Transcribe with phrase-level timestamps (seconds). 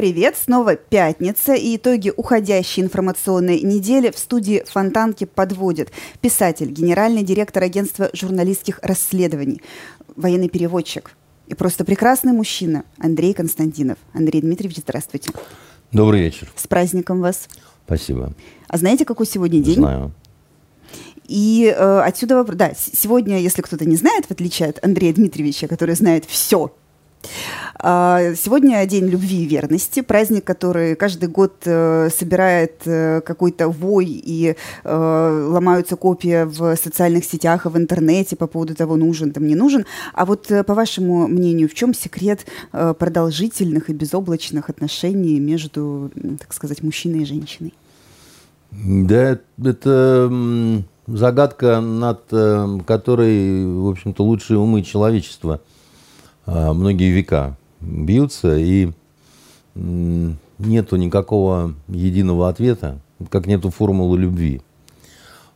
[0.00, 0.34] привет!
[0.34, 5.92] Снова пятница и итоги уходящей информационной недели в студии Фонтанки подводит
[6.22, 9.60] писатель, генеральный директор агентства журналистских расследований,
[10.16, 11.10] военный переводчик
[11.48, 13.98] и просто прекрасный мужчина Андрей Константинов.
[14.14, 15.32] Андрей Дмитриевич, здравствуйте.
[15.92, 16.50] Добрый вечер.
[16.56, 17.46] С праздником вас.
[17.84, 18.32] Спасибо.
[18.68, 19.74] А знаете, какой сегодня день?
[19.74, 20.12] Знаю.
[21.28, 22.56] И э, отсюда вопрос.
[22.56, 26.72] Да, сегодня, если кто-то не знает, в отличие от Андрея Дмитриевича, который знает все
[27.82, 34.54] Сегодня День любви и верности, праздник, который каждый год э, собирает э, какой-то вой и
[34.84, 39.54] э, ломаются копии в социальных сетях и в интернете по поводу того, нужен там, не
[39.54, 39.86] нужен.
[40.12, 46.82] А вот по вашему мнению, в чем секрет продолжительных и безоблачных отношений между, так сказать,
[46.82, 47.72] мужчиной и женщиной?
[48.70, 52.24] Да, это загадка, над
[52.84, 55.60] которой, в общем-то, лучшие умы человечества
[56.50, 58.90] многие века бьются, и
[59.74, 62.98] нету никакого единого ответа,
[63.30, 64.60] как нету формулы любви.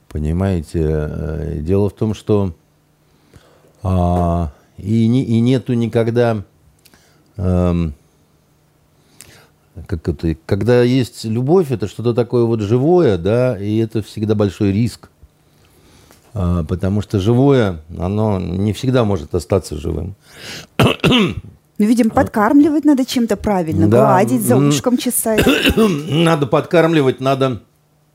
[0.09, 0.81] Понимаете?
[0.83, 2.55] Э, дело в том, что
[3.83, 6.45] а, и, не, и нету никогда,
[7.37, 7.91] а,
[9.87, 14.73] как это, когда есть любовь, это что-то такое вот живое, да, и это всегда большой
[14.73, 15.11] риск.
[16.35, 20.17] А, потому что живое, оно не всегда может остаться живым.
[21.77, 24.07] Ну, видим, подкармливать надо чем-то правильно, да.
[24.07, 25.45] гладить, за ушком чесать.
[25.77, 27.63] Надо подкармливать, надо...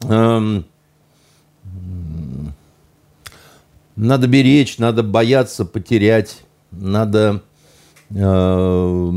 [0.03, 0.66] Эм,
[3.97, 7.44] надо беречь, надо бояться потерять, надо...
[8.12, 9.12] Э,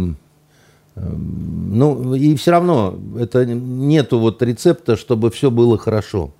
[0.96, 6.34] ну, и все равно это нету вот рецепта, чтобы все было хорошо.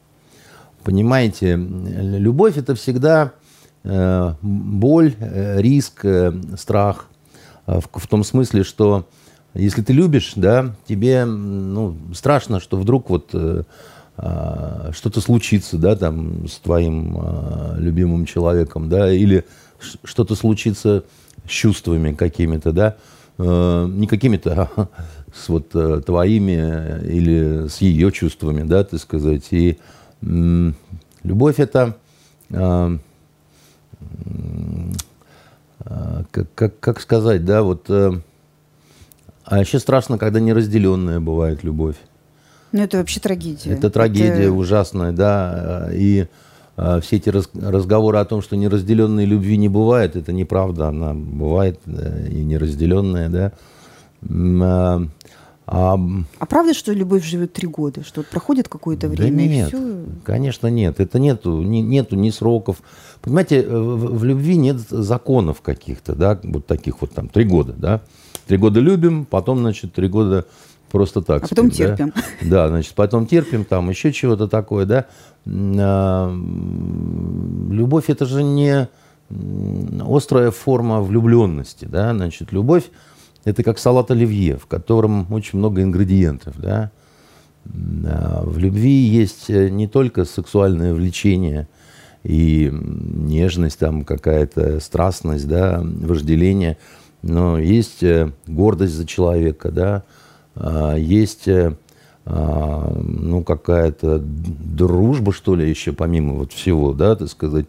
[0.85, 3.33] Понимаете, любовь это всегда
[3.85, 7.07] э, боль, э, риск, э, страх.
[7.67, 9.07] А, в, том смысле, что
[9.55, 13.63] если ты любишь, да, тебе ну, страшно, что вдруг вот э,
[14.93, 19.45] что-то случится, да, там с твоим э, любимым человеком, да, или
[20.03, 21.05] что-то случится
[21.47, 22.97] с чувствами какими-то, да,
[23.39, 24.89] не какими-то, а
[25.35, 25.71] с вот
[26.05, 29.49] твоими или с ее чувствами, да, так сказать.
[29.51, 29.79] И
[30.23, 31.97] любовь это
[32.51, 32.99] э,
[35.85, 37.87] а, как, как, как сказать, да, вот...
[37.89, 38.13] Э,
[39.45, 41.97] а еще страшно, когда неразделенная бывает любовь.
[42.71, 43.71] Ну, это вообще трагедия.
[43.71, 44.53] Это трагедия это...
[44.53, 45.91] ужасная, да.
[45.93, 46.27] И
[46.77, 50.89] а, все эти раз, разговоры о том, что неразделенной любви не бывает, это неправда.
[50.89, 53.53] Она бывает э, и неразделенная, да.
[55.65, 55.97] А,
[56.39, 58.03] а, правда, что любовь живет три года?
[58.03, 60.05] Что проходит какое-то время да нет, и все?
[60.25, 60.99] Конечно, нет.
[60.99, 62.83] Это нету, не, нету ни сроков.
[63.21, 67.75] Понимаете, э, в, в любви нет законов каких-то, да, вот таких вот там три года,
[67.75, 68.01] да.
[68.49, 70.47] Три года любим, потом, значит, три года
[70.91, 71.45] просто так.
[71.45, 72.13] А потом терпим.
[72.15, 72.23] Да?
[72.49, 75.07] да, значит, потом терпим, там еще чего-то такое, да.
[75.47, 76.29] А,
[77.71, 78.89] любовь это же не
[80.07, 82.91] острая форма влюбленности, да, значит, любовь
[83.45, 86.55] это как салат оливье, в котором очень много ингредиентов.
[86.59, 86.91] Да?
[87.65, 91.69] В любви есть э, не только сексуальное влечение
[92.25, 96.77] и нежность, там какая-то страстность, да, вожделение,
[97.23, 100.03] но есть э, гордость за человека, да,
[100.55, 101.77] а, есть э,
[102.25, 107.67] а, ну, какая-то дружба, что ли, еще помимо вот всего, да, так сказать,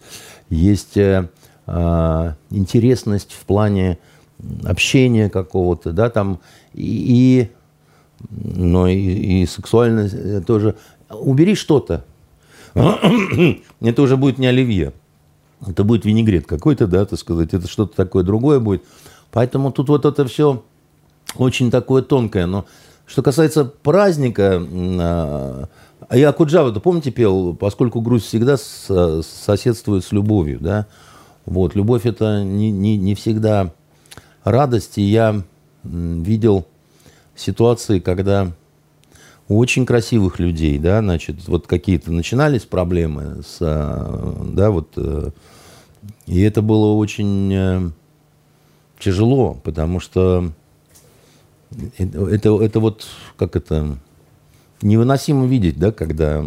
[0.49, 0.97] есть
[1.65, 3.97] а, интересность в плане
[4.63, 6.39] общения какого-то, да, там,
[6.73, 7.51] и, и
[8.29, 10.75] но и, и сексуальность э, тоже.
[11.09, 12.05] Убери что-то,
[12.73, 14.93] это уже будет не оливье,
[15.65, 18.83] это будет винегрет какой-то, да, так сказать, это что-то такое другое будет.
[19.31, 20.63] Поэтому тут вот это все
[21.35, 22.45] очень такое тонкое.
[22.45, 22.65] Но
[23.05, 25.67] что касается праздника, а,
[26.07, 30.87] а я Куджава, помните, пел, поскольку грусть всегда соседствует с любовью, да,
[31.45, 33.73] вот, любовь это не, не, не всегда
[34.43, 35.41] радости я
[35.83, 36.65] видел
[37.35, 38.51] ситуации, когда
[39.47, 45.31] у очень красивых людей, да, значит, вот какие-то начинались проблемы с, э, да, вот, э,
[46.27, 47.89] и это было очень э,
[48.99, 50.49] тяжело, потому что
[51.97, 53.05] это, это вот,
[53.37, 53.97] как это,
[54.81, 56.43] невыносимо видеть, да, когда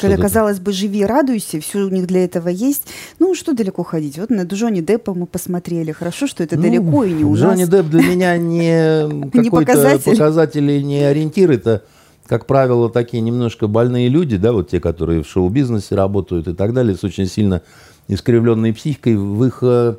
[0.00, 2.86] когда, казалось бы, живи, радуйся, все у них для этого есть.
[3.18, 4.18] Ну, что далеко ходить?
[4.18, 5.92] Вот на Джонни Деппа мы посмотрели.
[5.92, 7.68] Хорошо, что это ну, далеко и не у Джонни нас.
[7.68, 11.50] Депп для меня не какой-то показатель и не ориентир.
[11.50, 11.82] Это,
[12.26, 16.72] как правило, такие немножко больные люди, да, вот те, которые в шоу-бизнесе работают и так
[16.72, 17.62] далее, с очень сильно
[18.08, 19.16] искривленной психикой.
[19.16, 19.94] В их э,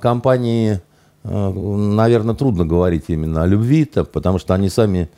[0.00, 0.80] компании
[1.24, 5.08] э, наверное, трудно говорить именно о любви, потому что они сами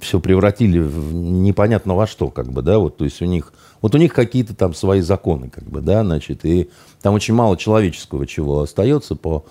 [0.00, 3.52] все превратили в непонятно во что, как бы, да, вот, то есть у них,
[3.82, 6.70] вот у них какие-то там свои законы, как бы, да, значит, и
[7.02, 9.44] там очень мало человеческого чего остается по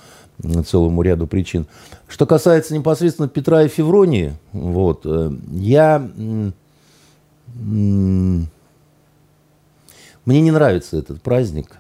[0.66, 1.68] целому ряду причин.
[2.08, 6.00] Что касается непосредственно Петра и Февронии, вот, э, я,
[7.56, 8.52] мне
[10.26, 11.78] не нравится этот праздник,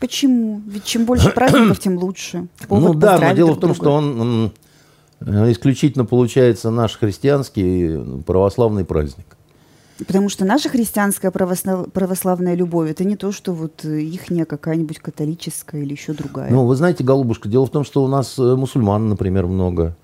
[0.00, 0.60] Почему?
[0.66, 2.48] Ведь чем больше праздников, тем лучше.
[2.66, 4.52] Повод ну да, но дело в том, что он
[5.50, 9.26] исключительно получается наш христианский православный праздник.
[10.06, 11.90] Потому что наша христианская православ...
[11.92, 16.50] православная любовь это не то, что вот ихняя какая-нибудь католическая или еще другая.
[16.50, 19.96] Ну, вы знаете, голубушка, дело в том, что у нас э, мусульман, например, много.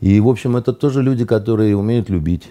[0.00, 2.50] И, в общем, это тоже люди, которые умеют любить.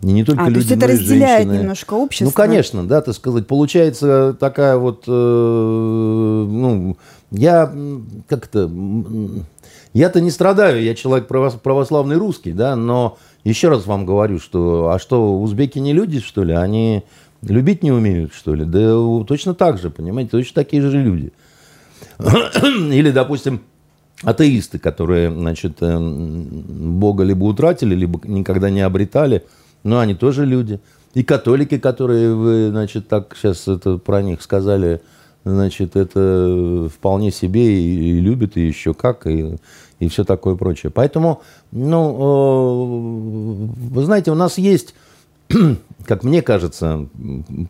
[0.00, 1.60] И не только а, люди, то есть это разделяет женщины.
[1.60, 2.24] немножко общество?
[2.24, 3.46] Ну, конечно, да, так сказать.
[3.46, 6.96] Получается такая вот, э, ну,
[7.30, 7.72] я
[8.28, 8.70] как-то
[9.92, 14.98] я-то не страдаю, я человек православный русский, да, но еще раз вам говорю, что, а
[14.98, 16.54] что, узбеки не люди, что ли?
[16.54, 17.02] Они
[17.42, 18.64] любить не умеют, что ли?
[18.64, 21.32] Да точно так же, понимаете, точно такие же люди.
[22.18, 23.60] Или, допустим,
[24.22, 29.44] атеисты, которые, значит, э, Бога либо утратили, либо никогда не обретали,
[29.82, 30.80] но они тоже люди.
[31.14, 35.02] И католики, которые вы, значит, так сейчас это про них сказали,
[35.44, 39.56] значит, это вполне себе и, и любят, и еще как, и,
[39.98, 40.90] и все такое прочее.
[40.94, 44.94] Поэтому, ну, э, вы знаете, у нас есть,
[46.04, 47.06] как мне кажется,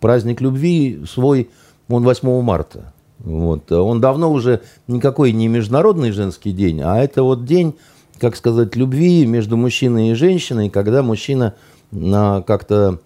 [0.01, 1.51] праздник любви свой,
[1.89, 2.93] он 8 марта.
[3.19, 3.71] Вот.
[3.71, 7.75] Он давно уже никакой не международный женский день, а это вот день,
[8.19, 11.55] как сказать, любви между мужчиной и женщиной, когда мужчина
[11.93, 12.99] как-то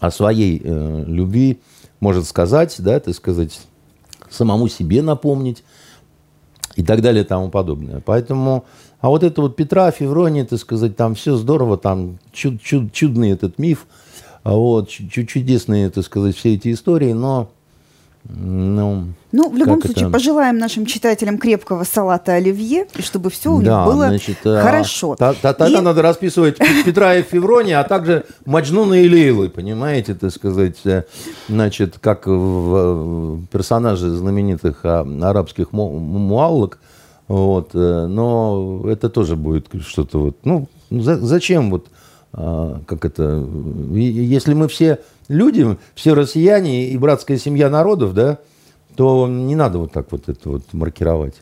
[0.00, 1.58] о своей э, любви
[2.00, 3.58] может сказать, да, так сказать,
[4.30, 5.64] самому себе напомнить
[6.76, 8.00] и так далее и тому подобное.
[8.04, 8.64] Поэтому,
[9.00, 13.30] а вот это вот Петра, Феврония, так сказать, там все здорово, там чуд, чуд, чудный
[13.30, 13.86] этот миф,
[14.44, 17.50] а вот, чудесные, так сказать, все эти истории, но
[18.24, 20.12] ну, ну, в любом случае, это?
[20.12, 24.62] пожелаем нашим читателям крепкого салата оливье, и чтобы все у да, них было значит, а,
[24.62, 25.16] хорошо.
[25.16, 25.80] Тогда и...
[25.80, 31.04] надо расписывать Петра и Феврония, а также Маджнуна и Лейлы, понимаете, так сказать, э,
[31.48, 36.78] значит, как в персонажи знаменитых а, арабских муаллок,
[37.28, 41.88] вот, э, но это тоже будет что-то вот, ну, зачем вот,
[42.32, 43.46] а, как это,
[43.92, 48.38] если мы все люди, все россияне и братская семья народов, да,
[48.98, 51.36] то не надо вот так вот это вот маркировать.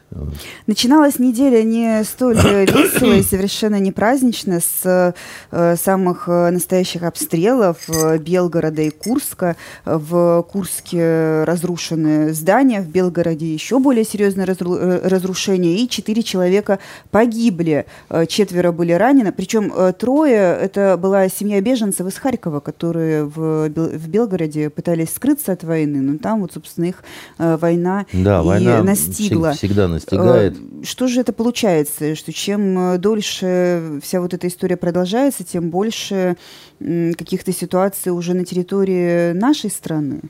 [0.67, 5.15] Начиналась неделя не столь веселая и совершенно не праздничная с
[5.51, 9.57] э, самых э, настоящих обстрелов э, Белгорода и Курска.
[9.87, 16.79] В Курске разрушены здания, в Белгороде еще более серьезное разру э, разрушение, и четыре человека
[17.11, 23.25] погибли, э, четверо были ранены, причем э, трое, это была семья беженцев из Харькова, которые
[23.25, 27.03] в, в Белгороде пытались скрыться от войны, но там вот, собственно, их
[27.46, 29.53] Э, война да, и война настигла.
[29.53, 30.57] Всегда настигает.
[30.57, 32.15] Э, что же это получается?
[32.15, 36.37] Что чем э, дольше вся вот эта история продолжается, тем больше
[36.79, 40.23] каких-то ситуаций уже на территории нашей страны?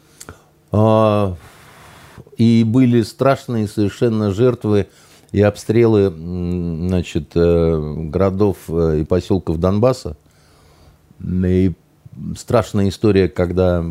[0.71, 1.37] А,
[2.37, 4.89] и были страшные совершенно жертвы
[5.33, 10.17] и обстрелы значит, городов и поселков Донбасса.
[11.21, 11.73] И
[12.37, 13.85] страшная история, когда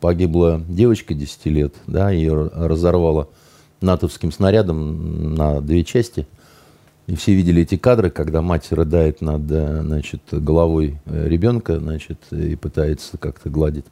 [0.00, 3.28] погибла девочка 10 лет, да, ее разорвало
[3.80, 6.26] натовским снарядом на две части.
[7.06, 12.18] И все видели эти кадры, когда мать рыдает над э, значит, головой э, ребенка значит,
[12.30, 13.86] и пытается как-то гладить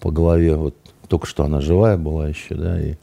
[0.00, 0.56] по голове.
[0.56, 0.74] Вот
[1.08, 2.94] только что она живая была еще, да, и,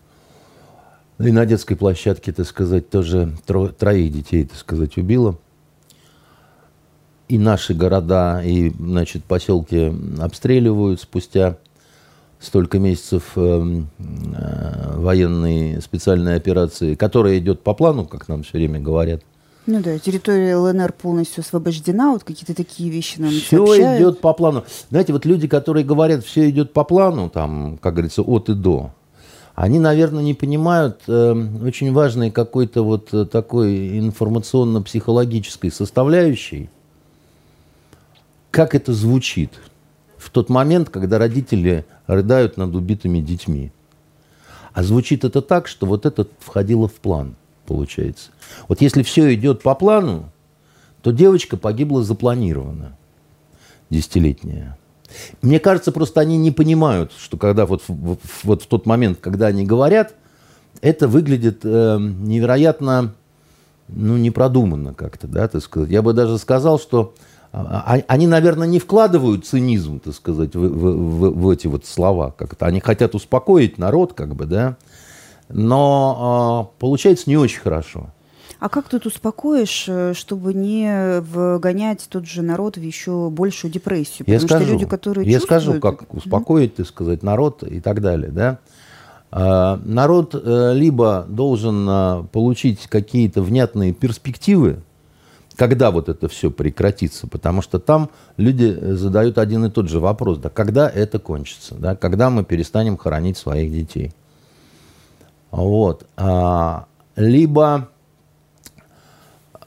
[1.20, 5.38] и на детской площадке, так сказать, тоже тро, троих детей, так сказать, убила
[7.34, 11.58] и наши города, и, значит, поселки обстреливают спустя
[12.40, 18.80] столько месяцев э, э, военной специальной операции, которая идет по плану, как нам все время
[18.80, 19.22] говорят.
[19.66, 24.00] Ну да, территория ЛНР полностью освобождена, вот какие-то такие вещи нам Все сообщают.
[24.00, 24.63] идет по плану.
[24.92, 28.92] Знаете, вот люди, которые говорят, все идет по плану, там, как говорится, от и до,
[29.56, 31.34] они, наверное, не понимают э,
[31.66, 36.70] очень важной какой-то вот э, такой информационно-психологической составляющей,
[38.54, 39.50] как это звучит
[40.20, 43.72] в тот момент, когда родители рыдают над убитыми детьми.
[44.74, 48.30] А звучит это так, что вот это входило в план, получается.
[48.68, 50.30] Вот если все идет по плану,
[51.02, 52.96] то девочка погибла запланированно,
[53.90, 54.78] десятилетняя.
[55.42, 59.66] Мне кажется, просто они не понимают, что когда вот, вот в тот момент, когда они
[59.66, 60.14] говорят,
[60.82, 63.16] это выглядит э, невероятно
[63.88, 65.90] ну, не продуманно как-то, да, так сказать.
[65.90, 67.16] Я бы даже сказал, что
[67.54, 72.34] они, наверное, не вкладывают цинизм, так сказать, в, в, в, в эти вот слова.
[72.36, 74.76] Как-то они хотят успокоить народ, как бы, да,
[75.50, 78.10] но э, получается не очень хорошо.
[78.60, 84.26] А как тут успокоишь, э, чтобы не вгонять тот же народ в еще большую депрессию?
[84.26, 85.64] Потому я скажу, что люди, которые я чувствуют...
[85.64, 88.60] скажу, как успокоить, так сказать, народ и так далее, да.
[89.30, 94.80] А, народ э, либо должен а, получить какие-то внятные перспективы,
[95.56, 100.38] когда вот это все прекратится, потому что там люди задают один и тот же вопрос,
[100.40, 104.14] да, когда это кончится, да, когда мы перестанем хоронить своих детей.
[105.52, 106.06] Вот.
[106.18, 107.90] А, либо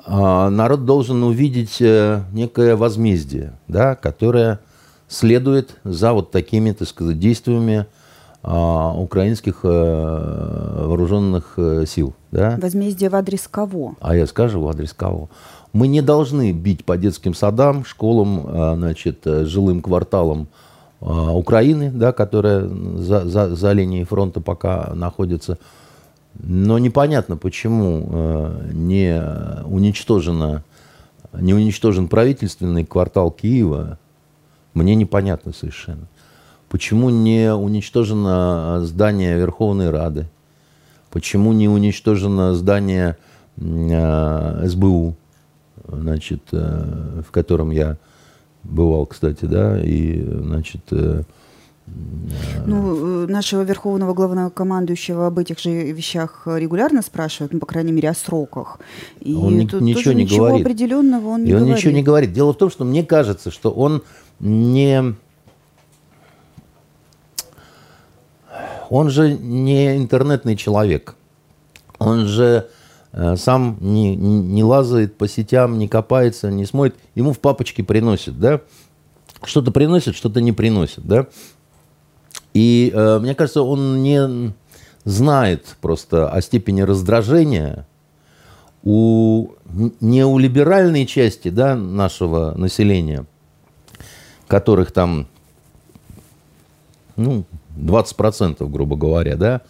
[0.07, 4.61] народ должен увидеть э, некое возмездие, да, которое
[5.09, 7.87] следует за вот такими, так сказать, действиями
[8.43, 12.15] а, украинских э, вооруженных э, сил.
[12.31, 12.57] Да?
[12.61, 13.97] Возмездие в адрес кого?
[14.01, 15.29] А я скажу, в адрес кого.
[15.77, 20.49] Мы не должны бить по детским садам, школам, э, значит, жилым кварталам
[21.01, 25.59] Украины, да, которая за, за, за линией фронта пока находится.
[26.39, 29.23] Но непонятно, почему не
[29.67, 30.65] уничтожено,
[31.35, 33.99] не уничтожен правительственный квартал Киева.
[34.73, 36.09] Мне непонятно совершенно.
[36.71, 40.27] Почему не уничтожено здание Верховной Рады?
[41.11, 43.19] Почему не уничтожено здание
[43.59, 45.15] э, СБУ,
[45.89, 47.97] значит, э, в котором я
[48.63, 51.23] бывал, кстати, да, и, значит, э,
[52.67, 58.11] ну, нашего верховного главного командующего об этих же вещах регулярно спрашивают, ну, по крайней мере,
[58.11, 58.81] о сроках.
[59.21, 60.67] И он тут ничего не ничего говорит.
[60.67, 61.77] определенного он и не он говорит.
[61.77, 62.33] ничего не говорит.
[62.33, 64.03] Дело в том, что мне кажется, что он
[64.41, 65.15] не
[68.89, 71.15] он же не интернетный человек.
[71.99, 72.76] Он же э,
[73.37, 76.97] сам не, не лазает по сетям, не копается, не смотрит.
[77.15, 78.61] Ему в папочке приносят, да?
[79.43, 81.27] Что-то приносит, что-то не приносит, да?
[82.53, 84.53] И э, мне кажется, он не
[85.05, 87.87] знает просто о степени раздражения
[88.83, 89.49] у
[90.01, 93.27] неолиберальной части да, нашего населения,
[94.47, 95.27] которых там
[97.17, 97.45] ну,
[97.77, 99.63] 20%, грубо говоря, да,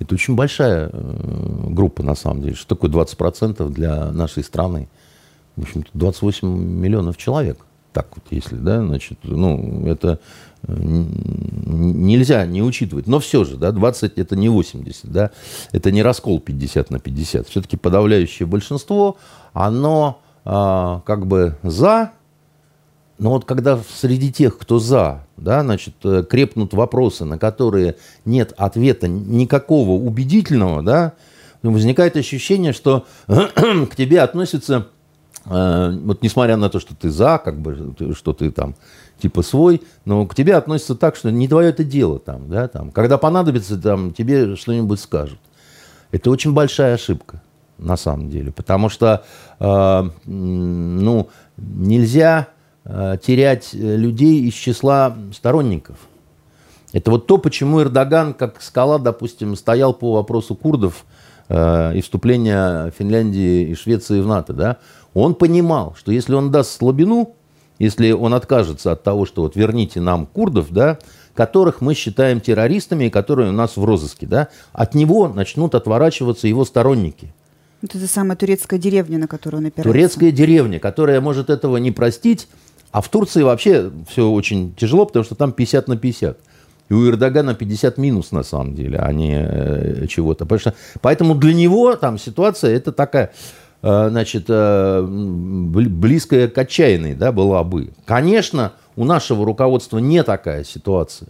[0.00, 2.54] это очень большая э, группа, на самом деле.
[2.54, 4.88] Что такое 20% для нашей страны?
[5.56, 7.58] В общем-то, 28 миллионов человек.
[7.92, 10.18] Так вот, если, да, значит, ну, это
[10.62, 13.06] э, нельзя не учитывать.
[13.06, 15.32] Но все же, да, 20 это не 80, да,
[15.72, 17.48] это не раскол 50 на 50.
[17.48, 19.18] Все-таки подавляющее большинство,
[19.52, 22.12] оно а, как бы за
[23.20, 28.54] но вот когда среди тех, кто за, да, значит, э, крепнут вопросы, на которые нет
[28.56, 31.12] ответа никакого убедительного, да,
[31.62, 34.86] возникает ощущение, что к тебе относятся,
[35.44, 38.74] э, вот несмотря на то, что ты за, как бы, что ты там
[39.20, 42.90] типа свой, но к тебе относятся так, что не твое это дело там, да, там,
[42.90, 45.40] когда понадобится, там, тебе что-нибудь скажут.
[46.10, 47.42] Это очень большая ошибка,
[47.76, 49.24] на самом деле, потому что,
[49.58, 52.48] э, ну, нельзя
[52.84, 55.96] терять э, людей из числа сторонников.
[56.92, 61.04] Это вот то, почему Эрдоган, как скала, допустим, стоял по вопросу курдов
[61.48, 64.52] э, и вступления Финляндии и Швеции в НАТО.
[64.52, 64.76] Да?
[65.14, 67.34] Он понимал, что если он даст слабину,
[67.78, 70.98] если он откажется от того, что вот верните нам курдов, да,
[71.34, 76.48] которых мы считаем террористами и которые у нас в розыске, да, от него начнут отворачиваться
[76.48, 77.32] его сторонники.
[77.82, 79.90] Это самая турецкая деревня, на которую он опирается.
[79.90, 82.46] Турецкая деревня, которая может этого не простить,
[82.92, 86.38] а в Турции вообще все очень тяжело, потому что там 50 на 50.
[86.88, 90.58] И у Эрдогана 50 минус на самом деле, а не э, чего-то.
[90.58, 93.30] Что, поэтому для него там ситуация это такая,
[93.82, 97.90] э, значит, э, близкая к отчаянной да, была бы.
[98.04, 101.28] Конечно, у нашего руководства не такая ситуация.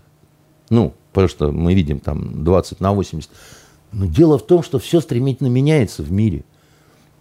[0.70, 3.28] Ну, потому что мы видим там 20 на 80.
[3.92, 6.44] Но дело в том, что все стремительно меняется в мире.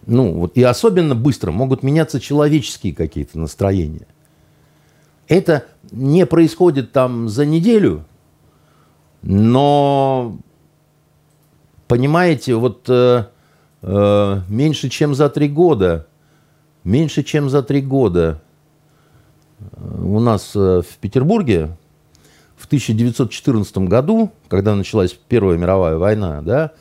[0.05, 4.08] Ну, вот, и особенно быстро могут меняться человеческие какие-то настроения.
[5.29, 8.03] Это не происходит там за неделю,
[9.21, 10.39] но,
[11.88, 13.25] понимаете, вот э,
[13.83, 16.07] э, меньше, чем за три года,
[16.83, 18.41] меньше, чем за три года
[19.59, 21.77] э, у нас э, в Петербурге
[22.57, 26.71] в 1914 году, когда началась Первая мировая война, да,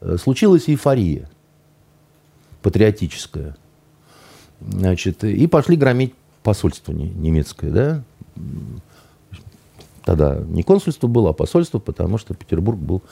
[0.00, 1.28] э, случилась эйфория
[2.62, 3.56] патриотическая.
[4.60, 6.14] Значит, и пошли громить
[6.46, 8.02] посольство немецкое, да,
[10.04, 13.02] тогда не консульство было, а посольство, потому что Петербург был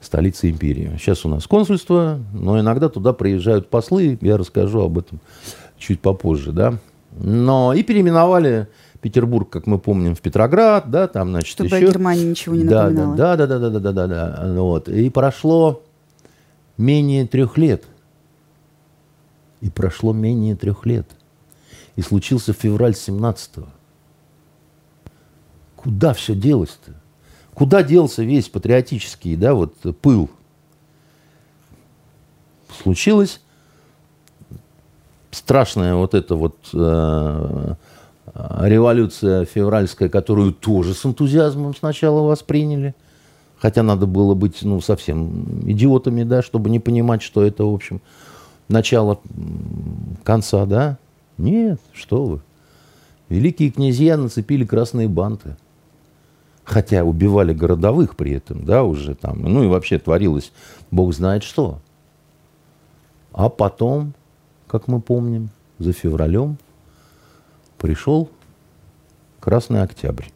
[0.00, 0.96] столицей империи.
[1.00, 5.18] Сейчас у нас консульство, но иногда туда приезжают послы, я расскажу об этом
[5.76, 6.74] чуть попозже, да.
[7.18, 8.68] Но и переименовали
[9.00, 11.88] Петербург, как мы помним, в Петроград, да, там, значит, Чтобы еще...
[11.88, 12.90] Германия ничего не да.
[12.90, 14.88] Да, да, да, да, да, да, да, да, вот.
[14.88, 15.82] И прошло
[16.76, 17.82] менее трех лет.
[19.62, 21.08] И прошло менее трех лет–
[21.96, 23.68] и случился февраль 17-го.
[25.76, 26.94] Куда все делось-то?
[27.54, 30.28] Куда делся весь патриотический, да, вот пыл?
[32.82, 33.40] Случилось
[35.30, 37.74] страшная вот эта вот э,
[38.34, 42.94] революция февральская, которую тоже с энтузиазмом сначала восприняли.
[43.58, 48.00] Хотя надо было быть ну, совсем идиотами, да, чтобы не понимать, что это, в общем,
[48.68, 49.20] начало
[50.22, 50.98] конца, да?
[51.38, 52.40] Нет, что вы.
[53.28, 55.56] Великие князья нацепили красные банты.
[56.64, 59.40] Хотя убивали городовых при этом, да, уже там.
[59.42, 60.52] Ну и вообще творилось
[60.90, 61.80] бог знает что.
[63.32, 64.14] А потом,
[64.66, 66.56] как мы помним, за февралем
[67.78, 68.30] пришел
[69.40, 70.26] Красный Октябрь.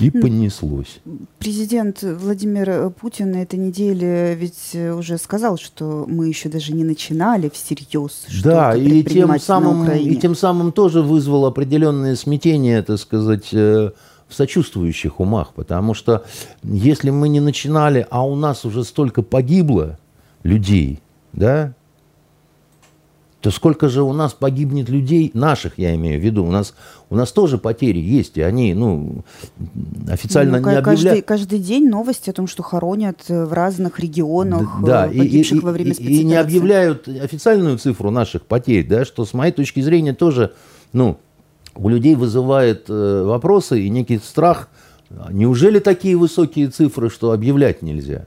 [0.00, 1.00] И понеслось.
[1.38, 7.50] Президент Владимир Путин на этой неделе ведь уже сказал, что мы еще даже не начинали
[7.52, 13.90] всерьез Да, и тем, самым, и тем самым тоже вызвал определенное смятение, так сказать, э,
[14.28, 15.52] в сочувствующих умах.
[15.54, 16.24] Потому что
[16.62, 19.98] если мы не начинали, а у нас уже столько погибло
[20.42, 21.00] людей,
[21.32, 21.74] да,
[23.48, 26.74] то сколько же у нас погибнет людей, наших я имею в виду, у нас,
[27.08, 29.24] у нас тоже потери есть, и они, ну,
[30.06, 31.24] официально Ну, не ка- каждый, объявляют.
[31.26, 35.56] каждый день новости о том, что хоронят э, в разных регионах Да, э, и, погибших
[35.56, 36.40] и- во время и- и не спецоперации.
[36.44, 40.52] объявляют официальную цифру наших потерь, да, что с моей точки зрения тоже,
[40.92, 41.16] ну,
[41.74, 44.68] у людей вызывает э, вопросы и некий страх.
[45.30, 48.26] Неужели такие высокие цифры, что объявлять нельзя?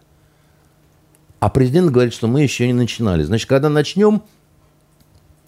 [1.39, 3.21] А президент говорит, что мы еще не начинали.
[3.21, 4.23] Значит, когда начнем,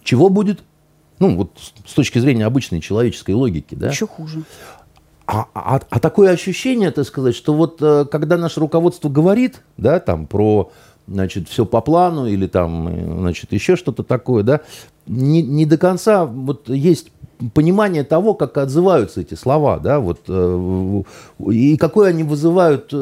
[0.04, 0.62] чего будет?
[1.18, 1.50] Ну, вот
[1.86, 3.88] с- точки зрения обычной человеческой логики, да?
[3.88, 4.42] Еще хуже.
[5.26, 9.98] А, а- а такое ощущение, так сказать, что вот э, когда наше руководство говорит, да,
[9.98, 10.70] там про,
[11.08, 14.60] значит, все по плану или там, э, значит, еще что-то такое, да,
[15.06, 17.10] не, не до конца вот есть
[17.54, 21.02] понимание того, как отзываются эти слова, да, вот, э,
[21.50, 22.92] и какой они вызывают,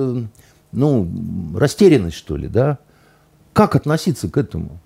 [0.70, 1.08] ну,
[1.56, 2.78] растерянность, что ли, да,
[3.52, 4.78] как относиться к этому?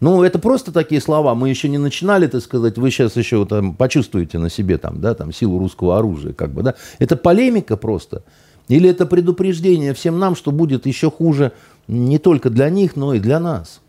[0.00, 1.34] Ну, это просто такие слова.
[1.34, 2.78] Мы еще не начинали, так сказать.
[2.78, 6.62] Вы сейчас еще там почувствуете на себе там, да, там силу русского оружия, как бы,
[6.62, 6.74] да.
[6.98, 8.22] Это полемика просто.
[8.68, 11.52] Или это предупреждение всем нам, что будет еще хуже
[11.88, 13.80] не только для них, но и для нас.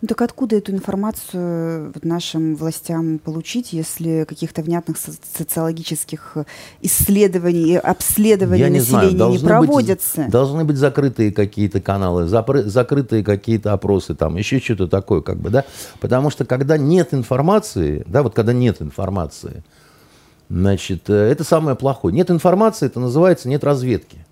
[0.00, 6.44] Ну, так откуда эту информацию вот нашим властям получить, если каких-то внятных со- социологических э,
[6.82, 10.22] исследований и обследований Я не знаю, населения не, должны проводятся?
[10.22, 15.38] быть, должны быть закрытые какие-то каналы, запры- закрытые какие-то опросы, там еще что-то такое, как
[15.38, 15.64] бы, да.
[16.00, 19.64] Потому что когда нет информации, да, вот когда нет информации,
[20.48, 22.14] значит, э, это самое плохое.
[22.14, 24.23] Нет информации, это называется нет разведки.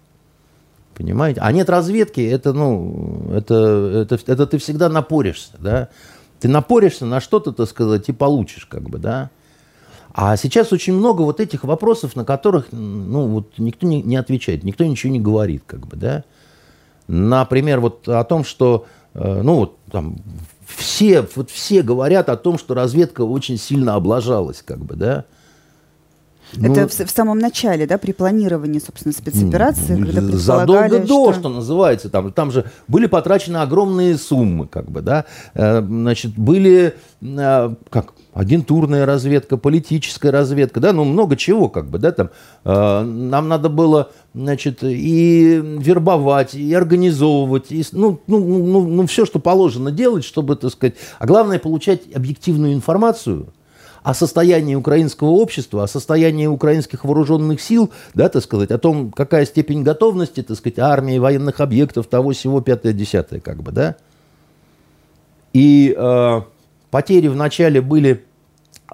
[0.94, 1.40] Понимаете?
[1.40, 5.88] А нет разведки, это, ну, это, это, это ты всегда напоришься, да.
[6.40, 9.30] Ты напоришься на что-то, так сказать, и получишь, как бы, да.
[10.14, 14.62] А сейчас очень много вот этих вопросов, на которых, ну, вот никто не, не отвечает,
[14.62, 16.24] никто ничего не говорит, как бы, да.
[17.08, 20.16] Например, вот о том, что, э, ну, вот там
[20.66, 25.24] все, вот все говорят о том, что разведка очень сильно облажалась, как бы, да.
[26.54, 31.32] Ну, Это в, в самом начале, да, при планировании, собственно, спецоперации, когда задолго предполагали, до,
[31.32, 31.40] что...
[31.40, 31.48] что...
[31.48, 37.74] называется, там, там же были потрачены огромные суммы, как бы, да, Э, значит, были, э,
[37.90, 42.30] как, агентурная разведка, политическая разведка, да, ну, много чего, как бы, да, там,
[42.64, 49.26] э, нам надо было, значит, и вербовать, и организовывать, и, ну, ну, ну, ну, все,
[49.26, 53.48] что положено делать, чтобы, так сказать, а главное, получать объективную информацию,
[54.02, 59.46] о состоянии украинского общества, о состоянии украинских вооруженных сил, да, так сказать, о том, какая
[59.46, 63.96] степень готовности, так сказать, армии, военных объектов, того всего, пятое-десятое, как бы, да.
[65.52, 66.40] И э,
[66.90, 68.24] потери вначале были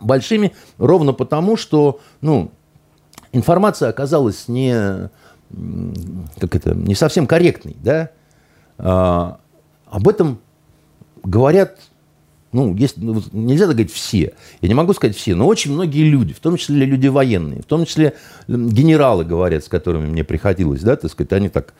[0.00, 2.50] большими ровно потому, что, ну,
[3.32, 5.08] информация оказалась не,
[6.38, 8.10] как это, не совсем корректной, да.
[8.78, 9.38] А,
[9.86, 10.38] об этом
[11.22, 11.78] говорят
[12.52, 14.32] ну, есть, ну, нельзя так говорить все,
[14.62, 17.66] я не могу сказать все, но очень многие люди, в том числе люди военные, в
[17.66, 18.14] том числе
[18.48, 21.74] генералы, говорят, с которыми мне приходилось, да, так сказать, они так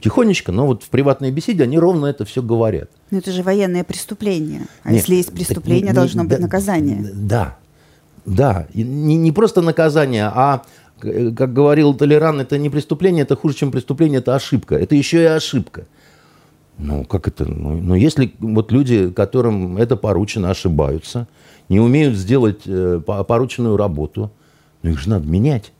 [0.00, 2.90] тихонечко, но вот в приватной беседе они ровно это все говорят.
[3.10, 4.66] Ну, это же военное преступление.
[4.82, 7.10] А Нет, если есть так преступление, не- не- должно быть да- наказание.
[7.14, 7.56] Да,
[8.26, 8.66] да.
[8.74, 10.62] И не, не просто наказание, а
[11.00, 14.76] как говорил Толеран, это не преступление, это хуже, чем преступление, это ошибка.
[14.76, 15.86] Это еще и ошибка.
[16.78, 17.44] Ну, как это?
[17.44, 21.28] Ну, ну если вот люди, которым это поручено, ошибаются,
[21.68, 24.30] не умеют сделать э, порученную работу,
[24.82, 25.72] ну, их же надо менять.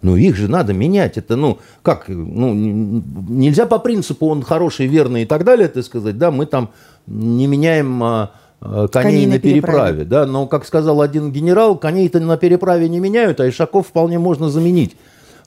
[0.00, 1.18] Ну, их же надо менять.
[1.18, 6.18] Это, ну, как, ну, нельзя по принципу он хороший, верный и так далее, это сказать,
[6.18, 6.70] да, мы там
[7.06, 11.32] не меняем а, а, коней, коней на, на переправе, переправе, да, но, как сказал один
[11.32, 14.96] генерал, коней-то на переправе не меняют, а ишаков вполне можно заменить.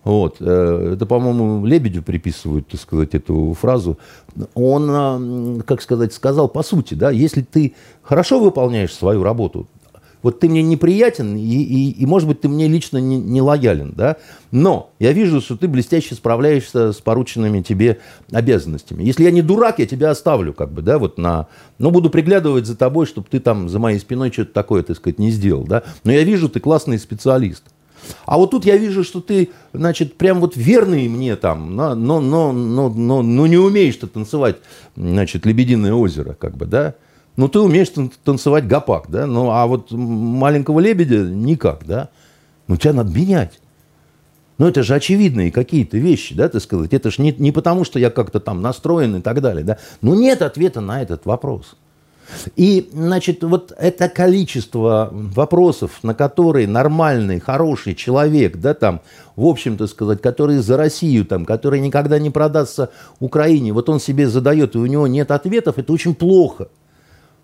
[0.03, 0.37] Вот.
[0.39, 3.99] Э, это, по-моему, Лебедю приписывают, так сказать, эту фразу.
[4.53, 9.67] Он, а, как сказать, сказал по сути, да, если ты хорошо выполняешь свою работу,
[10.23, 13.93] вот ты мне неприятен, и, и, и может быть, ты мне лично не, не лоялен,
[13.95, 14.17] да,
[14.51, 17.99] но я вижу, что ты блестяще справляешься с порученными тебе
[18.31, 19.03] обязанностями.
[19.03, 21.47] Если я не дурак, я тебя оставлю, как бы, да, вот на,
[21.79, 25.17] ну, буду приглядывать за тобой, чтобы ты там за моей спиной что-то такое, так сказать,
[25.17, 27.63] не сделал, да, но я вижу, ты классный специалист.
[28.25, 32.19] А вот тут я вижу, что ты, значит, прям вот верный мне там, но, но,
[32.19, 34.57] но, но, но, но не умеешь ты танцевать,
[34.95, 36.95] значит, «Лебединое озеро», как бы, да,
[37.37, 37.89] ну, ты умеешь
[38.23, 39.25] танцевать гопак, да?
[39.25, 42.09] Ну, а вот маленького лебедя никак, да?
[42.67, 43.59] Ну, тебя надо менять.
[44.57, 46.93] Ну, это же очевидные какие-то вещи, да, так сказать.
[46.93, 49.77] Это же не, не потому, что я как-то там настроен и так далее, да.
[50.01, 51.77] Ну, нет ответа на этот вопрос.
[52.55, 59.01] И, значит, вот это количество вопросов, на которые нормальный, хороший человек, да, там,
[59.35, 62.89] в общем-то сказать, который за Россию, там, который никогда не продастся
[63.19, 66.67] Украине, вот он себе задает, и у него нет ответов, это очень плохо.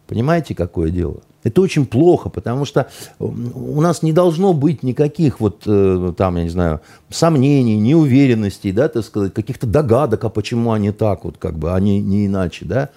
[0.08, 1.21] Понимаете, какое дело?
[1.43, 2.88] Это очень плохо, потому что
[3.19, 8.88] у нас не должно быть никаких вот э, там, я не знаю, сомнений, неуверенностей, да,
[8.88, 12.89] так сказать, каких-то догадок, а почему они так вот, как бы, они не иначе, да.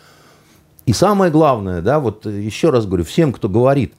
[0.91, 3.95] И самое главное, да, вот еще раз говорю, всем, кто говорит,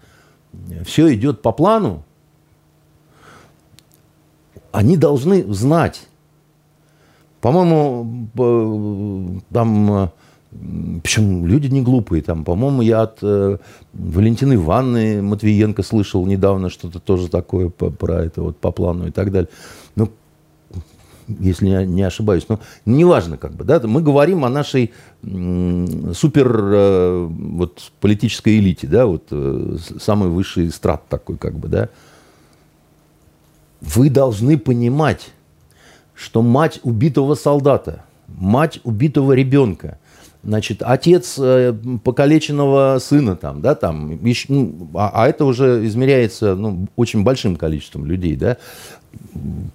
[0.84, 2.04] все идет по плану,
[4.74, 6.02] они должны знать.
[7.40, 10.12] По-моему, там
[11.02, 12.24] причем люди не глупые.
[12.24, 13.58] Там, по-моему, я от э,
[13.94, 19.32] Валентины Ивановны Матвиенко слышал недавно что-то тоже такое про это вот по плану и так
[19.32, 19.50] далее.
[21.28, 22.46] Если я не ошибаюсь.
[22.50, 29.06] Но неважно, как бы, да, мы говорим о нашей супер э, вот, политической элите, да,
[29.06, 31.90] вот э, самый высший страт такой, как бы, да.
[33.82, 35.32] Вы должны понимать,
[36.14, 39.98] что мать убитого солдата, мать убитого ребенка–
[40.44, 41.74] значит, отец э,
[42.04, 48.06] покалеченного сына там, да, там, ну, а, а это уже измеряется, ну, очень большим количеством
[48.06, 48.58] людей, да,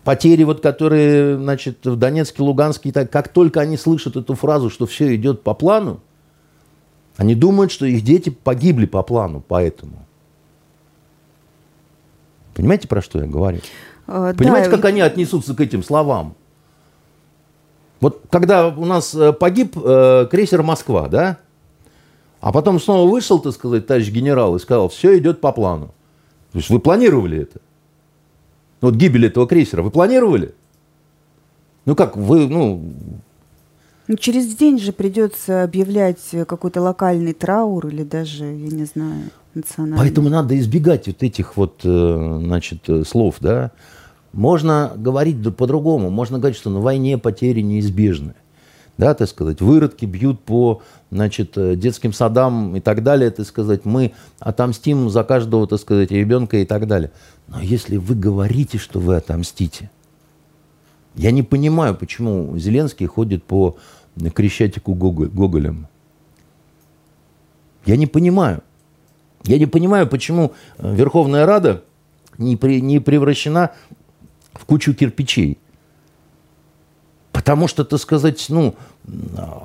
[0.05, 4.87] потери, вот, которые, значит, в Донецке, Луганске, так, как только они слышат эту фразу, что
[4.87, 6.01] все идет по плану,
[7.17, 10.05] они думают, что их дети погибли по плану, поэтому.
[12.55, 13.61] Понимаете, про что я говорю?
[14.07, 16.35] А, Понимаете, да, как они отнесутся к этим словам?
[18.01, 21.39] Вот когда у нас э, погиб э, крейсер «Москва», да,
[22.41, 25.95] а потом снова вышел, так сказать, товарищ генерал и сказал, все идет по плану.
[26.53, 27.61] То есть вы планировали это?
[28.81, 30.55] Вот гибель этого крейсера вы планировали?
[31.87, 32.83] Ну как, вы, ну...
[34.09, 39.99] Ну, через день же придется объявлять какой-то локальный траур или даже, я не знаю, национальный.
[39.99, 43.73] Поэтому надо избегать вот этих вот, э, значит, слов, да.
[44.37, 46.11] Можно говорить по-другому.
[46.11, 48.35] Можно говорить, что на войне потери неизбежны.
[48.99, 53.85] Да, так сказать, выродки бьют по значит, э, детским садам и так далее, так сказать,
[53.85, 57.13] мы отомстим за каждого, так сказать, ребенка и так далее.
[57.49, 59.91] Но если вы говорите, что вы отомстите,
[61.15, 63.77] я не понимаю, почему Зеленский ходит по
[64.35, 65.89] Крещатику Гоголем.
[67.87, 68.63] Я не понимаю.
[69.45, 71.85] Я не понимаю, почему Верховная Рада
[72.39, 73.73] не, при, не превращена
[74.59, 75.59] в кучу кирпичей.
[77.33, 78.75] Потому что, так сказать, ну,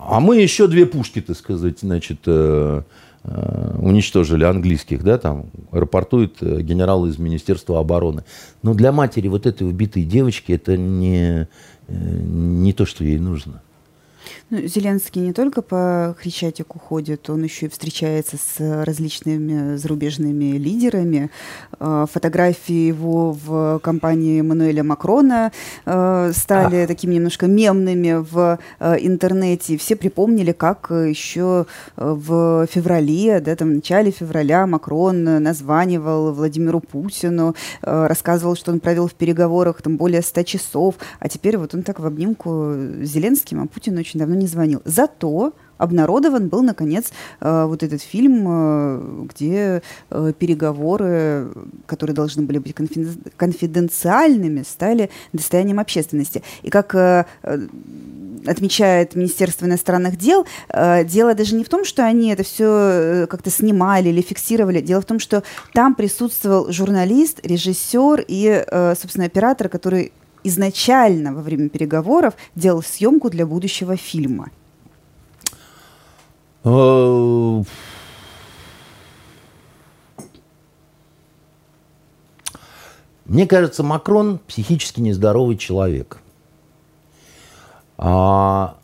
[0.08, 2.82] а мы еще две пушки, так сказать, значит, э,
[3.24, 8.24] э, уничтожили английских, да, там рапортует э, генерал из Министерства обороны.
[8.62, 11.48] Но для матери вот этой убитой девочки это не,
[11.88, 13.62] э, не то, что ей нужно.
[14.52, 21.32] Ну, Зеленский не только по Хрещатику ходит, он еще и встречается с различными зарубежными лидерами.
[21.80, 25.54] А, фотографии его в компании Мануэля Макрона
[25.86, 26.88] а, стали а.
[26.88, 28.60] такими немножко мемными в
[29.00, 29.78] интернете.
[29.78, 37.56] Все припомнили, как еще в феврале, да, там, в начале февраля Макрон названивал Владимиру Путину,
[37.82, 42.02] рассказывал, что он провел в переговорах там более 100 часов, а теперь вот он так
[42.02, 44.82] в обнимку с Зеленским, а Путин очень давно не звонил.
[44.86, 51.52] Зато обнародован был, наконец, э, вот этот фильм, э, где э, переговоры,
[51.88, 52.76] которые должны были быть
[53.36, 56.44] конфиденциальными, стали достоянием общественности.
[56.62, 56.96] И как
[58.48, 60.46] отмечает Министерство иностранных дел,
[61.06, 64.82] дело даже не в том, что они это все как-то снимали или фиксировали.
[64.82, 70.12] Дело в том, что там присутствовал журналист, режиссер и, собственно, оператор, который
[70.44, 74.50] изначально во время переговоров делал съемку для будущего фильма.
[76.64, 77.64] Э,
[83.26, 86.20] мне кажется, Макрон психически нездоровый человек.
[87.98, 88.78] А,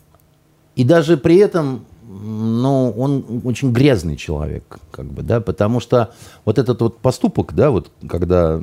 [0.76, 6.58] и даже при этом, ну, он очень грязный человек, как бы, да, потому что вот
[6.58, 8.60] этот вот поступок, да, вот когда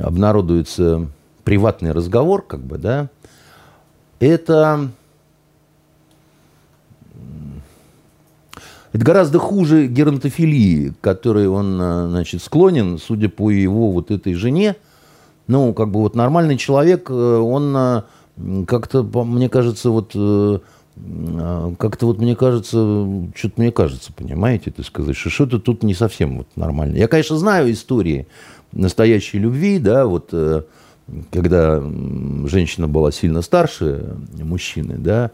[0.00, 1.08] обнародуется
[1.50, 3.08] приватный разговор, как бы, да,
[4.20, 4.88] это
[8.92, 14.34] Это гораздо хуже геронтофилии, к которой он, э, значит, склонен, судя по его вот этой
[14.34, 14.76] жене.
[15.48, 18.02] Ну, как бы вот нормальный человек, э, он э,
[18.68, 20.12] как-то, мне кажется, вот
[21.78, 22.76] как-то вот мне кажется,
[23.34, 26.96] что-то мне кажется, понимаете, ты сказать, что что-то тут не совсем вот нормально.
[26.96, 28.28] Я, конечно, знаю истории
[28.70, 30.32] настоящей любви, да, вот
[31.30, 31.82] когда
[32.46, 35.30] женщина была сильно старше мужчины, да,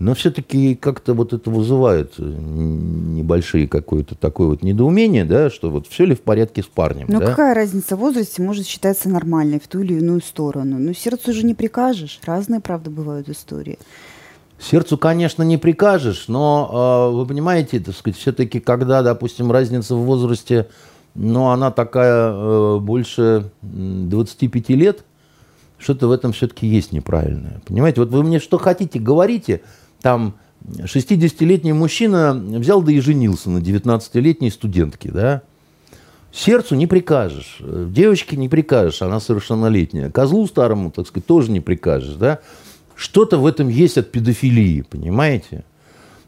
[0.00, 5.86] но все-таки как-то вот это вызывает э, небольшие какое-то такое вот недоумение, да, что вот
[5.86, 7.04] все ли в порядке с парнем.
[7.08, 7.26] Но да?
[7.26, 10.78] какая разница в возрасте может считаться нормальной в ту или иную сторону?
[10.78, 12.18] Ну, сердцу же не прикажешь.
[12.24, 13.78] Разные, правда, бывают истории.
[14.58, 20.04] Сердцу, конечно, не прикажешь, но э, вы понимаете, так сказать, все-таки, когда, допустим, разница в
[20.04, 20.68] возрасте,
[21.14, 25.04] ну, она такая э, больше 25 лет,
[25.80, 27.60] что-то в этом все-таки есть неправильное.
[27.66, 29.62] Понимаете, вот вы мне что хотите, говорите,
[30.00, 35.42] там 60-летний мужчина взял да и женился на 19-летней студентке, да,
[36.32, 40.10] Сердцу не прикажешь, девочке не прикажешь, она совершеннолетняя.
[40.10, 42.38] Козлу старому, так сказать, тоже не прикажешь, да.
[42.94, 45.64] Что-то в этом есть от педофилии, понимаете?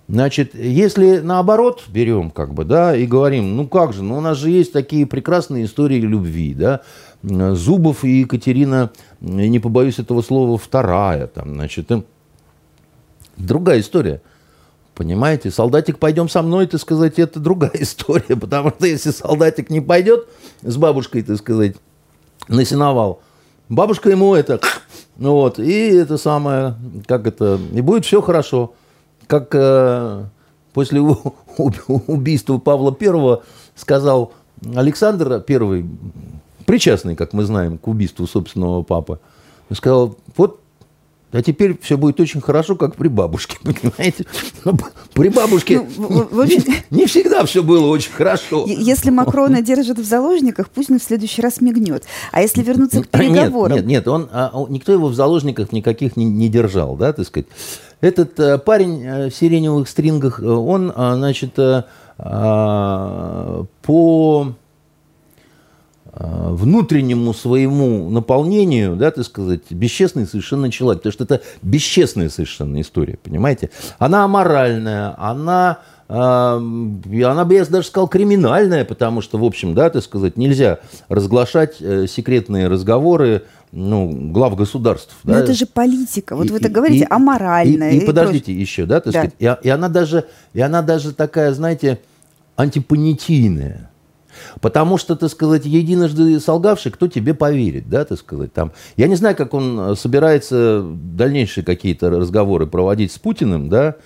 [0.09, 4.39] Значит, если наоборот берем, как бы, да, и говорим, ну как же, ну у нас
[4.39, 6.81] же есть такие прекрасные истории любви, да,
[7.23, 11.91] Зубов и Екатерина, не побоюсь этого слова, вторая, там, значит,
[13.37, 14.21] Другая история.
[14.95, 19.81] Понимаете, солдатик, пойдем со мной, так сказать, это другая история, потому что если солдатик не
[19.81, 20.29] пойдет
[20.63, 21.77] с бабушкой, так сказать,
[22.49, 23.21] на сеновал,
[23.69, 24.61] бабушка ему это,
[25.17, 28.75] ну вот, и это самое, как это, и будет все хорошо.
[29.27, 30.25] Как э,
[30.75, 31.01] после
[31.89, 34.35] убийства Павла Первого сказал
[34.75, 35.87] Александр Первый,
[36.67, 39.19] причастный, как мы знаем, к убийству собственного папы,
[39.71, 40.63] сказал, вот
[41.33, 44.27] а теперь все будет очень хорошо, как при бабушке, понимаете?
[44.65, 44.77] Но
[45.15, 48.65] при бабушке ну, в общем, не, не всегда все было очень хорошо.
[48.67, 52.05] Если Макрона держит в заложниках, пусть он в следующий раз мигнет.
[52.33, 53.77] А если вернуться к переговорам?
[53.79, 57.27] Нет, нет, нет он, а, никто его в заложниках никаких не, не держал, да, так
[57.27, 57.47] сказать.
[58.03, 61.87] Этот а, парень а, в сиреневых стрингах, он, а, значит, а,
[62.19, 64.62] а, по Э,
[66.15, 71.03] внутреннему своему наполнению, да, так сказать, бесчестный совершенно человек.
[71.03, 73.71] Потому что это бесчестная совершенно история, понимаете?
[73.99, 79.89] Она аморальная, она, э, она бы, я даже сказал, криминальная, потому что, в общем, да,
[79.89, 85.17] так сказать, нельзя разглашать э, секретные разговоры ну, глав государств.
[85.25, 85.41] Но да?
[85.41, 86.37] это же политика.
[86.37, 87.93] Вот и, вы так говорите, и, аморальная.
[87.93, 89.21] И, и, и подождите еще, да, так да.
[89.21, 89.35] сказать.
[89.39, 91.99] И, и, она даже, и она даже такая, знаете,
[92.57, 93.89] антипонятийная.
[94.61, 98.73] Потому что, так сказать, единожды солгавший, кто тебе поверит, да, так сказать, там.
[98.97, 103.97] Я не знаю, как он э, собирается дальнейшие какие-то разговоры проводить с Путиным, да,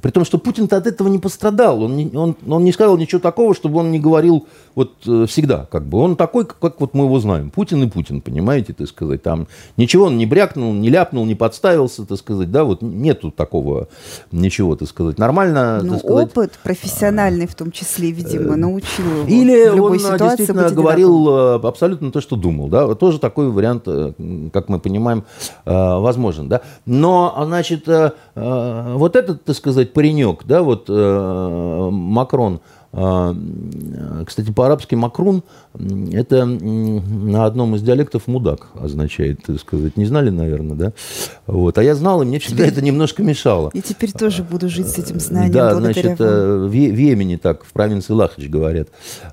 [0.00, 1.82] при том, что Путин-то от этого не пострадал.
[1.82, 5.66] Он не, он, он не сказал ничего такого, чтобы он не говорил вот э, всегда.
[5.70, 5.98] Как бы.
[5.98, 7.50] Он такой, как, как вот мы его знаем.
[7.50, 9.22] Путин и Путин, понимаете, так сказать.
[9.22, 12.50] Там ничего он не брякнул, не ляпнул, не подставился, так сказать.
[12.50, 13.88] Да, вот нету такого
[14.32, 15.18] ничего, так сказать.
[15.18, 16.28] Нормально, ну, сказать.
[16.28, 20.70] опыт профессиональный в том числе, видимо, э, научил его Или в любой он ситуации действительно
[20.70, 22.68] говорил э, абсолютно то, что думал.
[22.68, 22.94] Да?
[22.94, 23.84] Тоже такой вариант,
[24.52, 25.24] как мы понимаем,
[25.64, 26.48] возможен.
[26.48, 26.60] Да?
[26.84, 27.88] Но, значит,
[28.36, 32.60] вот этот, так сказать, паренек, да, вот э, Макрон,
[32.92, 33.34] э,
[34.26, 35.42] кстати, по-арабски Макрун
[36.12, 39.96] это на одном из диалектов мудак означает, так сказать.
[39.96, 40.92] Не знали, наверное, да?
[41.46, 41.78] Вот.
[41.78, 43.70] А я знал, и мне всегда это немножко мешало.
[43.72, 45.52] И теперь тоже буду жить с этим знанием.
[45.52, 46.68] Да, значит, вам.
[46.68, 48.88] в, в Йемене так, в провинции Лахач говорят.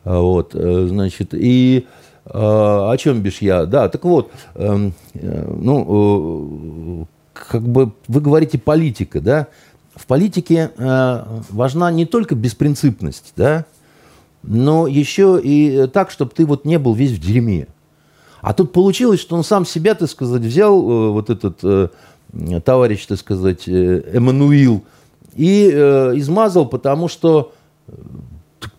[0.05, 1.87] Вот, э, значит, и
[2.25, 3.65] о чем бишь я?
[3.65, 9.47] Да, так вот, эм, ну, как бы вы говорите политика, да?
[9.95, 13.65] в политике э, важна не только беспринципность, да,
[14.41, 17.67] но еще и так, чтобы ты вот не был весь в дерьме.
[18.41, 21.89] А тут получилось, что он сам себя, так сказать, взял, э, вот этот э,
[22.65, 24.83] товарищ, так сказать, э, Эммануил,
[25.35, 27.53] и э, измазал, потому что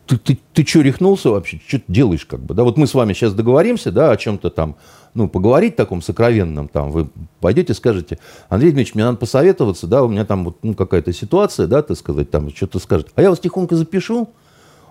[0.06, 1.60] ты, ты, ты что, рехнулся вообще?
[1.66, 2.64] Что ты делаешь, как бы, да?
[2.64, 4.76] Вот мы с вами сейчас договоримся, да, о чем-то там,
[5.14, 7.08] ну, поговорить таком сокровенном, там, вы
[7.40, 11.66] пойдете, скажете, Андрей Дмитриевич, мне надо посоветоваться, да, у меня там вот, ну, какая-то ситуация,
[11.66, 13.08] да, так сказать, там, что-то скажет.
[13.14, 14.30] А я вас тихонько запишу,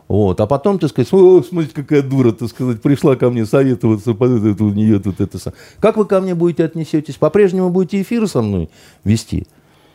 [0.07, 4.11] вот, а потом, ты сказать, о, смотрите, какая дура, так сказать, пришла ко мне советоваться,
[4.11, 5.37] это, у нее тут это.
[5.79, 7.15] Как вы ко мне будете отнесетесь?
[7.15, 8.69] По-прежнему будете эфир со мной
[9.03, 9.47] вести?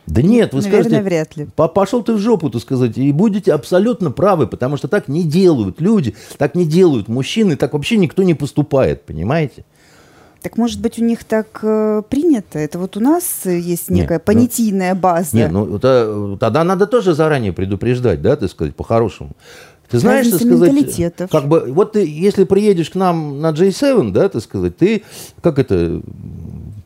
[0.09, 1.47] Да нет, вы Наверное, скажете, вряд ли.
[1.55, 5.79] пошел ты в жопу, так сказать, и будете абсолютно правы, потому что так не делают
[5.79, 9.63] люди, так не делают мужчины, так вообще никто не поступает, понимаете?
[10.41, 12.59] Так может быть у них так э, принято?
[12.59, 15.35] Это вот у нас есть некая Нет, понятийная база.
[15.35, 19.31] Не, ну это, тогда надо тоже заранее предупреждать, да, так сказать, по-хорошему.
[19.89, 21.31] Ты знаешь, так Разница сказать, менталитетов.
[21.31, 25.03] как бы, вот ты, если приедешь к нам на J7, да, так сказать, ты,
[25.41, 26.01] как это,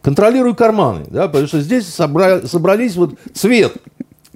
[0.04, 3.78] контролируй карманы, да, потому что здесь собра- собрались вот цвет,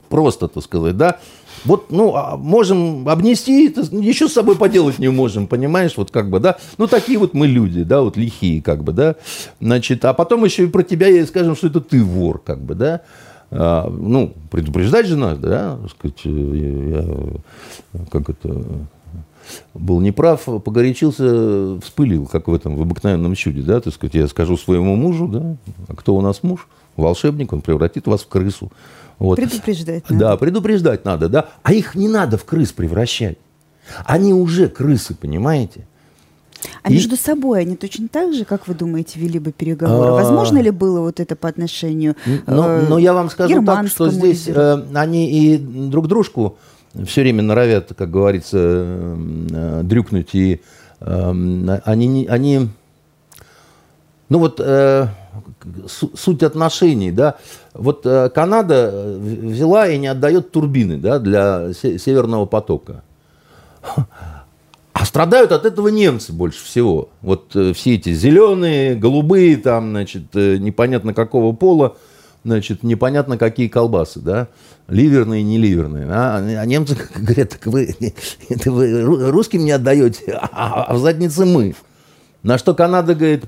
[0.10, 1.18] просто, так сказать, да,
[1.66, 6.40] вот, ну, а можем обнести, ничего с собой поделать не можем, понимаешь, вот как бы,
[6.40, 9.16] да, ну, такие вот мы люди, да, вот лихие, как бы, да,
[9.60, 13.02] значит, а потом еще и про тебя скажем, что это ты вор, как бы, да,
[13.52, 18.64] а, ну, предупреждать же надо, да, так сказать, я, я, как это,
[19.74, 24.58] был неправ, погорячился, вспылил, как в этом, в обыкновенном чуде, да, так сказать, я скажу
[24.58, 25.56] своему мужу, да,
[25.88, 26.68] а кто у нас муж?
[26.96, 28.72] Волшебник, он превратит вас в крысу.
[29.20, 29.36] Вот.
[29.36, 30.20] Предупреждать надо.
[30.20, 31.50] Да, предупреждать надо, да.
[31.64, 33.38] А их не надо в крыс превращать.
[34.06, 35.88] Они уже крысы, понимаете?
[36.82, 40.10] А И- между собой они точно так же, как вы думаете, вели бы переговоры?
[40.10, 40.14] А.
[40.14, 42.16] Возможно ли было вот это по отношению
[42.48, 46.58] Но, э, но я вам скажу так, что здесь э, они и друг дружку
[47.06, 49.16] все время норовят, как говорится, э,
[49.52, 50.62] э, дрюкнуть, и
[51.00, 52.70] э, они, они
[54.30, 55.08] ну вот э,
[55.88, 57.36] су- суть отношений, да,
[57.74, 63.04] вот э, Канада взяла и не отдает турбины, да, для се- Северного потока.
[64.94, 67.10] А страдают от этого немцы больше всего.
[67.22, 71.96] Вот все эти зеленые, голубые, там, значит, непонятно какого пола,
[72.48, 74.48] значит, непонятно какие колбасы, да,
[74.88, 76.08] ливерные, не ливерные.
[76.10, 77.96] А, а немцы говорят, так вы,
[78.50, 81.76] это вы ру- русским не отдаете, а, а в заднице мы.
[82.44, 83.46] На что Канада говорит,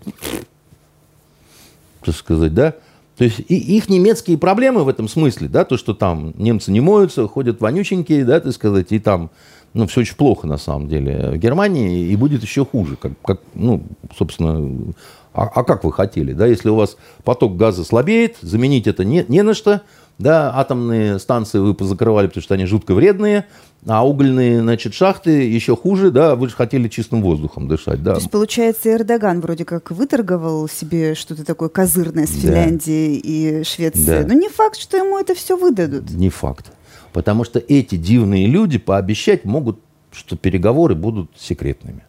[2.03, 2.75] так сказать, да,
[3.17, 6.81] то есть и, их немецкие проблемы в этом смысле, да, то, что там немцы не
[6.81, 9.29] моются, ходят вонюченькие, да, так сказать, и там,
[9.73, 13.39] ну, все очень плохо на самом деле в Германии, и будет еще хуже, как, как
[13.53, 13.83] ну,
[14.17, 14.93] собственно,
[15.33, 19.25] а, а как вы хотели, да, если у вас поток газа слабеет, заменить это не,
[19.27, 19.81] не на что,
[20.17, 23.45] да, атомные станции вы позакрывали, потому что они жутко вредные,
[23.87, 28.13] а угольные, значит, шахты еще хуже, да, вы же хотели чистым воздухом дышать, да.
[28.15, 32.41] То есть, получается, Эрдоган вроде как выторговал себе что-то такое козырное с Да.
[32.41, 34.23] Финляндией и Швецией.
[34.23, 34.27] Да.
[34.27, 36.09] Но не факт, что ему это все выдадут.
[36.11, 36.71] Не факт.
[37.13, 39.79] Потому что эти дивные люди пообещать могут,
[40.11, 42.03] что переговоры будут секретными.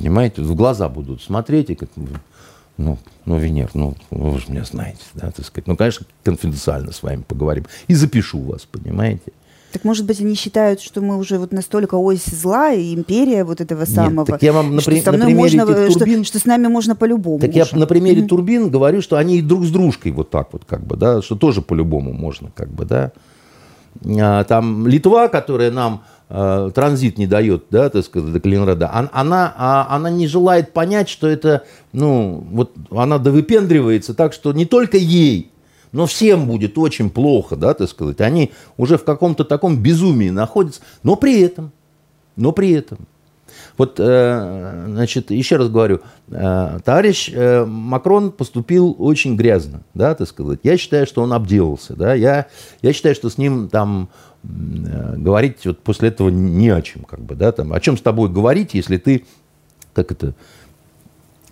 [0.00, 0.42] Понимаете?
[0.42, 1.88] В глаза будут смотреть и как...
[2.76, 5.66] Ну, ну, Венер, ну, вы же меня знаете, да, так сказать.
[5.66, 7.64] Ну, конечно, конфиденциально с вами поговорим.
[7.88, 9.32] И запишу вас, понимаете?
[9.72, 13.62] Так может быть, они считают, что мы уже вот настолько ось зла и империя вот
[13.62, 14.26] этого Нет, самого.
[14.26, 16.66] так я вам на что при- на примере можно, этих что- турбин- что, с нами
[16.66, 17.38] можно по-любому.
[17.38, 17.78] Так я уже.
[17.78, 20.96] на примере турбин говорю, что они и друг с дружкой вот так вот, как бы,
[20.98, 23.12] да, что тоже по-любому можно, как бы, да.
[24.20, 29.10] А, Там Литва, которая нам э, транзит не дает, да, так сказать, до Калининграда, он-
[29.12, 34.66] она, а, она не желает понять, что это, ну, вот она довыпендривается так, что не
[34.66, 35.52] только ей,
[35.92, 38.20] но всем будет очень плохо, да, так сказать.
[38.20, 41.70] Они уже в каком-то таком безумии находятся, но при этом,
[42.34, 42.98] но при этом.
[43.76, 50.28] Вот, э, значит, еще раз говорю, э, товарищ э, Макрон поступил очень грязно, да, так
[50.28, 50.60] сказать.
[50.62, 52.14] Я считаю, что он обделался, да.
[52.14, 52.46] Я,
[52.80, 54.08] я считаю, что с ним там
[54.42, 57.72] говорить вот после этого не о чем, как бы, да, там.
[57.72, 59.26] О чем с тобой говорить, если ты,
[59.92, 60.34] как это,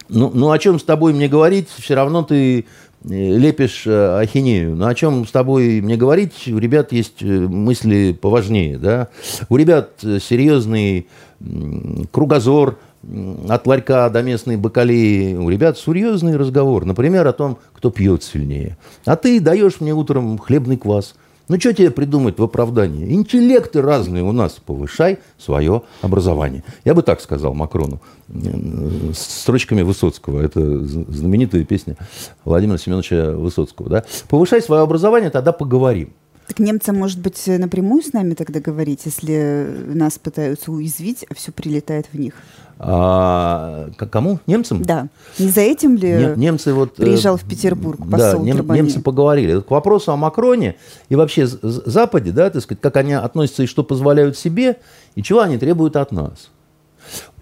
[0.09, 2.67] ну, ну о чем с тобой мне говорить, все равно ты
[3.05, 4.75] лепишь э, ахинею.
[4.77, 9.09] Ну о чем с тобой мне говорить, у ребят есть э, мысли поважнее, да.
[9.49, 11.07] У ребят э, серьезный
[12.11, 12.79] кругозор,
[13.49, 15.35] от ларька до местной бакалеи.
[15.35, 18.79] У ребят серьезный разговор, например, о том, кто пьет сильнее.
[19.05, 21.15] А ты даешь мне утром хлебный квас.
[21.49, 23.13] Ну, что тебе придумать в оправдании?
[23.13, 24.53] Интеллекты разные у нас.
[24.65, 26.65] Повышай свое образование.
[26.85, 28.01] Я бы так сказал Макрону.
[28.29, 30.41] С строчками Высоцкого.
[30.41, 31.97] Это знаменитая песня
[32.45, 33.91] Владимира Семеновича Высоцкого.
[33.91, 34.05] Да?
[34.29, 36.15] Повышай свое образование, тогда поговорим.
[36.47, 41.53] Так немцам, может быть, напрямую с нами тогда говорить, если нас пытаются уязвить, а все
[41.53, 42.35] прилетает в них?
[42.79, 44.41] А, кому?
[44.47, 44.83] Немцам?
[44.83, 45.09] Да.
[45.39, 49.01] Не за этим ли Не, немцы вот, э, приезжал в Петербург посол Да, нем, немцы
[49.01, 49.61] поговорили.
[49.61, 50.77] К вопросу о Макроне
[51.09, 54.79] и вообще Западе, да, так сказать, как они относятся и что позволяют себе,
[55.15, 56.51] и чего они требуют от нас.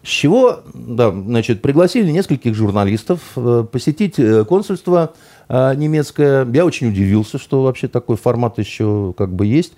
[0.03, 5.15] С чего, да, значит, пригласили нескольких журналистов э, посетить э, консульство
[5.53, 6.47] немецкая.
[6.53, 9.75] Я очень удивился, что вообще такой формат еще как бы есть.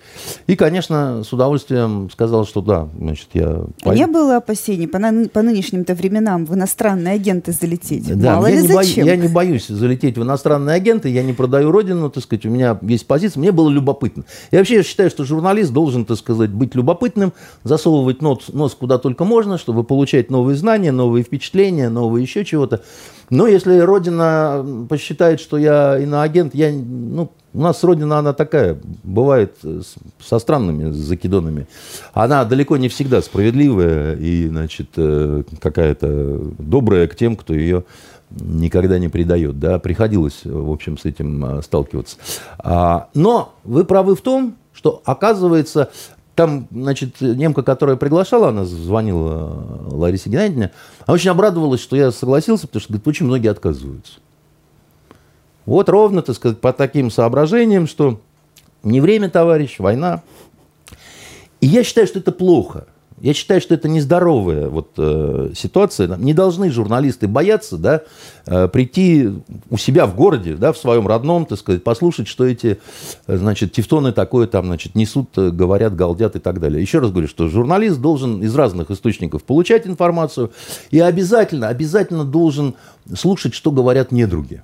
[0.47, 3.65] И, конечно, с удовольствием сказал, что да, значит, я...
[3.83, 8.07] А не было опасений по, на, по нынешним-то временам в иностранные агенты залететь?
[8.17, 9.05] Да, Мало я ли не зачем?
[9.05, 12.49] Бою, я не боюсь залететь в иностранные агенты, я не продаю родину, так сказать, у
[12.49, 14.23] меня есть позиция, мне было любопытно.
[14.51, 19.25] Я вообще считаю, что журналист должен, так сказать, быть любопытным, засовывать нос, нос куда только
[19.25, 22.81] можно, чтобы получать новые знания, новые впечатления, новые еще чего-то.
[23.29, 29.57] Но если Родина посчитает, что я иноагент, я, ну, у нас Родина, она такая, бывает
[30.19, 31.67] со странными закидонами.
[32.13, 37.85] Она далеко не всегда справедливая и, значит, э, какая-то добрая к тем, кто ее
[38.29, 39.57] никогда не предает.
[39.59, 39.79] Да?
[39.79, 42.17] Приходилось, в общем, с этим э, сталкиваться.
[42.59, 45.91] А, но вы правы в том, что, оказывается,
[46.35, 50.71] там, значит, немка, которая приглашала, она звонила э, Ларисе Геннадьевне,
[51.05, 54.19] она очень обрадовалась, что я согласился, потому что, говорит, очень многие отказываются.
[55.65, 58.19] Вот ровно, так сказать, по таким соображениям, что
[58.83, 60.21] не время, товарищ, война.
[61.61, 62.87] И я считаю, что это плохо–
[63.21, 66.15] я считаю, что это нездоровая вот, э, ситуация.
[66.17, 68.01] Не должны журналисты бояться да,
[68.45, 69.29] э, прийти
[69.69, 72.77] у себя в городе, да, в своем родном, так сказать, послушать, что эти
[73.25, 76.81] значит, тевтоны такое там значит, несут, э, говорят, галдят и так далее.
[76.81, 80.51] Еще раз говорю, что журналист должен из разных источников получать информацию
[80.91, 82.75] и обязательно, обязательно должен
[83.15, 84.61] слушать, что говорят недруги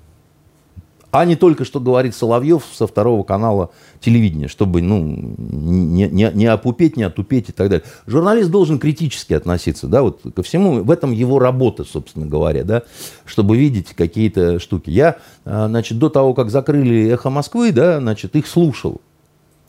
[1.11, 6.45] а не только, что говорит Соловьев со второго канала телевидения, чтобы ну, не, не, не
[6.45, 7.85] опупеть, не отупеть и так далее.
[8.07, 10.83] Журналист должен критически относиться да, вот ко всему.
[10.83, 12.83] В этом его работа, собственно говоря, да,
[13.25, 14.89] чтобы видеть какие-то штуки.
[14.89, 19.01] Я, а, значит, до того, как закрыли «Эхо Москвы», да, значит, их слушал.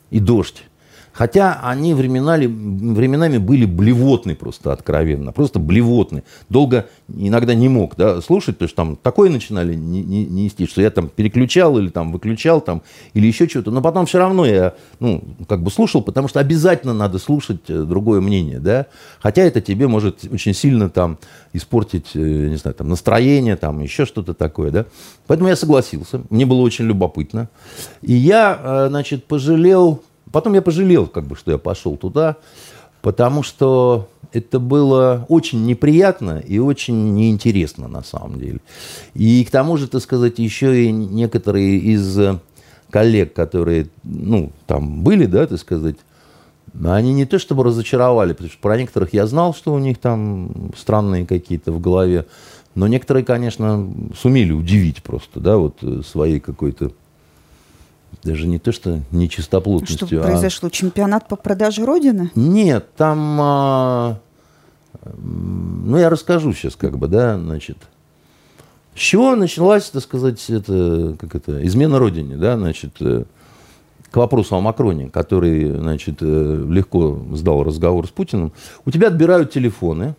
[0.09, 0.63] И «Дождь».
[1.13, 6.23] Хотя они временами, временами были блевотны просто откровенно, просто блевотны.
[6.49, 11.09] Долго иногда не мог да, слушать, потому что там такое начинали нести, что я там
[11.09, 12.81] переключал или там выключал там,
[13.13, 13.69] или еще что-то.
[13.69, 17.83] Но потом все равно я ну, как бы слушал, потому что обязательно надо слушать э,
[17.83, 18.59] другое мнение.
[18.59, 18.87] Да?
[19.19, 21.19] Хотя это тебе может очень сильно там
[21.53, 24.71] испортить, э, не знаю, там, настроение, там, еще что-то такое.
[24.71, 24.85] Да?
[25.27, 26.23] Поэтому я согласился.
[26.31, 27.49] Мне было очень любопытно.
[28.01, 30.01] И я, э, значит, пожалел
[30.33, 32.37] Потом я пожалел, как бы, что я пошел туда,
[33.03, 38.59] потому что это было очень неприятно и очень неинтересно на самом деле.
[39.13, 42.19] И к тому же, так сказать, еще и некоторые из
[42.89, 45.97] коллег, которые, ну, там были, да, так сказать,
[46.83, 50.71] они не то чтобы разочаровали, потому что про некоторых я знал, что у них там
[50.75, 52.25] странные какие-то в голове,
[52.73, 53.87] но некоторые, конечно,
[54.19, 56.91] сумели удивить просто, да, вот своей какой-то
[58.23, 60.07] даже не то, что нечистоплотностью.
[60.07, 60.67] Что произошло?
[60.67, 60.71] А...
[60.71, 62.31] Чемпионат по продаже Родины?
[62.35, 63.37] Нет, там...
[63.41, 64.19] А...
[65.15, 67.77] Ну, я расскажу сейчас, как бы, да, значит.
[68.95, 73.23] С чего началась, так сказать, это, как это, измена Родине, да, значит, э,
[74.11, 78.53] к вопросу о Макроне, который, значит, э, легко сдал разговор с Путиным.
[78.85, 80.15] У тебя отбирают телефоны,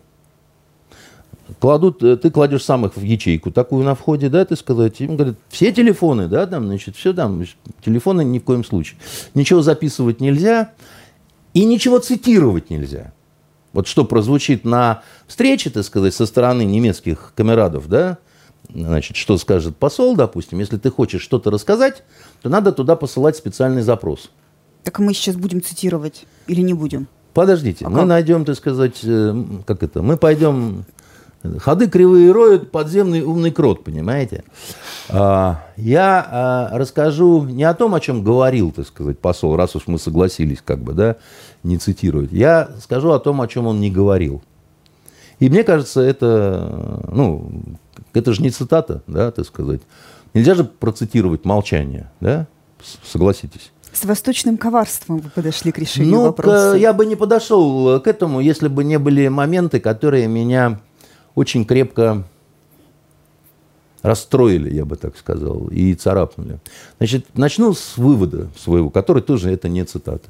[1.59, 5.15] кладут, э, ты кладешь сам их в ячейку такую на входе, да, ты сказать, им
[5.15, 7.43] говорят, все телефоны, да, там, значит, все там,
[7.83, 8.99] телефоны ни в коем случае.
[9.33, 10.71] Ничего записывать нельзя
[11.53, 13.13] и ничего цитировать нельзя.
[13.73, 18.17] Вот что прозвучит на встрече, так сказать, со стороны немецких камерадов, да,
[18.73, 22.03] значит, что скажет посол, допустим, если ты хочешь что-то рассказать,
[22.41, 24.31] то надо туда посылать специальный запрос.
[24.83, 27.07] Так мы сейчас будем цитировать или не будем?
[27.33, 28.07] Подождите, а мы как?
[28.07, 30.85] найдем, так сказать, э, как это, мы пойдем
[31.59, 34.43] Ходы кривые роют подземный умный крот, понимаете?
[35.09, 39.87] А, я а, расскажу не о том, о чем говорил, так сказать, посол, раз уж
[39.87, 41.17] мы согласились, как бы, да,
[41.63, 42.31] не цитировать.
[42.31, 44.41] Я скажу о том, о чем он не говорил.
[45.39, 47.51] И мне кажется, это, ну,
[48.13, 49.81] это же не цитата, да, так сказать.
[50.33, 52.47] Нельзя же процитировать молчание, да,
[53.03, 53.71] согласитесь.
[53.95, 56.71] С восточным коварством вы подошли к решению ну, вопроса.
[56.71, 60.81] Ну, я бы не подошел к этому, если бы не были моменты, которые меня
[61.35, 62.23] очень крепко
[64.01, 66.59] расстроили, я бы так сказал, и царапнули.
[66.97, 70.29] Значит, начну с вывода своего, который тоже это не цитата.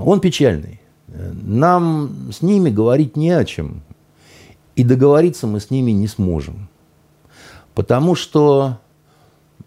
[0.00, 0.80] Он печальный.
[1.08, 3.82] Нам с ними говорить не о чем.
[4.76, 6.68] И договориться мы с ними не сможем.
[7.74, 8.78] Потому что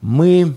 [0.01, 0.55] мы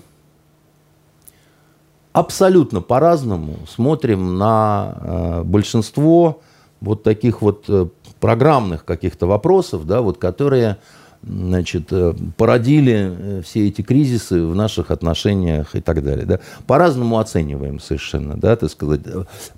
[2.12, 6.40] абсолютно по-разному смотрим на э, большинство
[6.80, 7.88] вот таких вот э,
[8.26, 10.78] программных каких-то вопросов, да, вот, которые
[11.22, 16.26] значит, э, породили э, все эти кризисы в наших отношениях и так далее.
[16.26, 16.40] Да?
[16.66, 19.02] По-разному оцениваем совершенно, да, так сказать,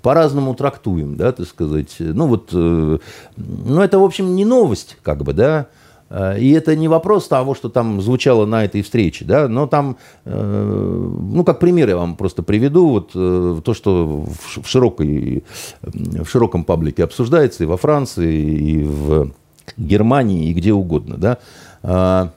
[0.03, 1.95] по-разному трактуем, да, так сказать.
[1.97, 5.65] Ну вот, ну это, в общем, не новость, как бы, да,
[6.11, 11.43] и это не вопрос того, что там звучало на этой встрече, да, но там, ну,
[11.43, 15.43] как пример я вам просто приведу, вот то, что в, широкой,
[15.83, 19.31] в широком паблике обсуждается и во Франции, и в
[19.77, 21.37] Германии и где угодно, да,
[21.83, 22.31] а,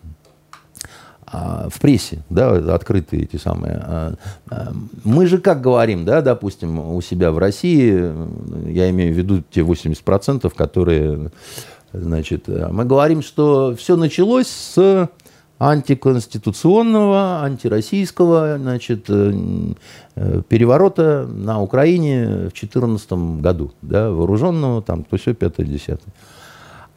[1.27, 3.83] а, в прессе, да, открытые эти самые.
[3.83, 4.15] А,
[5.05, 8.13] мы же как говорим, да, допустим, у себя в России,
[8.71, 11.31] я имею в виду те 80%, которые,
[11.93, 15.09] значит, мы говорим, что все началось с
[15.63, 25.35] антиконституционного, антироссийского, значит, э, переворота на Украине в 2014 году, да, вооруженного, там, то все,
[25.35, 26.13] пятое, десятое.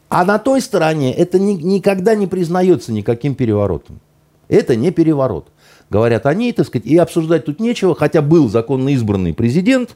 [0.10, 4.00] А на той стороне это ни, никогда не признается никаким переворотом.
[4.48, 5.48] Это не переворот.
[5.92, 9.96] Говорят они, так сказать, и обсуждать тут нечего, хотя был законно избранный президент,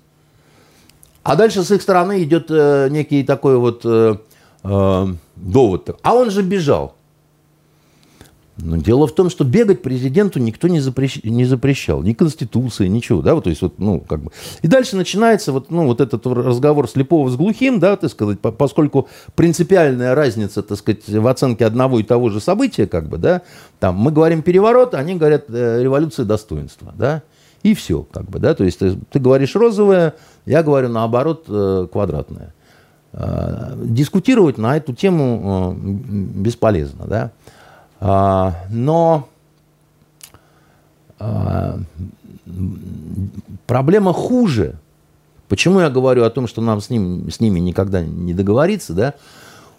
[1.24, 3.84] а дальше с их стороны идет э, некий такой вот
[4.64, 6.00] э, довод.
[6.02, 6.96] А он же бежал.
[8.62, 11.24] Но дело в том, что бегать президенту никто не, запрещ...
[11.24, 12.04] не запрещал.
[12.04, 13.22] Ни Конституции, ничего.
[13.22, 13.36] Да?
[13.36, 14.32] Вот, то есть, вот, ну, как бы.
[14.62, 19.08] И дальше начинается вот, ну, вот этот разговор слепого с глухим, да, так сказать, поскольку
[19.36, 23.42] принципиальная разница, так сказать, в оценке одного и того же события, как бы, да,
[23.80, 27.24] там мы говорим переворот, они говорят э, революция достоинства, да,
[27.64, 31.88] и все, как бы, да, то есть ты, ты говоришь розовое, я говорю наоборот э,
[31.92, 32.54] квадратное.
[33.12, 35.90] Э, дискутировать на эту тему э,
[36.42, 37.32] бесполезно, да.
[38.00, 39.28] А, но
[41.18, 41.80] а,
[43.66, 44.76] проблема хуже.
[45.48, 49.16] Почему я говорю о том, что нам с, ним, с ними никогда не договориться, да?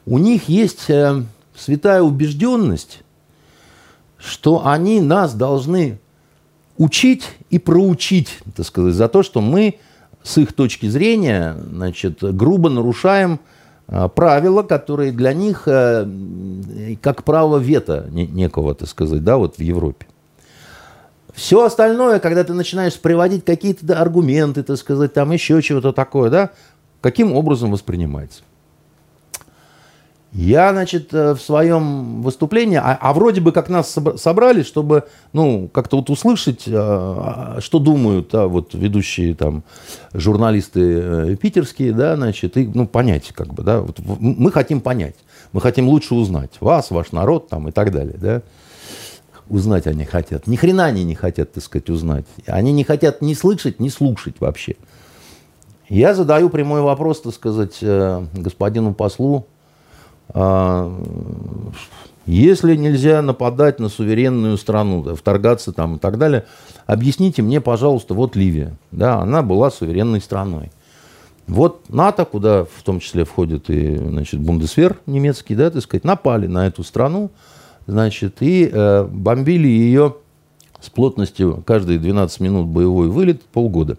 [0.06, 1.22] У них есть э,
[1.56, 3.02] святая убежденность,
[4.18, 6.00] что они нас должны
[6.78, 9.78] учить и проучить, так сказать, за то, что мы
[10.22, 13.40] с их точки зрения, значит, грубо нарушаем
[13.88, 16.06] а, правила, которые для них э,
[17.02, 20.06] как право вето некого, так сказать, да, вот в Европе.
[21.34, 26.50] Все остальное, когда ты начинаешь приводить какие-то аргументы, так сказать, там еще чего-то такое, да,
[27.00, 28.42] каким образом воспринимается?
[30.32, 35.68] Я, значит, э, в своем выступлении, а, а вроде бы как нас собрали, чтобы, ну,
[35.72, 39.64] как-то вот услышать, а, а, что думают а, вот ведущие там
[40.14, 45.16] журналисты э, питерские, да, значит, и, ну, понять, как бы, да, вот, мы хотим понять,
[45.52, 48.42] мы хотим лучше узнать вас, ваш народ там и так далее, да.
[49.48, 50.46] Узнать они хотят.
[50.46, 52.24] Ни хрена они не хотят, так сказать, узнать.
[52.46, 54.76] Они не хотят ни слышать, ни слушать вообще.
[55.88, 59.48] Я задаю прямой вопрос, так сказать, э, господину послу
[62.26, 66.46] если нельзя нападать на суверенную страну, да, вторгаться там и так далее,
[66.86, 70.70] объясните мне, пожалуйста, вот Ливия, да, она была суверенной страной.
[71.48, 76.46] Вот НАТО, куда в том числе входит и значит, Бундесвер немецкий, да, так сказать, напали
[76.46, 77.30] на эту страну,
[77.88, 80.14] значит, и э, бомбили ее
[80.80, 83.98] с плотностью каждые 12 минут боевой вылет полгода.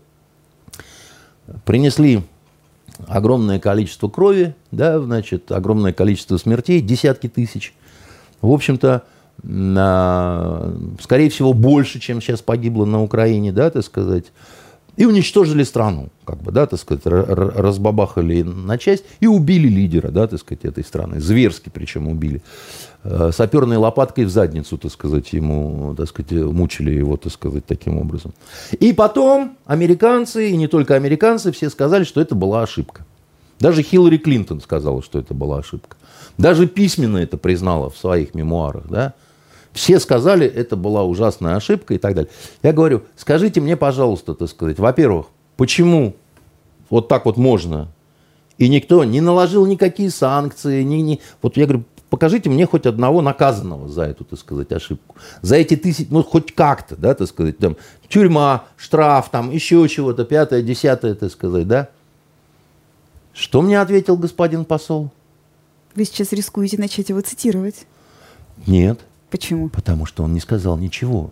[1.65, 2.23] Принесли
[3.07, 7.73] огромное количество крови, да, значит, огромное количество смертей, десятки тысяч.
[8.41, 9.03] В общем-то,
[9.41, 14.25] скорее всего, больше, чем сейчас погибло на Украине, да, так сказать.
[14.97, 20.27] И уничтожили страну, как бы, да, так сказать, разбабахали на часть и убили лидера, да,
[20.27, 21.21] так сказать, этой страны.
[21.21, 22.41] Зверски причем убили.
[23.03, 27.97] Э, саперной лопаткой в задницу, так сказать, ему, так сказать, мучили его, так сказать, таким
[27.97, 28.31] образом.
[28.79, 33.03] И потом американцы, и не только американцы, все сказали, что это была ошибка.
[33.59, 35.97] Даже Хиллари Клинтон сказала, что это была ошибка.
[36.37, 39.13] Даже письменно это признала в своих мемуарах, да.
[39.71, 42.29] Все сказали, это была ужасная ошибка и так далее.
[42.61, 45.27] Я говорю, скажите мне, пожалуйста, так сказать, во-первых,
[45.57, 46.15] почему
[46.89, 47.87] вот так вот можно
[48.61, 50.83] и никто не наложил никакие санкции.
[50.83, 51.19] Ни, ни...
[51.41, 55.15] Вот я говорю, покажите мне хоть одного наказанного за эту, так сказать, ошибку.
[55.41, 57.77] За эти тысячи, ну, хоть как-то, да, так сказать, там,
[58.09, 61.89] тюрьма, штраф, там, еще чего-то, пятое, десятое, так сказать, да.
[63.33, 65.09] Что мне ответил господин посол?
[65.95, 67.87] Вы сейчас рискуете начать его цитировать.
[68.67, 68.99] Нет.
[69.29, 69.69] Почему?
[69.69, 71.31] Потому что он не сказал ничего.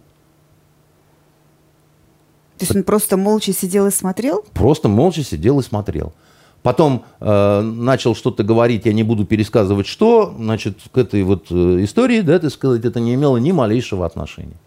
[2.58, 4.46] То есть он просто молча сидел и смотрел?
[4.54, 6.14] Просто молча сидел и смотрел.
[6.62, 11.84] Потом э, начал что-то говорить, я не буду пересказывать, что, значит, к этой вот э,
[11.84, 14.58] истории, да, так сказать, это не имело ни малейшего отношения.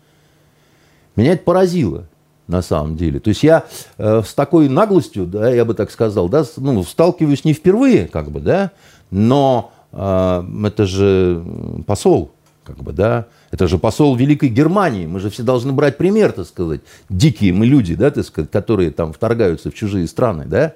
[1.16, 2.06] Меня это поразило.
[2.48, 3.20] на самом деле.
[3.20, 3.64] То есть я
[3.98, 8.30] э, с такой наглостью, да, я бы так сказал, да, ну, сталкиваюсь не впервые, как
[8.30, 8.70] бы, да,
[9.10, 11.42] но э, это же
[11.86, 12.32] посол,
[12.64, 15.06] как бы, да, это же посол Великой Германии.
[15.06, 16.80] Мы же все должны брать пример, так сказать.
[17.08, 20.74] Дикие мы люди, да, так сказать, которые там вторгаются в чужие страны, да.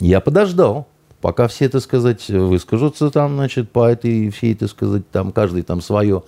[0.00, 0.86] Я подождал,
[1.20, 5.80] пока все, так сказать, выскажутся там, значит, по этой всей, так сказать, там каждый там
[5.80, 6.22] свое.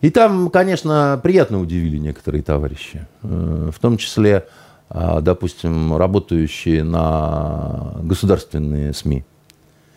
[0.00, 4.46] И там, конечно, приятно удивили некоторые товарищи, э, в том числе,
[4.88, 9.24] а, допустим, работающие на государственные СМИ.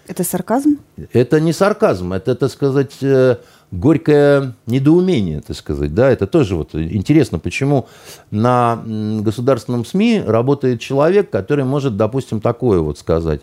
[0.08, 0.78] Это сарказм?
[1.12, 3.38] Это не сарказм, это, так сказать, э,
[3.72, 5.94] горькое недоумение, так сказать.
[5.94, 6.10] Да?
[6.10, 7.88] Это тоже вот интересно, почему
[8.32, 13.42] на государственном СМИ работает человек, который может, допустим, такое вот сказать.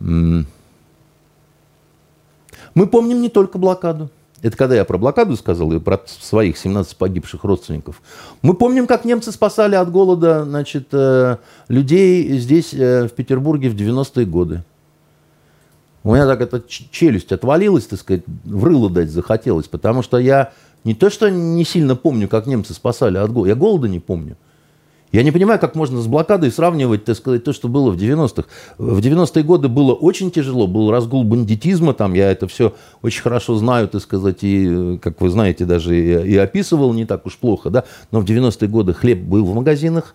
[0.00, 0.46] Мы
[2.90, 4.10] помним не только блокаду.
[4.40, 8.00] Это когда я про блокаду сказал и про своих 17 погибших родственников.
[8.42, 13.74] Мы помним, как немцы спасали от голода значит, э, людей здесь, э, в Петербурге, в
[13.74, 14.62] 90-е годы.
[16.04, 20.52] У меня так эта челюсть отвалилась, так сказать, в рыло дать захотелось, потому что я
[20.84, 24.36] не то, что не сильно помню, как немцы спасали от голода, я голода не помню.
[25.10, 28.46] Я не понимаю, как можно с блокадой сравнивать, так сказать, то, что было в 90-х.
[28.76, 33.54] В 90-е годы было очень тяжело, был разгул бандитизма, там я это все очень хорошо
[33.56, 37.70] знаю, так сказать, и, как вы знаете, даже и, и описывал не так уж плохо,
[37.70, 40.14] да, но в 90-е годы хлеб был в магазинах,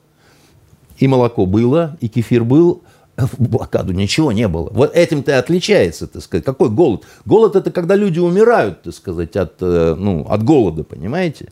[0.99, 2.83] и молоко было, и кефир был,
[3.17, 4.69] в блокаду ничего не было.
[4.71, 6.45] Вот этим-то и отличается, так сказать.
[6.45, 7.03] Какой голод?
[7.25, 11.49] Голод– это когда люди умирают, так сказать, от, э, ну, от голода, понимаете?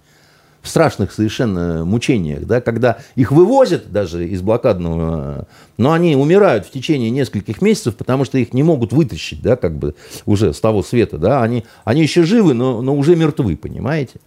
[0.62, 5.48] в страшных совершенно мучениях, да, когда их вывозят даже из блокадного,
[5.78, 9.78] но они умирают в течение нескольких месяцев, потому что их не могут вытащить, да, как
[9.78, 9.96] бы
[10.28, 14.20] уже с того света, да, они, они еще живы, но, но уже мертвы, понимаете?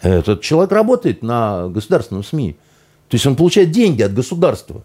[0.00, 2.56] Этот человек работает на государственном СМИ,
[3.08, 4.82] то есть он получает деньги от государства,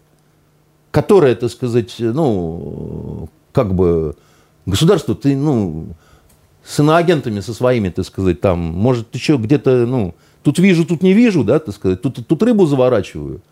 [0.98, 4.16] которое, так сказать, ну, как бы
[4.66, 5.90] государство, ты, ну,
[6.64, 11.12] с иноагентами со своими, так сказать, там, может, еще где-то, ну, тут вижу, тут не
[11.12, 13.42] вижу, да, так сказать, тут, тут рыбу заворачиваю.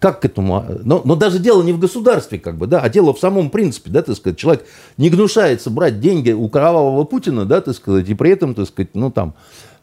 [0.00, 0.64] Как к этому?
[0.82, 3.90] Но, но даже дело не в государстве, как бы, да, а дело в самом принципе,
[3.90, 4.36] да, так сказать.
[4.36, 8.66] Человек не гнушается брать деньги у кровавого Путина, да, так сказать, и при этом, так
[8.66, 9.34] сказать, ну, там,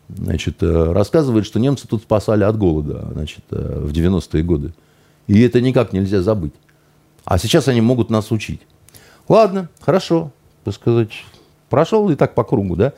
[0.09, 4.73] значит, э, рассказывает, что немцы тут спасали от голода, значит, э, в 90-е годы.
[5.27, 6.53] И это никак нельзя забыть.
[7.25, 8.61] А сейчас они могут нас учить.
[9.27, 10.31] Ладно, хорошо,
[10.63, 11.11] так сказать,
[11.73, 12.93] Прошел и так по кругу, да.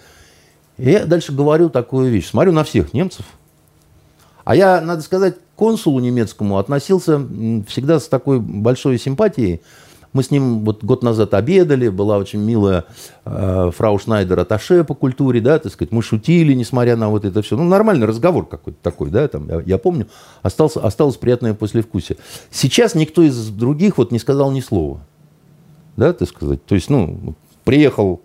[0.78, 2.28] И я дальше говорю такую вещь.
[2.28, 3.26] Смотрю на всех немцев.
[4.43, 7.26] А я, надо сказать, к консулу немецкому относился
[7.69, 9.61] всегда с такой большой симпатией.
[10.16, 12.86] Мы с ним вот год назад обедали, была очень милая
[13.26, 17.41] э, фрау Шнайдер Аташе по культуре, да, так сказать, мы шутили, несмотря на вот это
[17.41, 17.57] все.
[17.57, 20.07] Ну, нормальный разговор какой-то такой, да, там, я, я помню,
[20.41, 22.18] остался, осталось приятное послевкусие.
[22.49, 25.01] Сейчас никто из других вот не сказал ни слова,
[25.97, 26.63] да, так сказать.
[26.66, 27.36] То есть, ну,
[27.66, 28.22] приехал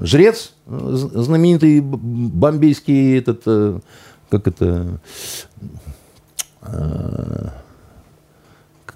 [0.00, 3.78] жрец, знаменитый бомбейский этот, э,
[4.30, 5.00] как это,
[6.62, 7.48] э,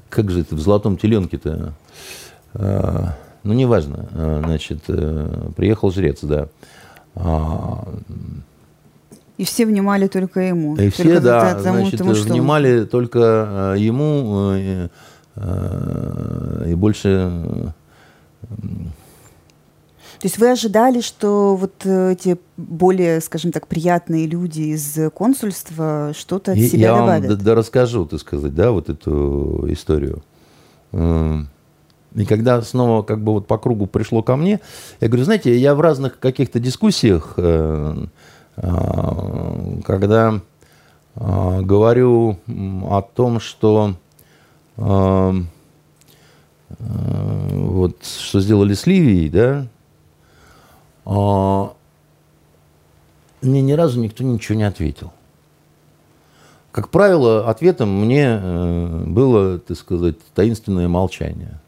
[0.08, 1.83] как же это в золотом теленке-то, э,
[2.54, 4.08] ну, неважно,
[4.44, 4.84] значит,
[5.56, 6.48] приехал жрец, да.
[7.16, 7.86] А,
[9.36, 10.76] и все внимали только ему.
[10.76, 12.32] И все, да, значит, тому, что...
[12.32, 14.88] внимали только ему
[15.36, 17.72] и больше
[20.24, 26.12] то есть вы ожидали, что вот э, эти более, скажем так, приятные люди из консульства
[26.16, 27.30] что-то от себя я добавят?
[27.30, 30.22] Я вам расскажу, так сказать, да, вот эту историю.
[32.14, 34.60] И когда снова как бы вот по кругу пришло ко мне,
[35.00, 38.06] я говорю, знаете, я в разных каких-то дискуссиях, э,
[38.56, 40.40] э, когда
[41.16, 43.94] говорю о том, что
[44.76, 45.44] вот
[48.04, 49.68] что сделали с Ливией, да,
[51.04, 51.72] а,
[53.42, 55.12] мне ни разу никто ничего не ответил.
[56.72, 61.60] Как правило, ответом мне э, было, так сказать, таинственное молчание.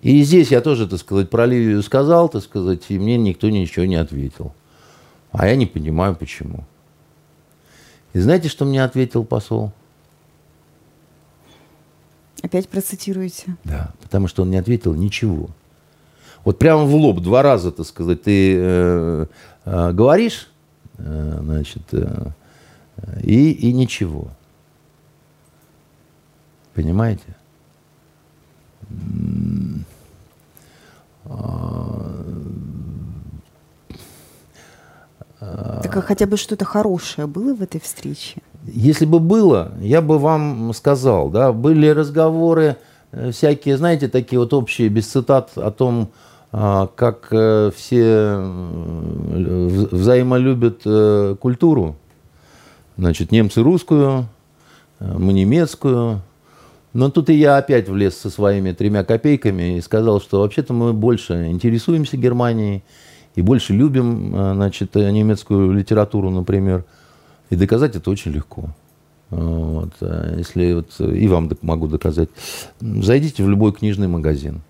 [0.00, 3.84] И здесь я тоже, так сказать, про Ливию сказал, так сказать, и мне никто ничего
[3.84, 4.52] не ответил.
[5.32, 6.64] А я не понимаю, почему.
[8.12, 9.72] И знаете, что мне ответил посол?
[12.42, 13.56] Опять процитируете.
[13.64, 15.50] Да, потому что он не ответил ничего.
[16.44, 19.26] Вот прямо в лоб два раза, так сказать, ты э,
[19.64, 20.48] э, говоришь,
[20.98, 22.30] э, значит, э,
[23.22, 24.28] и, и ничего.
[26.74, 27.37] Понимаете?
[35.40, 38.42] Так а хотя бы что-то хорошее было в этой встрече?
[38.64, 42.76] Если бы было, я бы вам сказал, да, были разговоры
[43.12, 46.10] э, всякие, знаете, такие вот общие, без цитат о том,
[46.50, 48.36] а, как э, все
[49.90, 51.96] взаимолюбят э, культуру.
[52.96, 54.26] Значит, немцы русскую,
[54.98, 56.20] мы немецкую.
[56.92, 60.92] Но тут и я опять влез со своими тремя копейками и сказал, что вообще-то мы
[60.92, 62.82] больше интересуемся Германией
[63.34, 66.84] и больше любим значит, немецкую литературу, например.
[67.50, 68.70] И доказать это очень легко.
[69.30, 69.90] Вот.
[70.00, 72.30] А если вот, и вам могу доказать,
[72.80, 74.62] зайдите в любой книжный магазин,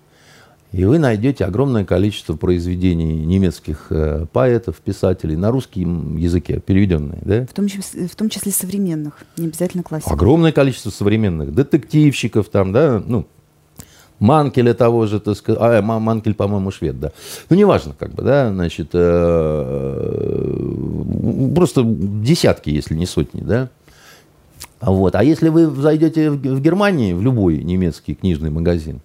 [0.71, 7.19] и вы найдете огромное количество произведений немецких э, поэтов, писателей на русском языке, переведенные.
[7.23, 7.45] Да?
[7.47, 10.13] В, том числе, в том числе современных, не обязательно классиков.
[10.13, 13.25] Огромное количество современных, детективщиков там, да, ну,
[14.19, 17.13] Манкеля того же, так сказать, а, Манкель, по-моему, швед, да.
[17.49, 20.55] Ну, неважно, как бы, да, значит, э,
[21.55, 23.69] просто десятки, если не сотни, да.
[24.81, 25.15] Вот.
[25.15, 29.01] А если вы зайдете в Германии, в любой немецкий книжный магазин,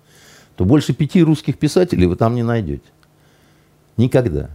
[0.56, 2.84] то больше пяти русских писателей вы там не найдете.
[3.96, 4.50] Никогда.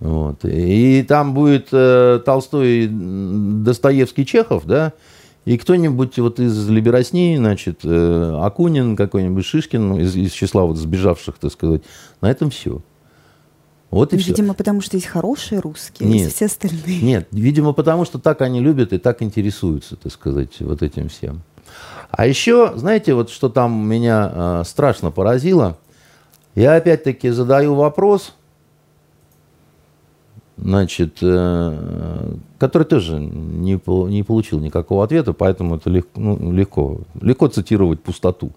[0.00, 0.44] Вот.
[0.44, 4.92] И там будет э, Толстой, Достоевский, Чехов, да,
[5.44, 10.76] и кто-нибудь вот из Либерасни, значит, э, Акунин какой-нибудь, Шишкин, ну, из, из числа вот
[10.76, 11.82] сбежавших, так сказать,
[12.20, 12.80] на этом все.
[13.90, 14.54] Вот и видимо, все.
[14.54, 17.00] потому что есть хорошие русские, нет, есть все остальные.
[17.02, 21.42] Нет, видимо, потому что так они любят и так интересуются, так сказать, вот этим всем.
[22.12, 25.78] А еще, знаете, вот что там меня э, страшно поразило,
[26.54, 28.34] я опять-таки задаю вопрос,
[30.58, 37.48] значит, э, который тоже не, не получил никакого ответа, поэтому это легко, ну, легко, легко
[37.48, 38.52] цитировать пустоту.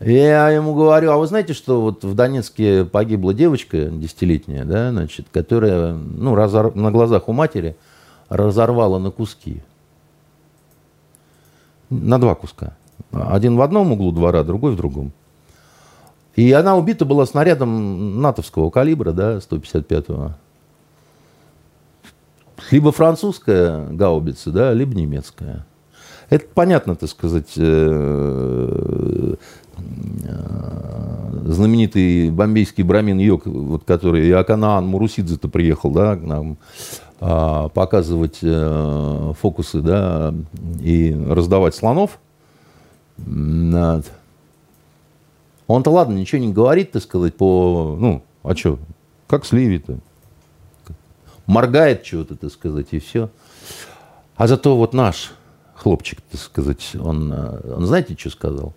[0.00, 5.26] Я ему говорю, а вы знаете, что вот в Донецке погибла девочка десятилетняя, да, значит,
[5.32, 6.72] которая ну, разор...
[6.76, 7.76] на глазах у матери
[8.28, 9.60] разорвала на куски.
[11.90, 12.76] На два куска.
[13.12, 15.12] Один в одном углу двора, другой в другом.
[16.36, 20.34] И она убита была снарядом натовского калибра, да, 155-го
[22.70, 25.66] либо французская гаубица, да, либо немецкая.
[26.30, 29.34] Это понятно, так сказать, э,
[29.78, 30.32] э,
[31.46, 36.58] знаменитый бомбейский брамин Йог, вот, который Аканаан Мурусидзе-то приехал, да, к нам
[37.18, 40.32] показывать э, фокусы, да,
[40.80, 42.18] и раздавать слонов.
[43.16, 44.04] Он-то,
[45.90, 48.78] ладно, ничего не говорит, так сказать, по, ну, а что,
[49.26, 49.98] как с Ливи-то?
[51.48, 53.30] моргает чего-то, так сказать, и все.
[54.36, 55.32] А зато вот наш
[55.74, 58.74] хлопчик, так сказать, он, э, он знаете, что сказал?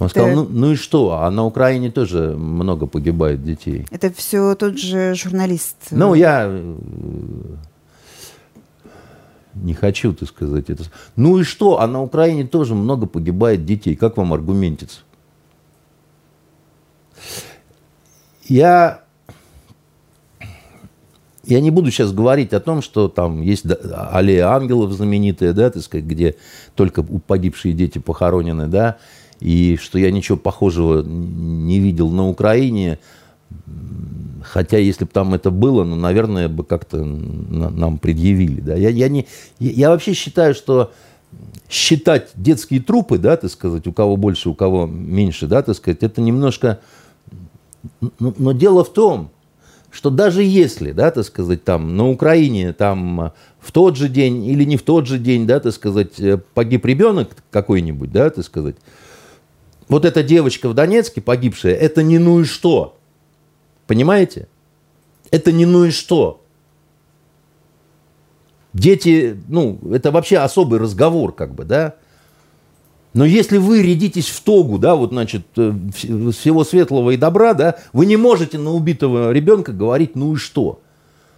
[0.00, 1.12] Он сказал, ну, ну и что?
[1.12, 3.86] А на Украине тоже много погибает детей.
[3.90, 5.76] Это все тот же журналист.
[5.90, 6.74] Ну, я э,
[9.54, 10.84] не хочу, так сказать, это.
[11.16, 11.80] Ну и что?
[11.80, 13.94] А на Украине тоже много погибает детей.
[13.94, 15.00] Как вам аргументится?
[18.48, 19.02] Я
[21.44, 23.64] я не буду сейчас говорить о том, что там есть
[24.12, 26.36] аллея ангелов знаменитая, да, так сказать, где
[26.74, 28.98] только погибшие дети похоронены, да,
[29.40, 32.98] и что я ничего похожего не видел на Украине,
[34.42, 38.74] хотя если бы там это было, ну, наверное, бы как-то нам предъявили, да.
[38.74, 39.26] Я, я, не,
[39.58, 40.92] я вообще считаю, что
[41.68, 46.02] считать детские трупы, да, так сказать, у кого больше, у кого меньше, да, так сказать,
[46.02, 46.80] это немножко...
[48.00, 49.30] Но, но дело в том,
[49.90, 54.44] что даже если, да, так сказать, там на Украине там э, в тот же день
[54.46, 58.44] или не в тот же день, да, так сказать, э, погиб ребенок какой-нибудь, да, так
[58.44, 58.76] сказать,
[59.90, 62.96] вот эта девочка в Донецке погибшая, это не ну и что,
[63.86, 64.48] понимаете?
[65.30, 66.40] Это не ну и что.
[68.72, 71.96] Дети, ну, это вообще особый разговор, как бы, да.
[73.14, 77.76] Но если вы рядитесь в тогу, да, вот, значит, э, всего светлого и добра, да,
[77.92, 80.80] вы не можете на убитого ребенка говорить «ну и что?».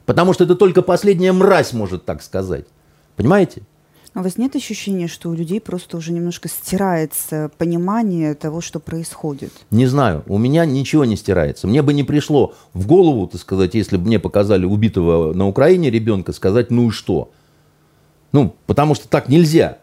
[0.04, 2.66] Потому что это только последняя мразь может так сказать.
[3.16, 3.62] Понимаете?
[4.14, 8.78] А у вас нет ощущения, что у людей просто уже немножко стирается понимание того, что
[8.78, 9.52] происходит?
[9.70, 10.22] Не знаю.
[10.26, 11.66] У меня ничего не стирается.
[11.66, 15.90] Мне бы не пришло в голову, так сказать, если бы мне показали убитого на Украине
[15.90, 17.30] ребенка, сказать «ну и что?».
[18.32, 19.78] Ну, потому что так нельзя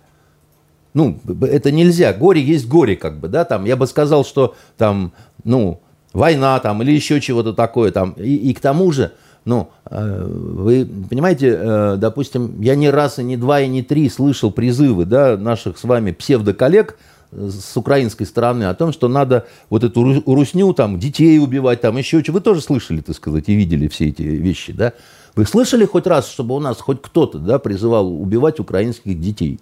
[0.93, 2.13] ну, это нельзя.
[2.13, 5.13] Горе есть горе, как бы, да, там, я бы сказал, что там,
[5.43, 5.82] ну,
[6.13, 8.11] война там или еще чего-то такое там.
[8.13, 9.13] И, и к тому же,
[9.45, 14.52] ну, вы понимаете, э, допустим, я не раз, и не два, и не три слышал
[14.52, 16.98] призывы, да, наших с вами псевдоколлег
[17.32, 22.24] с украинской стороны о том, что надо вот эту русню, там, детей убивать, там, еще
[22.24, 22.34] что.
[22.34, 24.94] Вы тоже слышали, так сказать, и видели все эти вещи, да?
[25.36, 29.60] Вы слышали хоть раз, чтобы у нас хоть кто-то, да, призывал убивать украинских детей?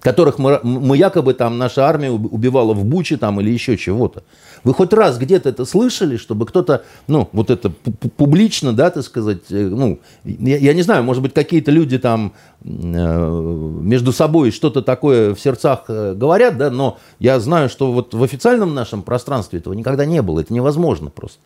[0.00, 4.22] Которых мы, мы якобы там наша армия убивала в Буче там или еще чего-то.
[4.64, 7.70] Вы хоть раз где-то это слышали, чтобы кто-то, ну, вот это
[8.16, 12.32] публично, да, так сказать, э, ну, я, я не знаю, может быть, какие-то люди там
[12.62, 18.14] э, между собой что-то такое в сердцах э, говорят, да, но я знаю, что вот
[18.14, 21.40] в официальном нашем пространстве этого никогда не было, это невозможно просто.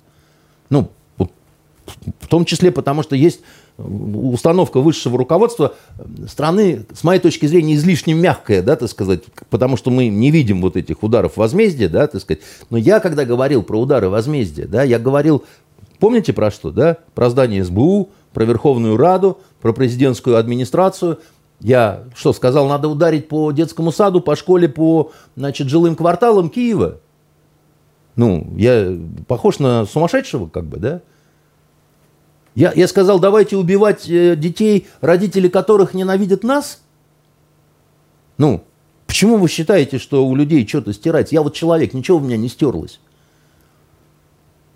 [0.71, 0.91] Ну,
[2.21, 3.41] в том числе потому, что есть
[3.85, 5.75] установка высшего руководства
[6.29, 10.61] страны, с моей точки зрения, излишне мягкая, да, так сказать, потому что мы не видим
[10.61, 12.43] вот этих ударов возмездия, да, так сказать.
[12.71, 15.45] Но я, когда говорил про удары возмездия, да, я говорил,
[15.99, 16.99] помните про что, да?
[17.15, 21.19] Про здание СБУ, про Верховную Раду, про президентскую администрацию.
[21.61, 27.01] Я что, сказал, надо ударить по детскому саду, по школе, по, значит, жилым кварталам Киева?
[28.17, 31.03] Ну, я похож на сумасшедшего, как бы, да?
[32.61, 36.83] Я, я сказал, давайте убивать э, детей, родители которых ненавидят нас?
[38.37, 38.63] Ну,
[39.07, 41.33] почему вы считаете, что у людей что-то стирать?
[41.33, 43.01] Я вот человек, ничего у меня не стерлось.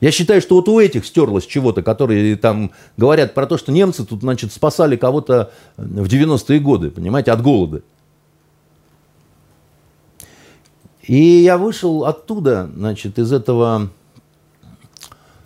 [0.01, 4.07] Я считаю, что вот у этих стерлось чего-то, которые там говорят про то, что немцы
[4.07, 7.82] тут, значит, спасали кого-то в 90-е годы, понимаете, от голода.
[11.03, 13.91] И я вышел оттуда, значит, из этого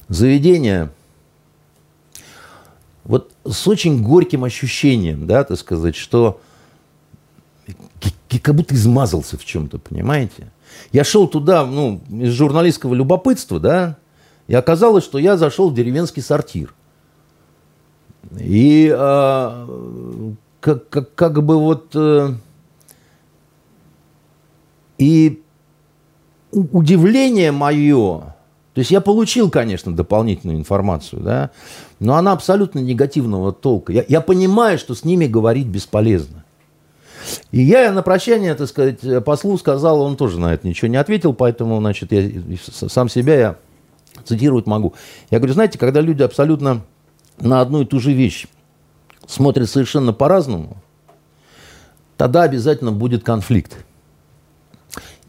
[0.09, 0.93] заведения–
[3.51, 6.40] с очень горьким ощущением, да, так сказать, что
[8.42, 10.51] как будто измазался в чем-то, понимаете?
[10.92, 13.96] Я шел туда, ну, из журналистского любопытства, да,
[14.46, 16.74] и оказалось, что я зашел в деревенский сортир.
[18.38, 19.66] И э,
[20.61, 21.90] как, как, как бы вот...
[21.94, 22.34] Э,
[24.99, 25.42] и
[26.51, 28.34] удивление мое,
[28.79, 31.51] то есть я получил, конечно, дополнительную информацию, да,
[31.99, 33.93] но она абсолютно негативного толка.
[33.93, 36.45] Я, я понимаю, что с ними говорить бесполезно.
[37.51, 41.33] И я на прощание, так сказать, послу сказал, он тоже на это ничего не ответил,
[41.35, 42.31] поэтому, значит, я
[42.68, 43.57] сам себя я
[44.24, 44.95] цитировать могу.
[45.33, 46.83] Я говорю, знаете, когда люди абсолютно
[47.41, 48.47] на одну и ту же вещь
[49.26, 50.76] смотрят совершенно по-разному,
[52.16, 53.85] тогда обязательно будет конфликт,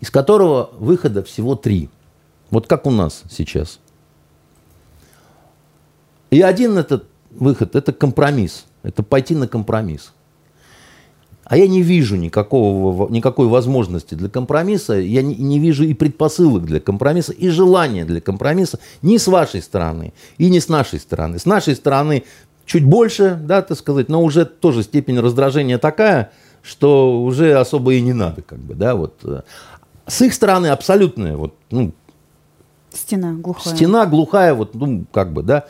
[0.02, 1.90] из которого выхода всего три.
[2.50, 3.80] Вот как у нас сейчас–
[6.30, 8.66] и один этот выход– это компромисс.
[8.84, 10.14] Это пойти на компромисс.
[11.44, 16.64] А я не вижу никакого, никакой возможности для компромисса, я не, не вижу и предпосылок
[16.66, 21.40] для компромисса, и желания для компромисса ни с вашей стороны, и не с нашей стороны.
[21.40, 22.24] С нашей стороны
[22.68, 26.32] чуть больше, да, так сказать, но уже тоже степень раздражения такая,
[26.62, 29.16] что уже особо и не надо, как бы, да, вот.
[30.06, 31.94] С их стороны абсолютная, вот, ну,
[32.94, 33.76] Стена глухая.
[33.76, 35.66] Стена глухая, вот, ну, как бы, да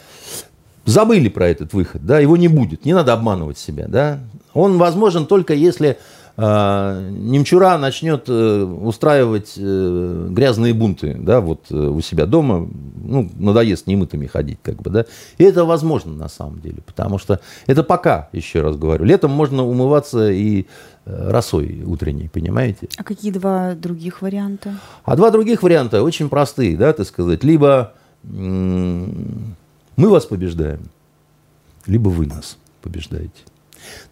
[0.90, 4.20] забыли про этот выход, да, его не будет, не надо обманывать себя, да.
[4.54, 6.00] Он возможен только если
[6.40, 12.66] Немчура начнет э, устраивать э, грязные бунты, да, вот э, у себя дома,
[13.04, 15.06] ну, надоест немытыми ходить, как бы, да.
[15.38, 19.66] И это возможно на самом деле, потому что это пока, еще раз говорю, летом можно
[19.66, 20.66] умываться и
[21.06, 22.88] росой утренней, понимаете?
[22.96, 24.76] А какие два других варианта?
[25.04, 29.58] А два других варианта очень простые, да, так сказать, либо мы
[29.98, 30.84] вас побеждаем,
[31.86, 33.49] либо вы нас побеждаете.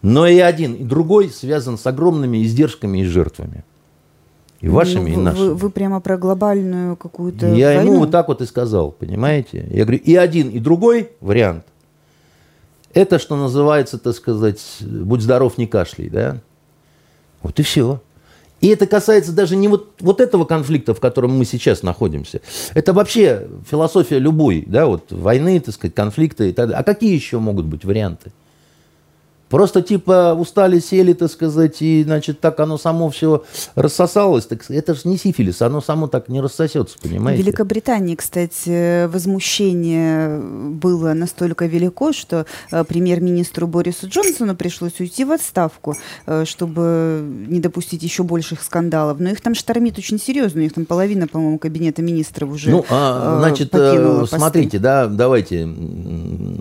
[0.02, 3.64] Но и один, и другой связан с огромными издержками и жертвами.
[4.60, 5.48] И вашими, ну, и нашими.
[5.48, 7.92] Вы, вы прямо про глобальную какую-то Я войну?
[7.92, 9.66] ему вот так вот и сказал, понимаете?
[9.70, 11.64] Я говорю, и один, и другой вариант.
[12.92, 16.40] Это, что называется, так сказать, будь здоров, не кашляй, да?
[17.42, 18.00] Вот и все.
[18.60, 22.40] И это касается даже не вот, вот этого конфликта, в котором мы сейчас находимся.
[22.74, 26.80] Это вообще философия любой, да, вот войны, так сказать, конфликты и так далее.
[26.80, 28.32] А какие еще могут быть варианты?
[29.48, 33.44] Просто типа устали, сели, так сказать, и, значит, так оно само все
[33.74, 34.46] рассосалось.
[34.46, 37.42] Так это же не сифилис, оно само так не рассосется, понимаете?
[37.42, 45.32] В Великобритании, кстати, возмущение было настолько велико, что э, премьер-министру Борису Джонсону пришлось уйти в
[45.32, 45.96] отставку,
[46.26, 49.18] э, чтобы не допустить еще больших скандалов.
[49.18, 52.84] Но их там штормит очень серьезно, у них там половина, по-моему, кабинета министров уже Ну,
[52.90, 53.74] а, э, значит,
[54.28, 55.68] смотрите, да, давайте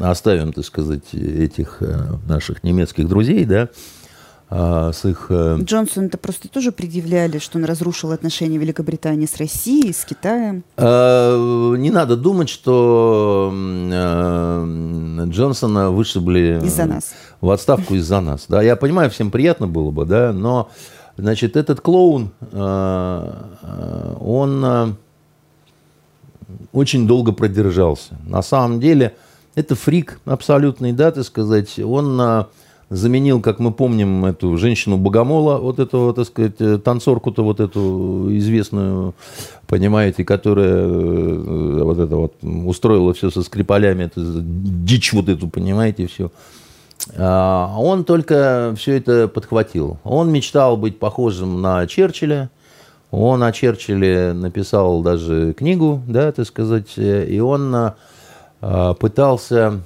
[0.02, 1.82] оставим, так сказать, этих
[2.28, 3.70] наших немецких немецких друзей, да,
[4.50, 5.28] а, с их...
[5.30, 10.64] Э, Джонсон это просто тоже предъявляли, что он разрушил отношения Великобритании с Россией, с Китаем?
[10.78, 16.62] А, не надо думать, что э, Джонсона вышибли...
[16.64, 17.14] Из-за нас.
[17.42, 18.46] В отставку из-за нас.
[18.48, 20.70] Да, я понимаю, всем приятно было бы, да, но
[21.20, 24.98] Значит, этот клоун, он
[26.72, 28.20] очень долго продержался.
[28.24, 29.16] На самом деле,
[29.56, 31.80] это фрик абсолютный, да, так сказать.
[31.80, 32.46] Он
[32.90, 39.14] заменил, как мы помним, эту женщину-богомола, вот эту, так сказать, э, танцорку-то вот эту известную,
[39.68, 46.08] понимаете, которая э, вот это вот устроила все со скрипалями, это дичь вот эту, понимаете,
[46.08, 46.32] все.
[47.18, 49.98] А он только все это подхватил.
[50.04, 52.50] Он мечтал быть похожим на Черчилля,
[53.12, 57.94] он о Черчилле написал даже книгу, да, так сказать, э, и он
[59.00, 59.82] пытался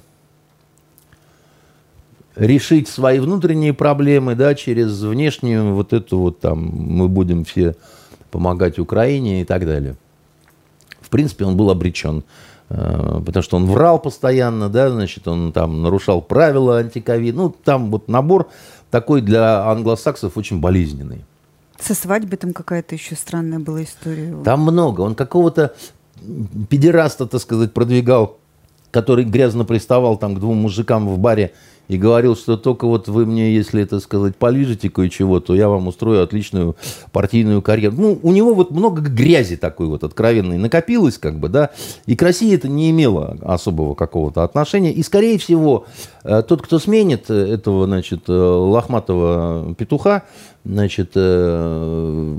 [2.36, 7.76] решить свои внутренние проблемы, да, через внешнюю вот эту вот там, мы будем все
[8.30, 9.96] помогать Украине и так далее.
[11.00, 12.24] В принципе, он был обречен,
[12.70, 17.90] э, потому что он врал постоянно, да, значит, он там нарушал правила антиковид, ну, там
[17.90, 18.48] вот набор
[18.90, 21.24] такой для англосаксов очень болезненный.
[21.78, 24.34] Со свадьбой там какая-то еще странная была история.
[24.44, 25.00] Там много.
[25.00, 25.74] Он какого-то
[26.68, 28.38] педераста, так сказать, продвигал,
[28.92, 31.52] который грязно приставал там к двум мужикам в баре
[31.88, 35.88] и говорил, что только вот вы мне, если это сказать, полижете кое-чего, то я вам
[35.88, 36.76] устрою отличную
[37.12, 37.96] партийную карьеру.
[37.98, 41.70] Ну, у него вот много грязи такой вот откровенной накопилось, как бы, да,
[42.06, 44.92] и к России это не имело особого какого-то отношения.
[44.92, 45.86] И, скорее всего,
[46.24, 50.22] э, тот, кто сменит этого, значит, э, лохматого петуха,
[50.64, 52.36] значит, э,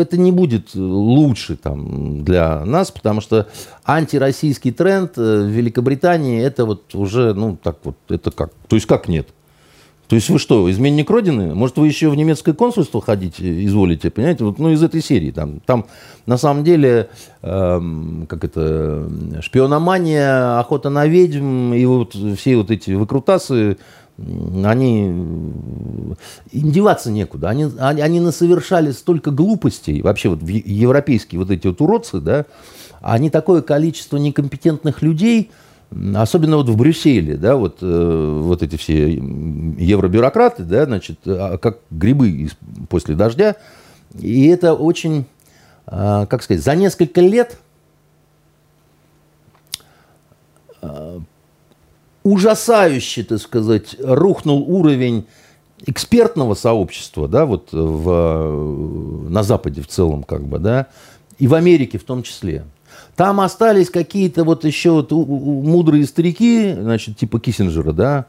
[0.00, 3.48] это не будет лучше там для нас, потому что
[3.84, 9.08] антироссийский тренд в Великобритании это вот уже, ну, так вот, это как, то есть как
[9.08, 9.28] нет?
[10.08, 11.54] То есть вы что, изменник Родины?
[11.54, 14.42] Может, вы еще в немецкое консульство ходить изволите, понимаете?
[14.42, 15.30] Вот, ну, из этой серии.
[15.30, 15.84] Там, там
[16.24, 17.10] на самом деле,
[17.42, 17.80] э,
[18.26, 19.06] как это,
[19.42, 23.76] шпиономания, охота на ведьм и вот все вот эти выкрутасы,
[24.18, 26.16] они им
[26.50, 27.48] деваться некуда.
[27.48, 32.46] Они, они, они насовершали столько глупостей, вообще вот европейские вот эти вот уродцы, да,
[33.00, 35.50] они такое количество некомпетентных людей,
[36.16, 41.78] особенно вот в Брюсселе, да, вот, э, вот эти все евробюрократы, да, значит, а, как
[41.90, 42.50] грибы
[42.88, 43.56] после дождя,
[44.18, 45.26] и это очень,
[45.86, 47.58] э, как сказать, за несколько лет
[50.82, 51.20] э,
[52.32, 55.26] ужасающе, так сказать, рухнул уровень
[55.86, 60.86] экспертного сообщества, да, вот в, на Западе в целом, как бы, да,
[61.38, 62.64] и в Америке в том числе.
[63.16, 68.26] Там остались какие-то вот еще вот мудрые старики, значит, типа Киссинджера, да,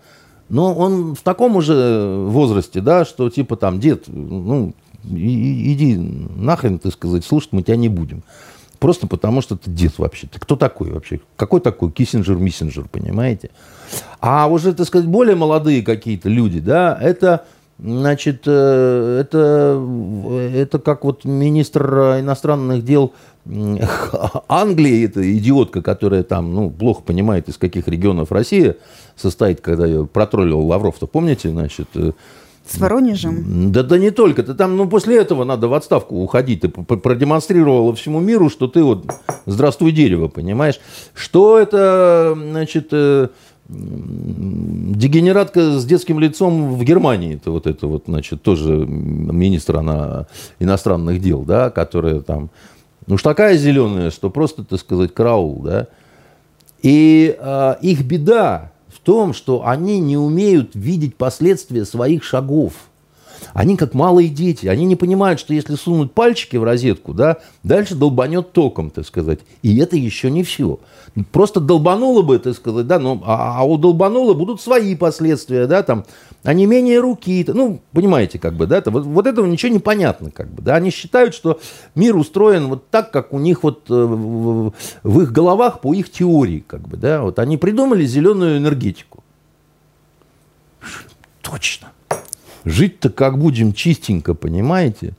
[0.49, 4.73] но он в таком уже возрасте, да, что типа там, дед, ну,
[5.03, 8.23] иди нахрен, ты сказать, слушать мы тебя не будем.
[8.79, 10.27] Просто потому, что ты дед вообще.
[10.27, 11.19] Ты кто такой вообще?
[11.35, 13.49] Какой такой Киссинджер-Миссинджер, понимаете?
[14.21, 17.45] А уже, так сказать, более молодые какие-то люди, да, это,
[17.77, 19.85] значит, э, это,
[20.53, 23.13] это как вот министр иностранных дел
[24.47, 28.77] Англии, это идиотка, которая там, ну, плохо понимает, из каких регионов Россия
[29.15, 32.11] состоит, когда ее протроллил Лавров-то, помните, значит, э,
[32.69, 33.71] с Воронежем?
[33.71, 34.43] Да, да не только.
[34.43, 36.61] Ты там, ну, после этого надо в отставку уходить.
[36.61, 39.05] Ты продемонстрировала всему миру, что ты вот
[39.45, 40.79] здравствуй дерево, понимаешь?
[41.13, 43.29] Что это, значит, э,
[43.69, 50.27] дегенератка с детским лицом в Германии, это вот это вот, значит, тоже министр она
[50.59, 52.49] иностранных дел, да, которая там,
[53.05, 55.87] ну уж такая зеленая, что просто, так сказать, краул, да.
[56.81, 58.71] И э, их беда,
[59.01, 62.73] в том, что они не умеют видеть последствия своих шагов.
[63.53, 67.95] Они как малые дети, они не понимают, что если сунуть пальчики в розетку, да, дальше
[67.95, 69.39] долбанет током, так сказать.
[69.61, 70.79] И это еще не все.
[71.31, 75.83] Просто долбануло бы, так сказать, да, но, а, а у долбануло будут свои последствия, да,
[75.83, 76.05] там,
[76.43, 79.79] а не менее руки, ну, понимаете, как бы, да, это, вот, вот этого ничего не
[79.79, 81.59] понятно, как бы, да, они считают, что
[81.95, 84.73] мир устроен вот так, как у них вот э, в,
[85.03, 89.23] в их головах по их теории, как бы, да, вот они придумали зеленую энергетику.
[91.41, 91.91] Точно.
[92.65, 95.13] Жить-то как будем чистенько, понимаете?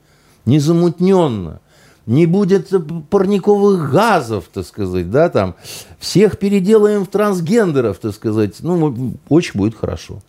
[0.45, 1.59] Незамутненно.
[2.07, 2.71] Не будет
[3.09, 5.55] парниковых газов, так сказать, да, там.
[5.99, 8.55] Всех переделаем в трансгендеров, так сказать.
[8.61, 10.21] Ну, очень будет хорошо.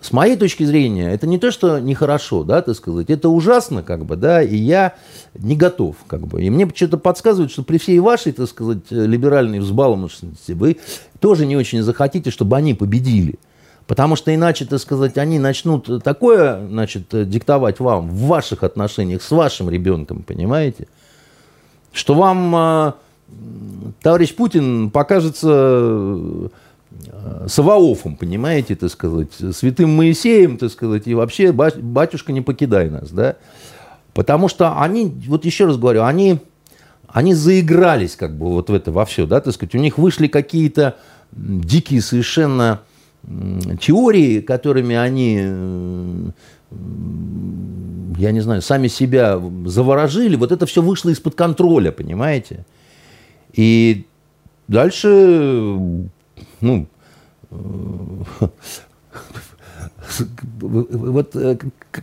[0.00, 4.04] С моей точки зрения, это не то, что нехорошо, да, так сказать, это ужасно, как
[4.04, 4.94] бы, да, и я
[5.34, 6.44] не готов, как бы.
[6.44, 10.76] И мне что-то подсказывает, что при всей вашей, так сказать, либеральной взбаломошности вы
[11.18, 13.36] тоже не очень захотите, чтобы они победили.
[13.86, 19.30] Потому что иначе, так сказать, они начнут такое, значит, диктовать вам в ваших отношениях с
[19.30, 20.88] вашим ребенком, понимаете?
[21.92, 22.92] Что вам э,
[24.02, 26.50] товарищ Путин покажется
[27.46, 33.36] Саваофом, понимаете, так сказать, святым Моисеем, так сказать, и вообще батюшка не покидай нас, да.
[34.14, 36.38] Потому что они, вот еще раз говорю, они,
[37.08, 40.26] они заигрались как бы вот в это во все, да, так сказать, у них вышли
[40.26, 40.96] какие-то
[41.32, 42.80] дикие совершенно
[43.80, 45.36] теории, которыми они,
[48.18, 52.64] я не знаю, сами себя заворожили, вот это все вышло из-под контроля, понимаете?
[53.52, 54.06] И
[54.68, 55.78] дальше,
[56.60, 56.86] ну,
[60.60, 61.58] вот э,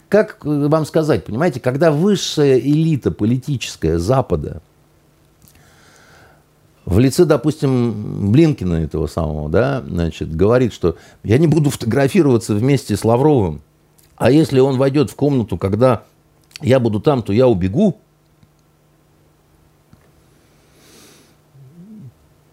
[0.09, 4.61] как вам сказать, понимаете, когда высшая элита политическая Запада
[6.85, 12.97] в лице, допустим, Блинкина этого самого, да, значит, говорит, что я не буду фотографироваться вместе
[12.97, 13.61] с Лавровым,
[14.15, 16.03] а если он войдет в комнату, когда
[16.61, 17.99] я буду там, то я убегу.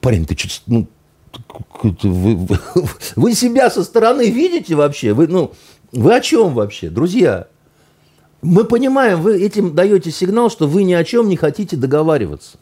[0.01, 0.87] Парень, ты что, ну,
[1.83, 2.59] вы, вы,
[3.17, 5.13] вы себя со стороны видите вообще?
[5.13, 5.53] Вы, ну,
[5.93, 7.49] вы о чем вообще, друзья?
[8.43, 12.59] Мы понимаем, вы этим даете сигнал, что вы ни о чем не хотите договариваться.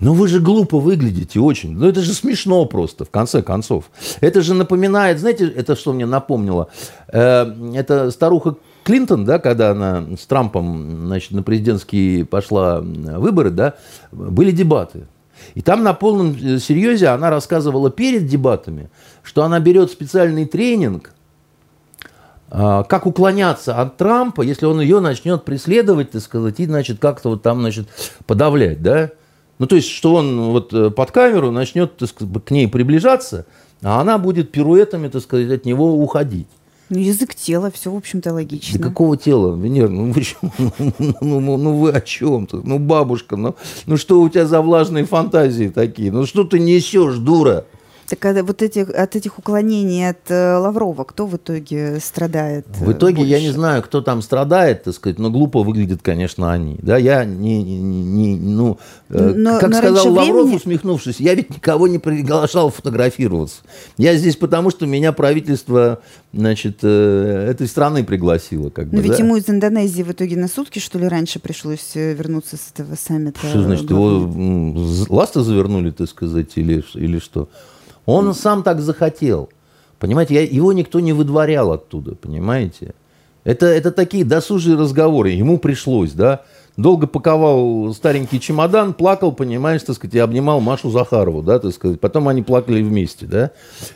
[0.00, 1.76] Но вы же глупо выглядите очень.
[1.76, 3.90] Ну это же смешно просто, в конце концов.
[4.20, 6.68] Это же напоминает, знаете, это что мне напомнило?
[7.08, 13.74] Э, это старуха Клинтон, да, когда она с Трампом значит, на президентские пошла выборы, да,
[14.12, 15.06] были дебаты.
[15.54, 18.90] И там на полном э, серьезе она рассказывала перед дебатами,
[19.22, 21.12] что она берет специальный тренинг,
[22.50, 27.42] как уклоняться от Трампа, если он ее начнет преследовать, так сказать, и, значит, как-то вот
[27.42, 27.88] там, значит,
[28.26, 29.10] подавлять, да.
[29.58, 33.46] Ну, то есть, что он вот э, под камеру начнет, так сказать, к ней приближаться,
[33.82, 36.46] а она будет пируэтами, так сказать, от него уходить.
[36.90, 38.78] Ну, язык тела, все, в общем-то, логично.
[38.78, 39.88] Да какого тела, Венера?
[39.88, 40.22] Ну, вы,
[40.78, 42.62] ну, ну, ну, ну вы о чем-то?
[42.64, 43.56] Ну, бабушка, ну,
[43.86, 46.10] ну что у тебя за влажные фантазии такие?
[46.10, 47.66] Ну, что ты несешь, дура?
[48.08, 52.66] Так а вот эти, от этих уклонений от э, Лаврова кто в итоге страдает?
[52.78, 53.30] В итоге больше?
[53.30, 56.78] я не знаю, кто там страдает, так сказать, но глупо выглядят, конечно, они.
[56.80, 58.78] Да, я не, не, не ну,
[59.10, 60.56] э, но, как но сказал Лавров, времени...
[60.56, 63.58] усмехнувшись, я ведь никого не приглашал фотографироваться.
[63.98, 66.00] Я здесь потому, что меня правительство,
[66.32, 68.70] значит, э, этой страны пригласило.
[68.70, 69.18] Как но бы, ведь да?
[69.18, 72.94] ему из Индонезии в итоге на сутки, что ли, раньше пришлось э, вернуться с этого
[72.94, 73.38] саммита?
[73.38, 74.32] Что значит, его
[75.10, 77.50] ласты завернули, так сказать, или, или что?
[78.08, 79.50] Он сам так захотел.
[79.98, 82.94] Понимаете, я, его никто не выдворял оттуда, понимаете?
[83.44, 85.30] Это, это такие досужие разговоры.
[85.30, 86.40] Ему пришлось, да.
[86.78, 92.00] Долго паковал старенький чемодан, плакал, понимаешь, так сказать, и обнимал Машу Захарову, да, так сказать.
[92.00, 93.50] Потом они плакали вместе, да.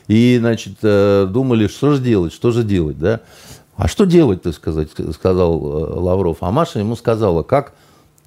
[0.09, 3.21] И, значит, э, думали, что же делать, что же делать, да.
[3.77, 6.39] А что делать, так сказать, сказал э, Лавров.
[6.41, 7.73] А Маша ему сказала, как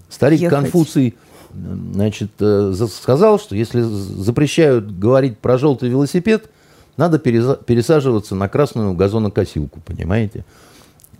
[0.09, 0.61] старик Ехать.
[0.61, 1.15] Конфуций
[1.53, 6.49] значит, э, сказал, что если запрещают говорить про желтый велосипед,
[6.97, 10.45] надо пересаживаться на красную газонокосилку, понимаете?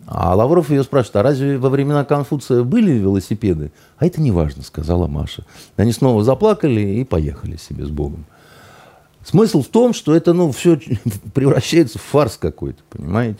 [0.07, 3.71] А Лавров ее спрашивает, а разве во времена Конфуция были велосипеды?
[3.97, 5.45] А это не важно, сказала Маша.
[5.77, 8.25] Они снова заплакали и поехали себе с Богом.
[9.25, 10.79] Смысл в том, что это, ну, все
[11.33, 13.39] превращается в фарс какой-то, понимаете?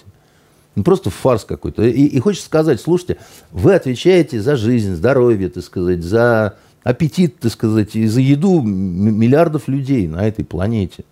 [0.73, 1.83] Ну, просто фарс какой-то.
[1.83, 3.17] И, и хочется сказать, слушайте,
[3.51, 6.55] вы отвечаете за жизнь, здоровье, так сказать, за
[6.85, 11.03] аппетит, так сказать, за еду миллиардов людей на этой планете.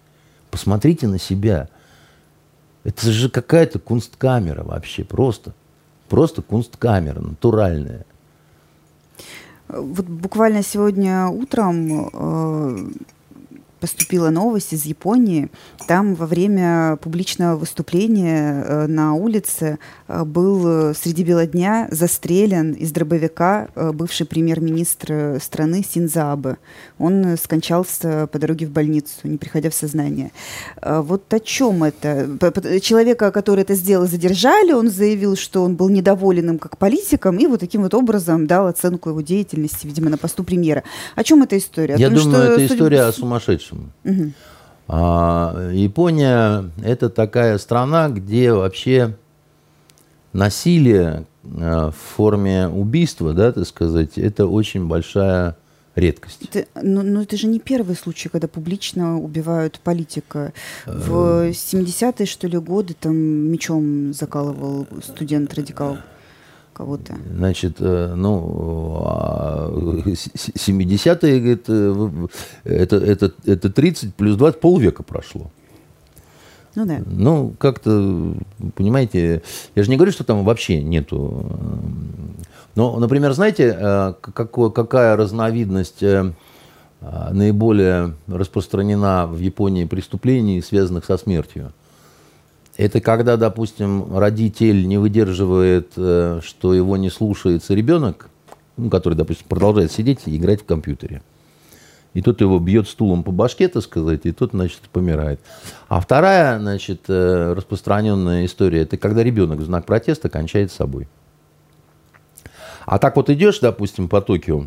[0.52, 1.68] Посмотрите на себя.
[2.84, 5.54] Это же какая-то кунсткамера вообще, просто.
[6.10, 8.06] Просто кунсткамера, натуральная.
[9.68, 12.92] Вот буквально сегодня утром э,
[13.84, 15.50] поступила новость из Японии.
[15.90, 22.72] Там во время публичного выступления э, на улице э, был э, среди бела дня застрелен
[22.72, 26.60] из дробовика бывший премьер-министр страны Синзабе.
[26.98, 30.32] Он скончался по дороге в больницу, не приходя в сознание.
[30.82, 32.80] Вот о чем это?
[32.80, 34.72] Человека, который это сделал, задержали.
[34.72, 38.68] Он заявил, что он был недоволен им как политиком, и вот таким вот образом дал
[38.68, 40.84] оценку его деятельности, видимо, на посту премьера.
[41.16, 41.96] О чем эта история?
[41.98, 43.08] Я том, думаю, что, это история судя...
[43.10, 43.92] о сумасшедшем общем.
[44.04, 44.32] Угу.
[44.88, 49.16] А, Япония– это такая страна, где вообще
[50.34, 55.56] насилие а, в форме убийства, да, так сказать, это очень большая
[55.96, 56.40] редкость.
[56.42, 60.54] Это, но, но это же не первый случай, когда публично убивают политика.
[60.86, 62.26] В 70-е, э.
[62.26, 65.98] что ли, годы там мечом закалывал студент-радикал
[66.74, 67.16] кого-то?
[67.36, 72.32] Значит, э, ну, 70-е, это,
[72.64, 75.52] это, это, это 30 плюс 20, полвека прошло.
[76.76, 77.02] Ну да.
[77.06, 78.36] Ну, как-то,
[78.76, 79.44] понимаете,
[79.76, 81.46] я же не говорю, что там вообще нету.
[82.76, 86.34] Но, например, знаете, э, какой, какая разновидность э,
[87.06, 91.74] а, наиболее распространена в Японии преступлений, связанных со смертью.
[92.76, 98.30] Это когда, допустим, родитель не выдерживает, э, что его не слушается ребенок,
[98.78, 101.22] ну, который, допустим, продолжает сидеть и играть в компьютере.
[102.14, 105.40] И тот его бьет стулом по башке, так сказать, и тот, значит, помирает.
[105.88, 111.08] А вторая, значит, э, распространенная история, это когда ребенок в знак протеста кончает с собой.
[112.86, 114.66] А так вот идешь, допустим, по Токио,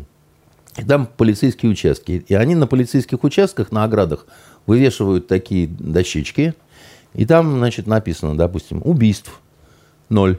[0.77, 2.23] и там полицейские участки.
[2.27, 4.27] И они на полицейских участках, на оградах,
[4.65, 6.53] вывешивают такие дощечки.
[7.13, 9.39] И там, значит, написано, допустим, убийств
[10.09, 10.37] ноль.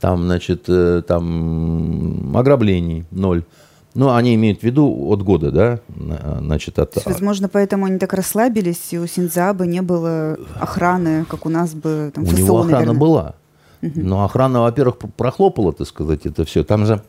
[0.00, 3.44] Там, значит, э, там ограблений ноль.
[3.94, 5.80] Ну, они имеют в виду от года, да?
[6.40, 6.96] Значит, от...
[6.96, 11.74] есть, возможно, поэтому они так расслабились, и у Синзабы не было охраны, как у нас
[11.74, 12.98] бы там, У ФСО, него охрана наверное.
[13.00, 13.34] была.
[13.82, 16.64] Но охрана, во-первых, прохлопала, так сказать, это все.
[16.64, 17.02] Там же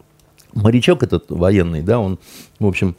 [0.53, 2.19] морячок этот военный, да, он,
[2.59, 2.95] в общем,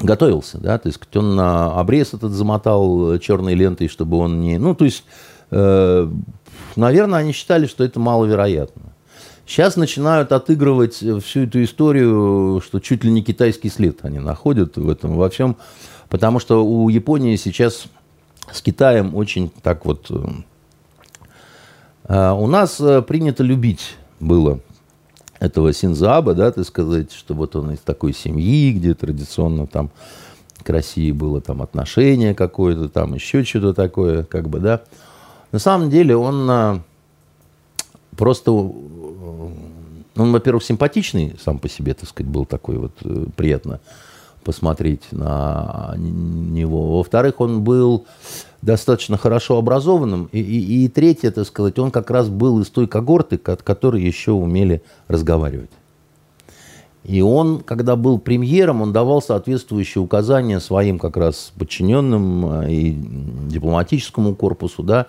[0.00, 4.58] готовился, да, то есть он на обрез этот замотал черной лентой, чтобы он не...
[4.58, 5.04] Ну, то есть,
[5.50, 6.08] э,
[6.76, 8.82] наверное, они считали, что это маловероятно.
[9.46, 14.88] Сейчас начинают отыгрывать всю эту историю, что чуть ли не китайский след они находят в
[14.88, 15.56] этом во всем,
[16.08, 17.86] потому что у Японии сейчас
[18.52, 20.06] с Китаем очень так вот...
[20.10, 20.28] Э,
[22.04, 24.60] э, у нас э, принято любить было
[25.40, 29.90] этого Синзаба, да, так сказать, что вот он из такой семьи, где традиционно там
[30.62, 34.82] к России было там отношение какое-то, там еще что-то такое, как бы, да.
[35.50, 36.82] На самом деле он а,
[38.16, 39.54] просто, он,
[40.14, 43.80] во-первых, симпатичный сам по себе, так сказать, был такой вот э, приятно
[44.44, 46.98] посмотреть на него.
[46.98, 48.06] Во-вторых, он был
[48.62, 50.28] достаточно хорошо образованным.
[50.32, 54.32] И, и, и третье, так сказать, он как раз был из той когорты, которые еще
[54.32, 55.70] умели разговаривать.
[57.04, 62.92] И он, когда был премьером, он давал соответствующие указания своим как раз подчиненным э, и
[63.48, 65.06] дипломатическому корпусу, да,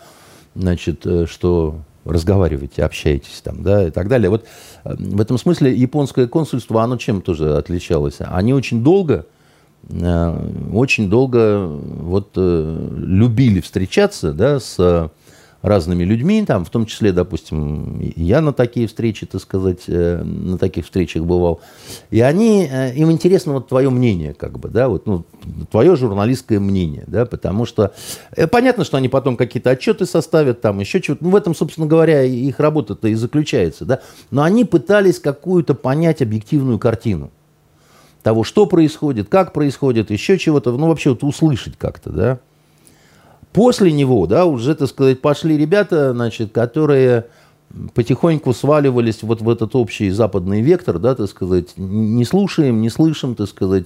[0.56, 1.76] значит, э, что
[2.06, 4.30] разговаривайте, общайтесь там, да, и так далее.
[4.30, 4.46] Вот
[4.84, 8.18] э, в этом смысле японское консульство, оно чем тоже отличалось?
[8.20, 9.26] Они очень долго
[9.90, 10.38] Э,
[10.74, 15.10] очень долго вот э, любили встречаться да, с
[15.62, 20.58] разными людьми, там, в том числе, допустим, я на такие встречи, так сказать, э, на
[20.58, 21.62] таких встречах бывал.
[22.10, 22.66] И они,
[22.96, 25.26] им интересно вот твое мнение, как бы, да, вот, ну,
[25.70, 27.94] твое журналистское мнение, да, потому что
[28.52, 32.24] понятно, что они потом какие-то отчеты составят, там, еще чего-то, ну, в этом, собственно говоря,
[32.24, 34.02] их работа-то и заключается, да,
[34.32, 37.32] но они пытались какую-то понять объективную картину
[38.24, 42.40] того, что происходит, как происходит, еще чего-то, ну, вообще вот услышать как-то, да.
[43.54, 47.26] После него, да, уже, так сказать, пошли ребята, значит, которые
[47.94, 53.36] потихоньку сваливались вот в этот общий западный вектор, да, так сказать, не слушаем, не слышим,
[53.36, 53.86] так сказать,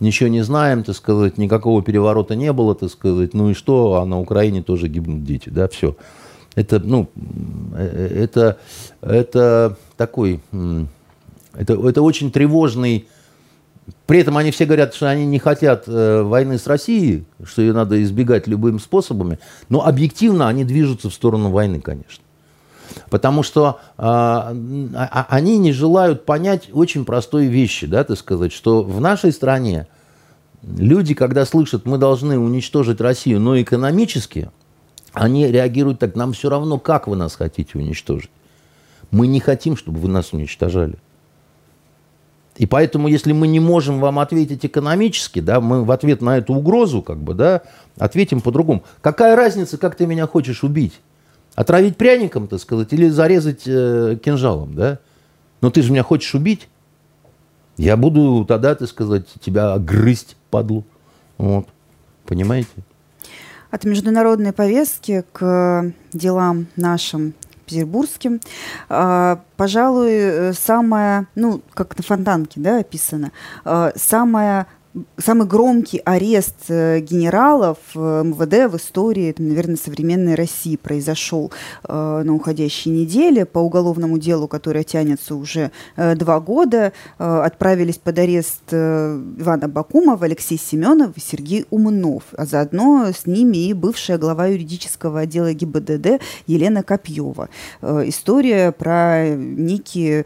[0.00, 4.04] ничего не знаем, так сказать, никакого переворота не было, так сказать, ну и что, а
[4.04, 5.96] на Украине тоже гибнут дети, да, все.
[6.54, 7.08] Это, ну,
[7.74, 8.58] э, э, это,
[9.00, 10.40] это такой,
[11.54, 13.06] это, это очень тревожный
[14.06, 17.72] при этом они все говорят, что они не хотят э, войны с Россией, что ее
[17.72, 19.38] надо избегать любыми способами,
[19.68, 22.24] но объективно они движутся в сторону войны, конечно.
[23.08, 29.00] Потому что э, они не желают понять очень простой вещи, да, так сказать, что в
[29.00, 29.86] нашей стране
[30.62, 34.50] люди, когда слышат, мы должны уничтожить Россию, но экономически,
[35.12, 38.30] они реагируют так, нам все равно, как вы нас хотите уничтожить.
[39.10, 40.98] Мы не хотим, чтобы вы нас уничтожали.
[42.60, 46.52] И поэтому, если мы не можем вам ответить экономически, да, мы в ответ на эту
[46.52, 47.62] угрозу, как бы, да,
[47.96, 48.84] ответим по-другому.
[49.00, 51.00] Какая разница, как ты меня хочешь убить?
[51.54, 54.98] Отравить пряником, так сказать, или зарезать э, кинжалом, да?
[55.62, 56.68] Но ты же меня хочешь убить?
[57.78, 60.84] Я буду тогда, так сказать, тебя грызть, падлу.
[61.38, 61.66] Вот.
[62.26, 62.68] Понимаете?
[63.70, 67.32] От международной повестки к делам нашим
[67.70, 68.40] петербургским.
[68.88, 73.32] А, пожалуй, э, самая, ну, как на фонтанке, да, описано,
[73.64, 74.66] а, самая
[75.16, 81.52] самый громкий арест э, генералов э, МВД в истории, наверное, современной России произошел
[81.84, 86.92] э, на уходящей неделе по уголовному делу, которое тянется уже два года.
[87.18, 93.72] Отправились под арест Ивана Бакумова, Алексей Семенов и Сергей Умнов, а заодно с ними и
[93.72, 97.48] бывшая глава юридического отдела ГИБДД Елена Копьева.
[97.82, 100.24] История про некие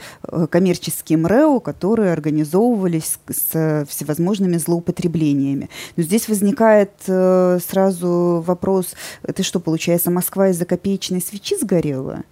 [0.50, 5.68] коммерческие МРЭО, которые организовывались с всевозможными разными злоупотреблениями.
[5.96, 12.22] Но здесь возникает э, сразу вопрос, это что, получается, Москва из-за копеечной свечи сгорела?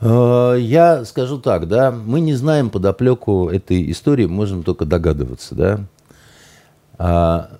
[0.00, 5.80] Э, я скажу так, да, мы не знаем подоплеку этой истории, можем только догадываться, да.
[7.02, 7.52] А,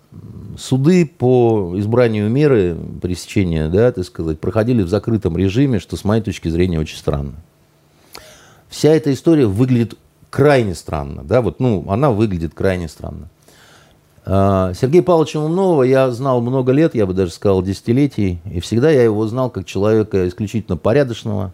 [0.58, 6.22] суды по избранию меры пресечения, да, так сказать, проходили в закрытом режиме, что с моей
[6.22, 7.32] точки зрения очень странно.
[8.68, 9.96] Вся эта история выглядит
[10.30, 13.28] крайне странно, да, вот, ну, она выглядит крайне странно.
[14.24, 18.90] А, Сергея Павловича Умнова я знал много лет, я бы даже сказал десятилетий, и всегда
[18.90, 21.52] я его знал как человека исключительно порядочного,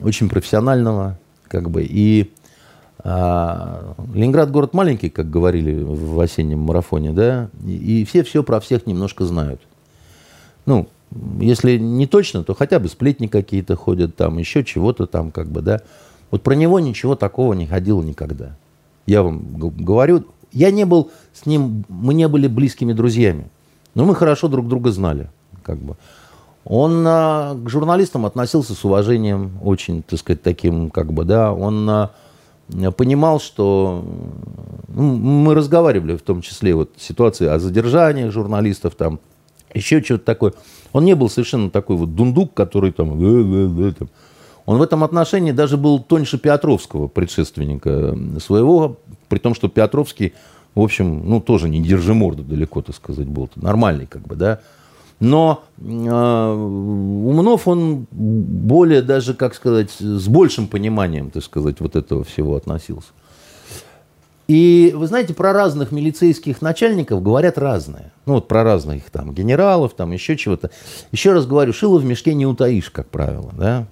[0.00, 1.18] очень профессионального,
[1.48, 2.32] как бы, и
[3.00, 8.86] а, Ленинград город маленький, как говорили в осеннем марафоне, да, и все все про всех
[8.86, 9.60] немножко знают.
[10.66, 10.88] Ну,
[11.40, 15.62] если не точно, то хотя бы сплетни какие-то ходят там, еще чего-то там, как бы,
[15.62, 15.80] да.
[16.30, 18.56] Вот про него ничего такого не ходило никогда.
[19.06, 23.48] Я вам говорю, я не был с ним, мы не были близкими друзьями,
[23.94, 25.30] но мы хорошо друг друга знали,
[25.62, 25.96] как бы.
[26.64, 31.88] Он а, к журналистам относился с уважением, очень, так сказать, таким, как бы, да, он
[31.88, 32.10] а,
[32.96, 34.04] понимал, что
[34.88, 39.20] ну, мы разговаривали в том числе вот ситуации о задержаниях журналистов, там,
[39.72, 40.52] еще что-то такое.
[40.92, 43.10] Он не был совершенно такой вот дундук, который там,
[43.94, 44.08] там.
[44.68, 48.98] Он в этом отношении даже был тоньше Петровского, предшественника своего,
[49.30, 50.34] при том, что Петровский,
[50.74, 53.48] в общем, ну, тоже не держи морду далеко, так сказать, был.
[53.56, 54.60] Нормальный, как бы, да.
[55.20, 62.22] Но э, Умнов, он более даже, как сказать, с большим пониманием, так сказать, вот этого
[62.22, 63.08] всего относился.
[64.48, 68.12] И вы знаете, про разных милицейских начальников говорят разное.
[68.26, 70.70] Ну вот про разных там генералов, там еще чего-то.
[71.10, 73.86] Еще раз говорю, шило в мешке не утаишь, как правило, да.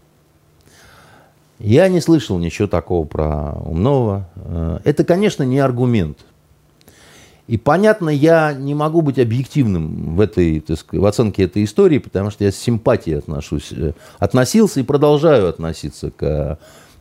[1.59, 4.28] Я не слышал ничего такого про Умнова.
[4.37, 6.19] Э, это, конечно, не аргумент.
[7.47, 12.45] И понятно, я не могу быть объективным в, этой, в оценке этой истории, потому что
[12.45, 16.59] я с симпатией отношусь, э, относился и продолжаю относиться к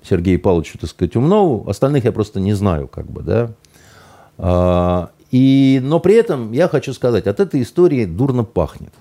[0.08, 1.68] Сергею Павловичу, так сказать, Умнову.
[1.70, 3.52] Остальных я просто не знаю, как бы, да.
[4.38, 8.94] А, и, но при этом я хочу сказать, от этой истории дурно пахнет.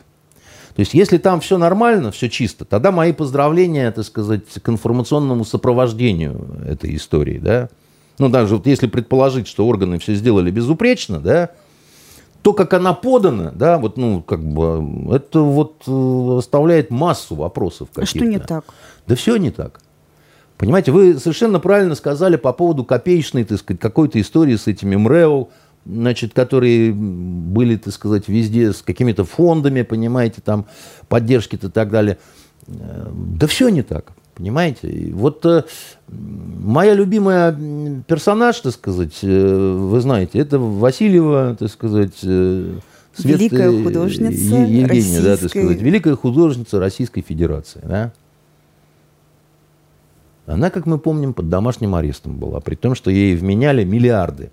[0.75, 5.45] То есть, если там все нормально, все чисто, тогда мои поздравления, так сказать, к информационному
[5.45, 7.69] сопровождению этой истории, да.
[8.19, 11.51] Ну, даже вот если предположить, что органы все сделали безупречно, да,
[12.43, 17.89] то, как она подана, да, вот, ну, как бы, это вот э, оставляет массу вопросов
[17.95, 18.03] каких-то.
[18.03, 18.65] А что не так?
[19.07, 19.81] Да все не так.
[20.59, 25.47] Понимаете, вы совершенно правильно сказали по поводу копеечной, так сказать, какой-то истории с этими МРЭО,
[25.86, 30.66] значит, которые были, так сказать, везде с какими-то фондами, понимаете, там,
[31.09, 32.19] поддержки-то и так далее.
[32.66, 34.89] Э, да все не так, понимаете.
[34.89, 35.65] И вот э,
[36.09, 37.56] моя любимая
[38.06, 42.78] персонаж, так сказать, э, вы знаете, это Васильева, так сказать, э,
[43.16, 45.23] Свет, Великая художница Евгения, российской...
[45.23, 48.12] да, так сказать, великая художница Российской Федерации, да.
[50.47, 54.51] Она, как мы помним, под домашним арестом была, при том, что ей вменяли миллиарды.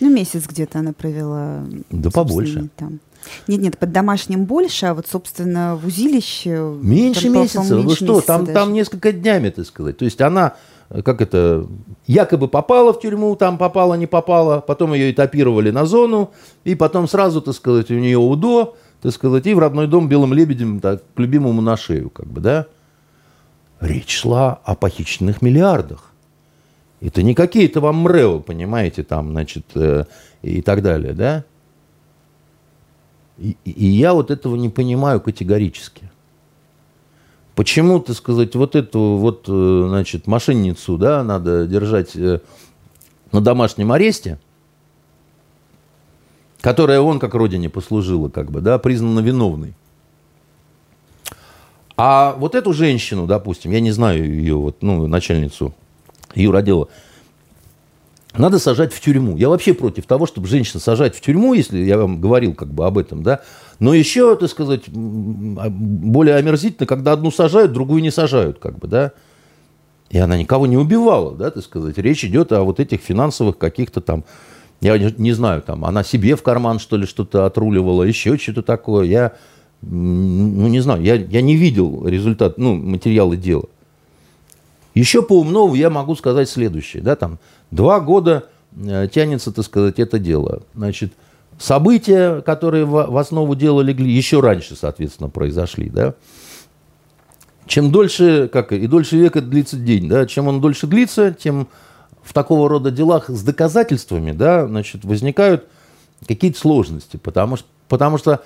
[0.00, 1.64] Ну, месяц где-то она провела.
[1.90, 2.68] Да побольше.
[2.76, 3.00] Там.
[3.48, 6.76] Нет, нет, под домашним больше, а вот, собственно, в узилище...
[6.80, 7.76] Меньше месяца?
[7.76, 9.96] Вы что, там, там несколько днями, так сказать.
[9.98, 10.54] То есть она,
[11.04, 11.66] как это,
[12.06, 16.32] якобы попала в тюрьму, там попала, не попала, потом ее этапировали на зону,
[16.64, 20.32] и потом сразу, так сказать, у нее УДО, так сказать, и в родной дом белым
[20.34, 22.66] лебедем так, к любимому на шею, как бы, да?
[23.80, 26.13] Речь шла о похищенных миллиардах.
[27.00, 30.04] Это не какие-то вам МРЭО, понимаете, там, значит, э,
[30.42, 31.44] и так далее, да?
[33.38, 36.10] И, и я вот этого не понимаю категорически.
[37.54, 42.40] Почему, так сказать, вот эту вот, э, значит, мошенницу, да, надо держать э,
[43.32, 44.38] на домашнем аресте,
[46.60, 49.74] которая он как родине послужила, как бы, да, признана виновной.
[51.96, 55.74] А вот эту женщину, допустим, я не знаю ее, вот, ну, начальницу
[56.42, 56.88] юродела,
[58.36, 59.36] надо сажать в тюрьму.
[59.36, 62.86] Я вообще против того, чтобы женщину сажать в тюрьму, если я вам говорил как бы
[62.86, 63.42] об этом, да.
[63.78, 68.88] Но еще, так сказать, а, более омерзительно, когда одну сажают, другую не сажают, как бы,
[68.88, 69.12] да.
[70.10, 71.96] И она никого не убивала, да, так сказать.
[71.98, 74.24] Речь идет о вот этих финансовых каких-то там,
[74.80, 78.62] я не, не знаю, там, она себе в карман, что ли, что-то отруливала, еще что-то
[78.62, 79.06] такое.
[79.06, 79.32] Я,
[79.80, 83.66] ну, не знаю, я, я не видел результат, ну, материалы дела.
[84.94, 87.38] Еще по умному я могу сказать следующее, да, там,
[87.74, 88.44] Два года
[88.76, 90.62] э, тянется, так сказать, это дело.
[90.76, 91.12] Значит,
[91.58, 96.14] события, которые в основу дела легли, еще раньше, соответственно, произошли, да.
[97.66, 101.66] Чем дольше, как и дольше века длится день, да, чем он дольше длится, тем
[102.22, 105.66] в такого рода делах с доказательствами, да, значит, возникают
[106.28, 108.44] какие-то сложности, потому что, потому что,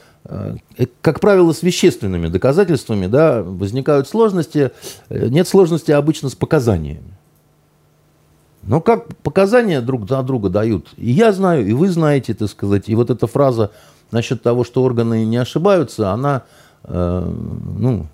[1.01, 4.73] как правило, с вещественными доказательствами, да, возникают сложности,
[5.09, 7.15] э, нет сложности обычно с показаниями.
[8.63, 12.89] Но как показания друг на друга дают, и я знаю, и вы знаете, так сказать,
[12.89, 13.71] и вот эта фраза
[14.11, 16.43] насчет того, что органы не ошибаются, она,
[16.85, 17.33] э,
[17.79, 18.07] ну,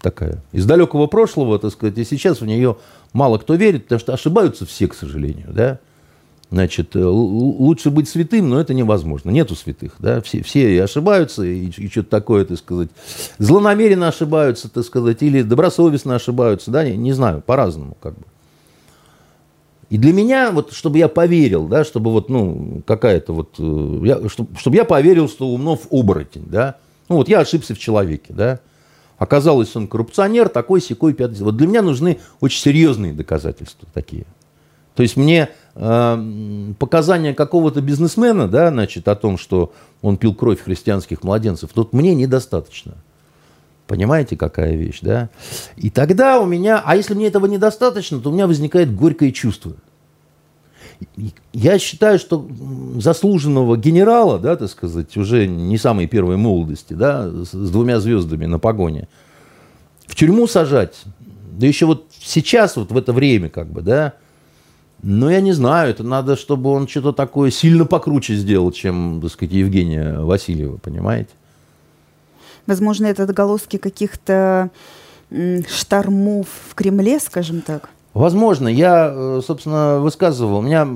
[0.00, 2.76] такая, из далекого прошлого, так сказать, и сейчас в нее
[3.12, 5.78] мало кто верит, потому что ошибаются все, к сожалению, да.
[6.52, 9.30] Значит, э, лучше быть святым, но это невозможно.
[9.30, 12.90] Нету святых, да, все, все и ошибаются, и, и что-то такое, так сказать,
[13.38, 18.24] злонамеренно ошибаются, так сказать, или добросовестно ошибаются, да, не, не знаю, по-разному, как бы.
[19.88, 24.28] И для меня, вот, чтобы я поверил, да, чтобы вот, ну, какая-то вот, э, я,
[24.28, 26.76] чтобы, чтобы я поверил, что Умнов оборотень, да,
[27.08, 28.60] ну, вот я ошибся в человеке, да,
[29.16, 31.40] оказалось, он коррупционер, такой, секой, пятый.
[31.44, 34.26] Вот для меня нужны очень серьезные доказательства такие.
[34.94, 39.72] То есть мне показания какого-то бизнесмена, да, значит, о том, что
[40.02, 42.94] он пил кровь христианских младенцев, тут мне недостаточно.
[43.86, 45.28] Понимаете, какая вещь, да?
[45.76, 49.72] И тогда у меня, а если мне этого недостаточно, то у меня возникает горькое чувство.
[51.52, 52.46] Я считаю, что
[52.96, 58.46] заслуженного генерала, да, так сказать, уже не самой первой молодости, да, с, с двумя звездами
[58.46, 59.08] на погоне,
[60.06, 61.02] в тюрьму сажать,
[61.52, 64.14] да еще вот сейчас, вот в это время, как бы, да,
[65.02, 69.32] ну, я не знаю, это надо, чтобы он что-то такое сильно покруче сделал, чем, так
[69.32, 71.30] сказать, Евгения Васильева, понимаете?
[72.66, 74.70] Возможно, это отголоски каких-то
[75.68, 77.88] штормов в Кремле, скажем так?
[78.14, 78.68] Возможно.
[78.68, 80.58] Я, э, собственно, высказывал.
[80.58, 80.86] У меня,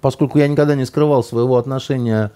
[0.00, 2.30] поскольку я никогда не скрывал своего отношения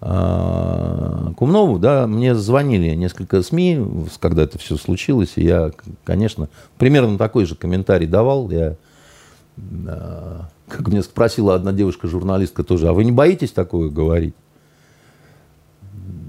[0.00, 5.72] э, к Умнову, да, мне звонили несколько СМИ, когда это все случилось, и я,
[6.04, 8.50] конечно, примерно такой же комментарий давал.
[8.50, 8.76] Я
[9.56, 14.34] как меня спросила одна девушка-журналистка тоже, а вы не боитесь такое говорить?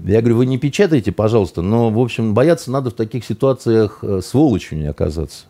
[0.04, 4.20] Я говорю, вы не печатайте, пожалуйста, но, в общем, бояться надо в таких ситуациях э,
[4.22, 5.44] сволочью не оказаться.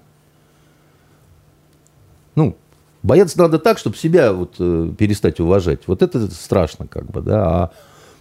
[2.34, 2.56] Ну,
[3.04, 5.82] бояться надо так, чтобы себя вот э, перестать уважать.
[5.86, 7.46] Вот это страшно, как бы, да.
[7.46, 7.70] А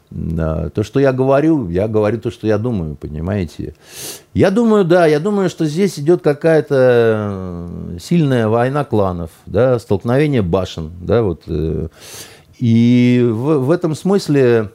[0.10, 3.76] то, что я говорю, я говорю то, что я думаю, понимаете.
[4.34, 7.68] Я думаю, да, я думаю, что здесь идет какая-то
[8.00, 11.44] сильная война кланов, да, столкновение башен, да, вот.
[11.48, 11.90] Э,
[12.60, 14.72] и в, в этом смысле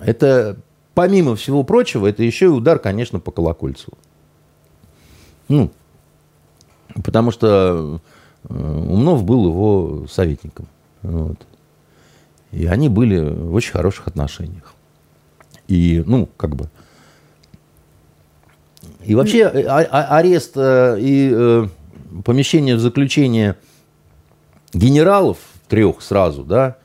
[0.00, 0.56] это,
[0.94, 3.92] помимо всего прочего, это еще и удар, конечно, по колокольцу.
[5.48, 5.70] Ну,
[7.04, 8.00] потому что
[8.48, 10.66] э, Умнов был его советником.
[11.02, 11.38] Вот.
[12.52, 14.74] И они были в очень хороших отношениях.
[15.68, 16.68] И, ну, как бы...
[19.04, 21.68] И вообще э, а, а, арест э, и э,
[22.24, 23.56] помещение в заключение
[24.72, 26.76] генералов трех сразу, да,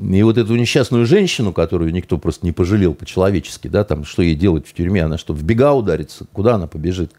[0.00, 4.34] и вот эту несчастную женщину, которую никто просто не пожалел по-человечески, да, там, что ей
[4.34, 7.12] делать в тюрьме, она что, в бега ударится, куда она побежит?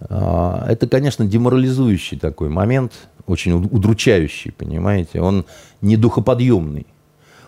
[0.00, 2.92] А, это, конечно, деморализующий такой момент,
[3.26, 5.44] очень удручающий, понимаете, он
[5.80, 6.86] не духоподъемный.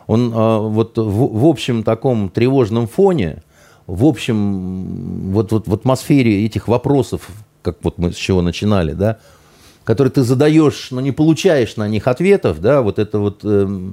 [0.07, 3.43] Он а, вот в, в общем таком тревожном фоне,
[3.87, 7.29] в общем вот, вот в атмосфере этих вопросов,
[7.63, 9.19] как вот мы с чего начинали, да,
[9.89, 13.91] которые ты задаешь, но не получаешь на них ответов, да, вот это вот, э,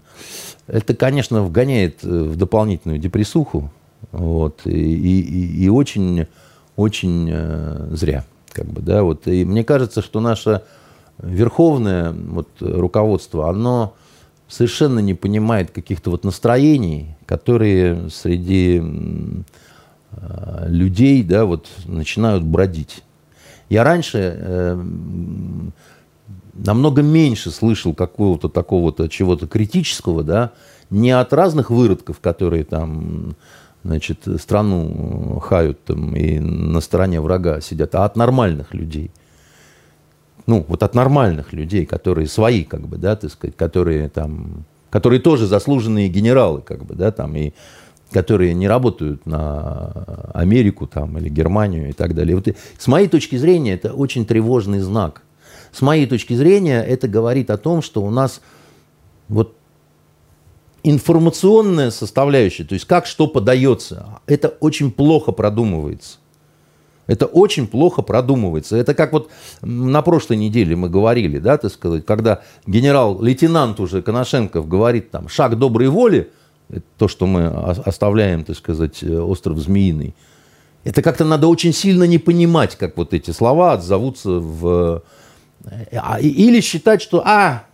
[0.68, 3.72] это, конечно, вгоняет э, в дополнительную депрессуху,
[4.12, 6.28] вот, и, и, и очень,
[6.76, 10.64] очень э, зря, как бы, да, вот, и мне кажется, что наша
[11.18, 13.96] верховное вот, руководство, оно
[14.48, 18.82] совершенно не понимает каких-то вот настроений, которые среди
[20.12, 23.04] э, людей, да, вот начинают бродить.
[23.70, 24.84] Я раньше э,
[26.54, 30.52] намного меньше слышал какого-то такого-то чего-то критического, да,
[30.92, 33.36] не от разных выродков, которые там,
[33.84, 39.12] значит, страну хают там и на стороне врага сидят, а от нормальных людей–
[40.48, 45.20] ну, вот от нормальных людей, которые свои, как бы, да, так сказать, которые там, которые
[45.20, 47.54] тоже заслуженные генералы, как бы, да, там, и
[48.12, 52.36] которые не работают на Америку там или Германию и так далее.
[52.36, 52.48] Вот,
[52.78, 55.24] с моей точки зрения, это очень тревожный знак.
[55.72, 58.40] С моей точки зрения, это говорит о том, что у нас
[59.28, 59.56] вот
[60.84, 66.20] информационная составляющая, то есть как что подается, это очень плохо продумывается.
[67.07, 68.76] Это очень плохо продумывается.
[68.76, 69.30] Это как вот
[69.61, 75.57] на прошлой неделе мы говорили, да, так сказать, когда генерал-лейтенант уже Коношенков говорит там «шаг
[75.57, 76.32] доброй воли»,
[76.98, 80.15] то, что мы оставляем, так сказать, остров Змеиный,
[80.84, 85.03] это как-то надо очень сильно не понимать, как вот эти слова отзовутся в...
[85.91, 87.65] А, или считать, что «а,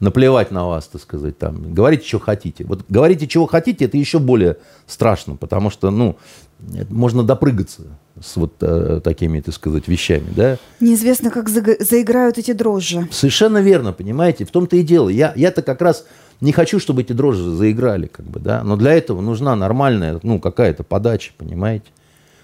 [0.00, 2.64] наплевать на вас, так сказать, там, говорите, что хотите.
[2.64, 4.56] Вот говорите, чего хотите, это еще более
[4.86, 6.16] страшно, потому что, ну,
[6.88, 7.82] можно допрыгаться
[8.22, 10.58] с вот э, такими, так сказать, вещами, да.
[10.80, 13.08] Неизвестно, как за- заиграют эти дрожжи.
[13.10, 15.08] Совершенно верно, понимаете, в том-то и дело.
[15.08, 16.04] Я, я-то как раз
[16.40, 20.38] не хочу, чтобы эти дрожжи заиграли, как бы, да, но для этого нужна нормальная, ну,
[20.38, 21.86] какая-то подача, понимаете.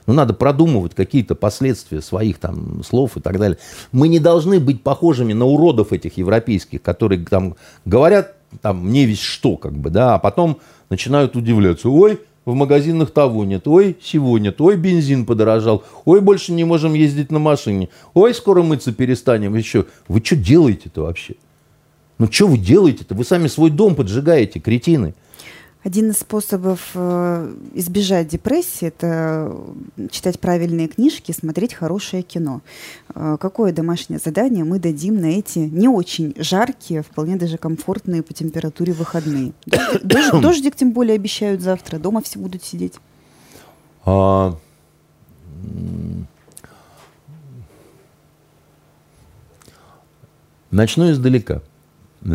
[0.07, 3.59] Ну, надо продумывать какие-то последствия своих там слов и так далее.
[3.91, 9.21] Мы не должны быть похожими на уродов этих европейских, которые там говорят там мне весь
[9.21, 10.59] что, как бы, да, а потом
[10.91, 11.89] начинают удивляться.
[11.89, 16.95] Ой, в магазинах того нет, ой, всего нет, ой, бензин подорожал, ой, больше не можем
[16.95, 19.87] ездить на машине, ой, скоро мыться перестанем, еще.
[20.09, 21.35] Вы что делаете-то вообще?
[22.19, 23.15] Ну, что вы делаете-то?
[23.15, 25.15] Вы сами свой дом поджигаете, кретины.
[25.87, 29.57] Один из способов э, избежать депрессии– это
[30.11, 32.61] читать правильные книжки, смотреть хорошее кино.
[33.15, 38.35] Э, какое домашнее задание мы дадим на эти не очень жаркие, вполне даже комфортные по
[38.35, 39.53] температуре выходные?
[40.03, 42.95] Дождик, дождик тем более обещают завтра, дома все будут сидеть.
[44.05, 44.59] А,
[50.73, 51.63] начну издалека.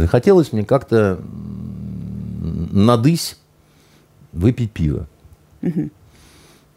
[0.07, 1.19] Хотелось мне как-то
[2.72, 3.36] надысь
[4.34, 5.08] выпить пиво.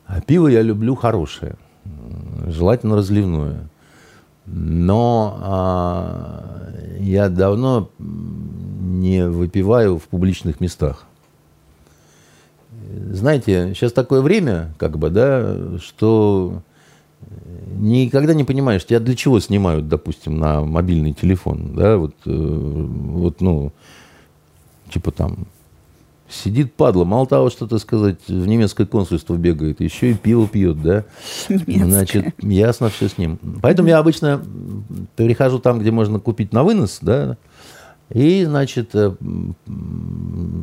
[0.06, 1.56] А пиво я люблю хорошее,
[2.47, 3.68] желательно разливное.
[4.47, 11.06] Но а, я давно не выпиваю в публичных местах.
[13.10, 16.62] Знаете, сейчас такое время, как бы, да, что
[17.76, 23.40] никогда не понимаешь, тебя для чего снимают, допустим, на мобильный телефон, да, вот, э, вот
[23.40, 23.72] ну,
[24.90, 25.47] типа там
[26.28, 30.80] Сидит падла, мало того, что, так сказать, в немецкое консульство бегает, еще и пиво пьет,
[30.82, 31.05] да?
[31.48, 31.84] Немецкое.
[31.84, 33.38] Значит, ясно все с ним.
[33.60, 34.42] Поэтому я обычно
[35.16, 37.36] перехожу там, где можно купить на вынос, да,
[38.10, 39.14] и, значит, э,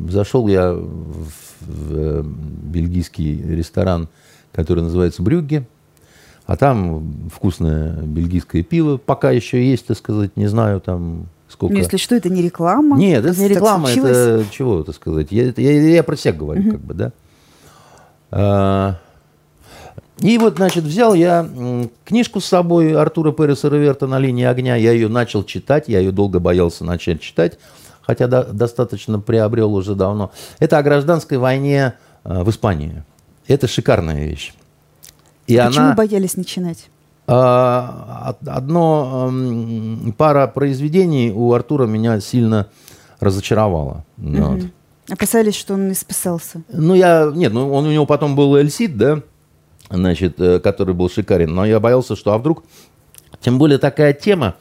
[0.08, 1.26] зашел я в,
[1.60, 4.08] в э, бельгийский ресторан,
[4.52, 5.66] который называется Брюгге,
[6.46, 11.74] а там вкусное бельгийское пиво, пока еще есть, так сказать, не знаю, там сколько...
[11.74, 12.96] Ну, если что, это не реклама.
[12.96, 15.28] Нет, это не реклама, это чего это сказать?
[15.30, 16.70] Я, я, я про себя говорю, угу.
[16.72, 17.12] как бы, да.
[18.30, 18.96] А,
[20.20, 21.48] и вот, значит, взял я
[22.04, 24.76] книжку с собой Артура Переса Реверта «На линии огня».
[24.76, 27.58] Я ее начал читать, я ее долго боялся начать читать,
[28.02, 30.32] хотя до, достаточно приобрел уже давно.
[30.58, 33.04] Это о гражданской войне э, в Испании.
[33.48, 34.54] Это шикарная вещь.
[35.46, 35.94] И Почему она...
[35.94, 36.88] боялись начинать?
[37.34, 39.32] А, одно,
[40.18, 42.68] пара произведений у Артура меня сильно
[43.20, 44.04] разочаровала.
[44.18, 44.36] Угу.
[44.36, 44.60] Вот.
[45.08, 46.62] Опасались, что он исписался?
[46.70, 47.32] Ну, я...
[47.34, 49.22] Нет, ну, он, у него потом был Эльсид, да,
[49.88, 51.54] значит, э, который был шикарен.
[51.54, 52.64] Но я боялся, что а вдруг...
[53.40, 54.56] Тем более такая тема,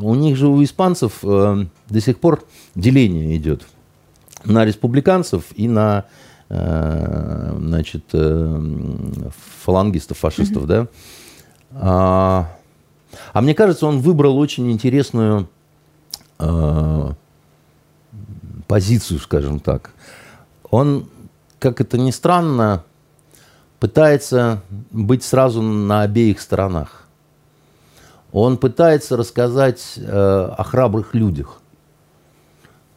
[0.00, 3.62] у них же у испанцев э, до сих пор деление идет
[4.44, 6.06] на республиканцев и на
[6.48, 8.62] э, значит, э,
[9.64, 10.88] фалангистов, фашистов, mm да.
[11.72, 12.50] А,
[13.32, 15.48] а мне кажется, он выбрал очень интересную
[16.38, 17.14] а,
[18.66, 19.90] позицию, скажем так.
[20.70, 21.08] Он,
[21.58, 22.84] как это ни странно,
[23.78, 27.06] пытается быть сразу на обеих сторонах.
[28.32, 31.60] Он пытается рассказать э, о храбрых людях,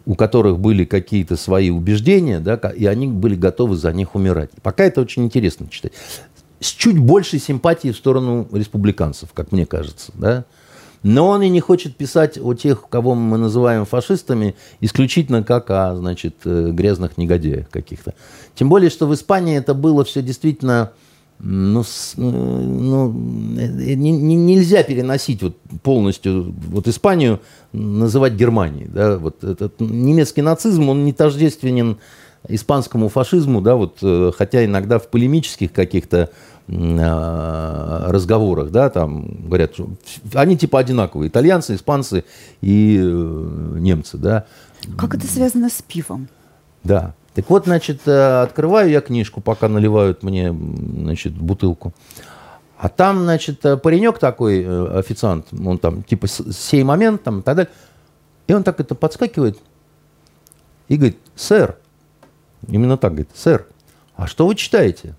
[0.06, 4.52] у которых были какие-то свои убеждения, да, и они были готовы за них умирать.
[4.62, 5.94] Пока это очень интересно читать
[6.64, 10.12] с чуть большей симпатией в сторону республиканцев, как мне кажется.
[10.16, 10.46] Да?
[11.04, 15.96] Но он и не хочет писать о тех, кого мы называем фашистами, исключительно как о
[15.96, 18.14] значит, э, грязных негодяях каких-то.
[18.56, 20.92] Тем более, что в Испании это было все действительно...
[21.40, 27.42] Ну, с, э, ну, э, не, не, нельзя переносить вот полностью вот Испанию
[27.74, 28.88] называть Германией.
[28.88, 29.18] Да?
[29.18, 31.98] Вот этот немецкий нацизм, он не тождественен
[32.48, 34.00] испанскому фашизму, да, вот,
[34.38, 36.30] хотя иногда в полемических каких-то
[36.68, 39.90] разговорах, да, там говорят, что
[40.34, 42.24] они типа одинаковые, итальянцы, испанцы
[42.62, 44.46] и э, немцы, да.
[44.98, 46.30] Как это связано с пивом?
[46.84, 47.14] Да.
[47.34, 51.94] Так вот, значит, э, открываю я книжку, пока наливают мне, значит, бутылку.
[52.78, 54.66] А там, значит, паренек такой,
[55.00, 57.72] официант, он там, типа, сей момент, там, и так далее.
[58.48, 59.58] И он так это подскакивает
[60.88, 61.78] и говорит, сэр,
[62.68, 63.68] именно так говорит, сэр,
[64.16, 65.16] а что вы читаете?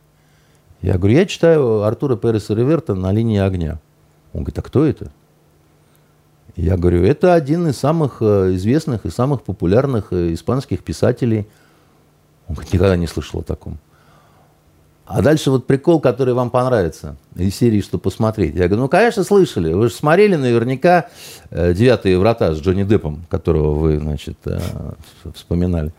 [0.85, 3.81] Я говорю, я читаю Артура Переса Реверта «На линии огня».
[4.35, 5.11] Он говорит, а кто это?
[6.57, 11.49] Я говорю, это один из самых э, известных и самых популярных э, испанских писателей.
[12.49, 13.79] Он говорит, никогда не слышал о таком.
[15.07, 18.55] А дальше вот прикол, который вам понравится из серии «Что посмотреть».
[18.55, 19.73] Я говорю, ну, конечно, слышали.
[19.73, 21.09] Вы же смотрели наверняка
[21.49, 24.37] э, «Девятые врата» с Джонни Деппом, которого вы, значит,
[25.35, 25.95] вспоминали.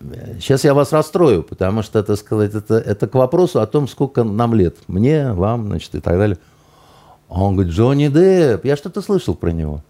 [0.00, 4.22] Сейчас я вас расстрою, потому что, это сказать, это, это к вопросу о том, сколько
[4.22, 4.76] нам лет.
[4.86, 6.38] Мне, вам, значит, и так далее.
[7.28, 9.82] Он говорит, Джонни Депп, я что-то слышал про него.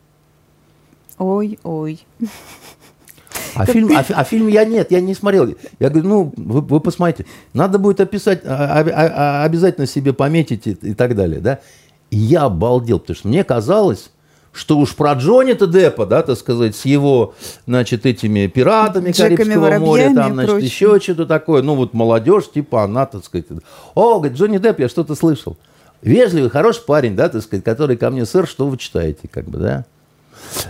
[1.18, 2.00] Ой, ой.
[3.54, 5.54] А фильм, а, а фильм я нет, я не смотрел.
[5.78, 7.26] Я говорю, ну, вы, вы посмотрите.
[7.52, 11.60] Надо будет описать, а, а, а, обязательно себе пометить и, и так далее, да.
[12.10, 14.10] И я обалдел, потому что мне казалось,
[14.52, 17.34] что уж про Джонни-то Деппа, да, так сказать, с его,
[17.66, 20.66] значит, этими пиратами Джеками, Карибского моря, там, значит, прочим.
[20.66, 21.62] еще что-то такое.
[21.62, 23.46] Ну, вот молодежь, типа, она, так сказать,
[23.94, 25.56] о, говорит, Джонни Депп, я что-то слышал.
[26.02, 29.58] Вежливый, хороший парень, да, так сказать, который ко мне, сэр, что вы читаете, как бы,
[29.58, 29.84] да.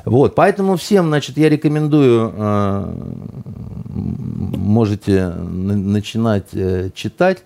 [0.04, 2.94] Вот, поэтому всем, значит, я рекомендую, э,
[3.88, 7.44] можете начинать э, читать.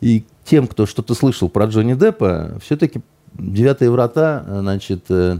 [0.00, 3.02] И тем, кто что-то слышал про Джонни Деппа, все-таки
[3.34, 5.38] «Девятые врата», значит, э,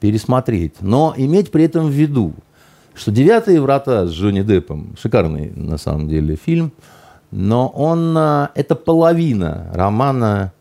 [0.00, 0.74] пересмотреть.
[0.80, 2.34] Но иметь при этом в виду,
[2.94, 6.72] что «Девятые врата» с Джонни Деппом, шикарный на самом деле фильм,
[7.30, 10.52] но он, это половина романа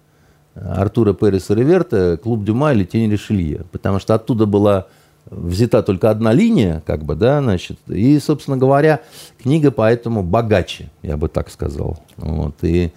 [0.56, 4.88] Артура Переса Реверта «Клуб Дюма» или «Тень Ришелье», потому что оттуда была
[5.30, 9.02] взята только одна линия, как бы, да, значит, и, собственно говоря,
[9.42, 12.00] книга поэтому богаче, я бы так сказал.
[12.18, 12.90] Вот, и, э,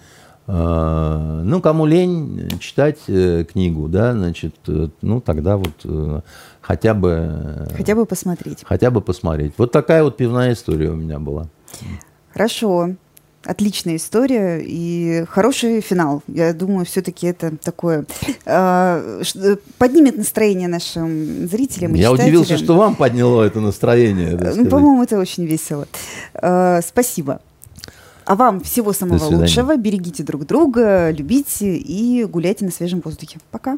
[0.47, 6.21] ну, кому лень читать э, книгу, да, значит, э, ну, тогда вот э,
[6.61, 7.67] хотя бы...
[7.75, 8.63] Хотя бы посмотреть.
[8.65, 9.53] Хотя бы посмотреть.
[9.57, 11.47] Вот такая вот пивная история у меня была.
[12.33, 12.95] Хорошо.
[13.43, 16.21] Отличная история и хороший финал.
[16.27, 18.05] Я думаю, все-таки это такое
[18.45, 19.25] э,
[19.79, 21.95] поднимет настроение нашим зрителям.
[21.95, 22.27] Я читателям.
[22.27, 24.37] удивился, что вам подняло это настроение.
[24.55, 25.87] Ну, по-моему, это очень весело.
[26.33, 27.41] Э, спасибо.
[28.25, 29.75] А вам всего самого лучшего.
[29.77, 33.39] Берегите друг друга, любите и гуляйте на свежем воздухе.
[33.51, 33.77] Пока.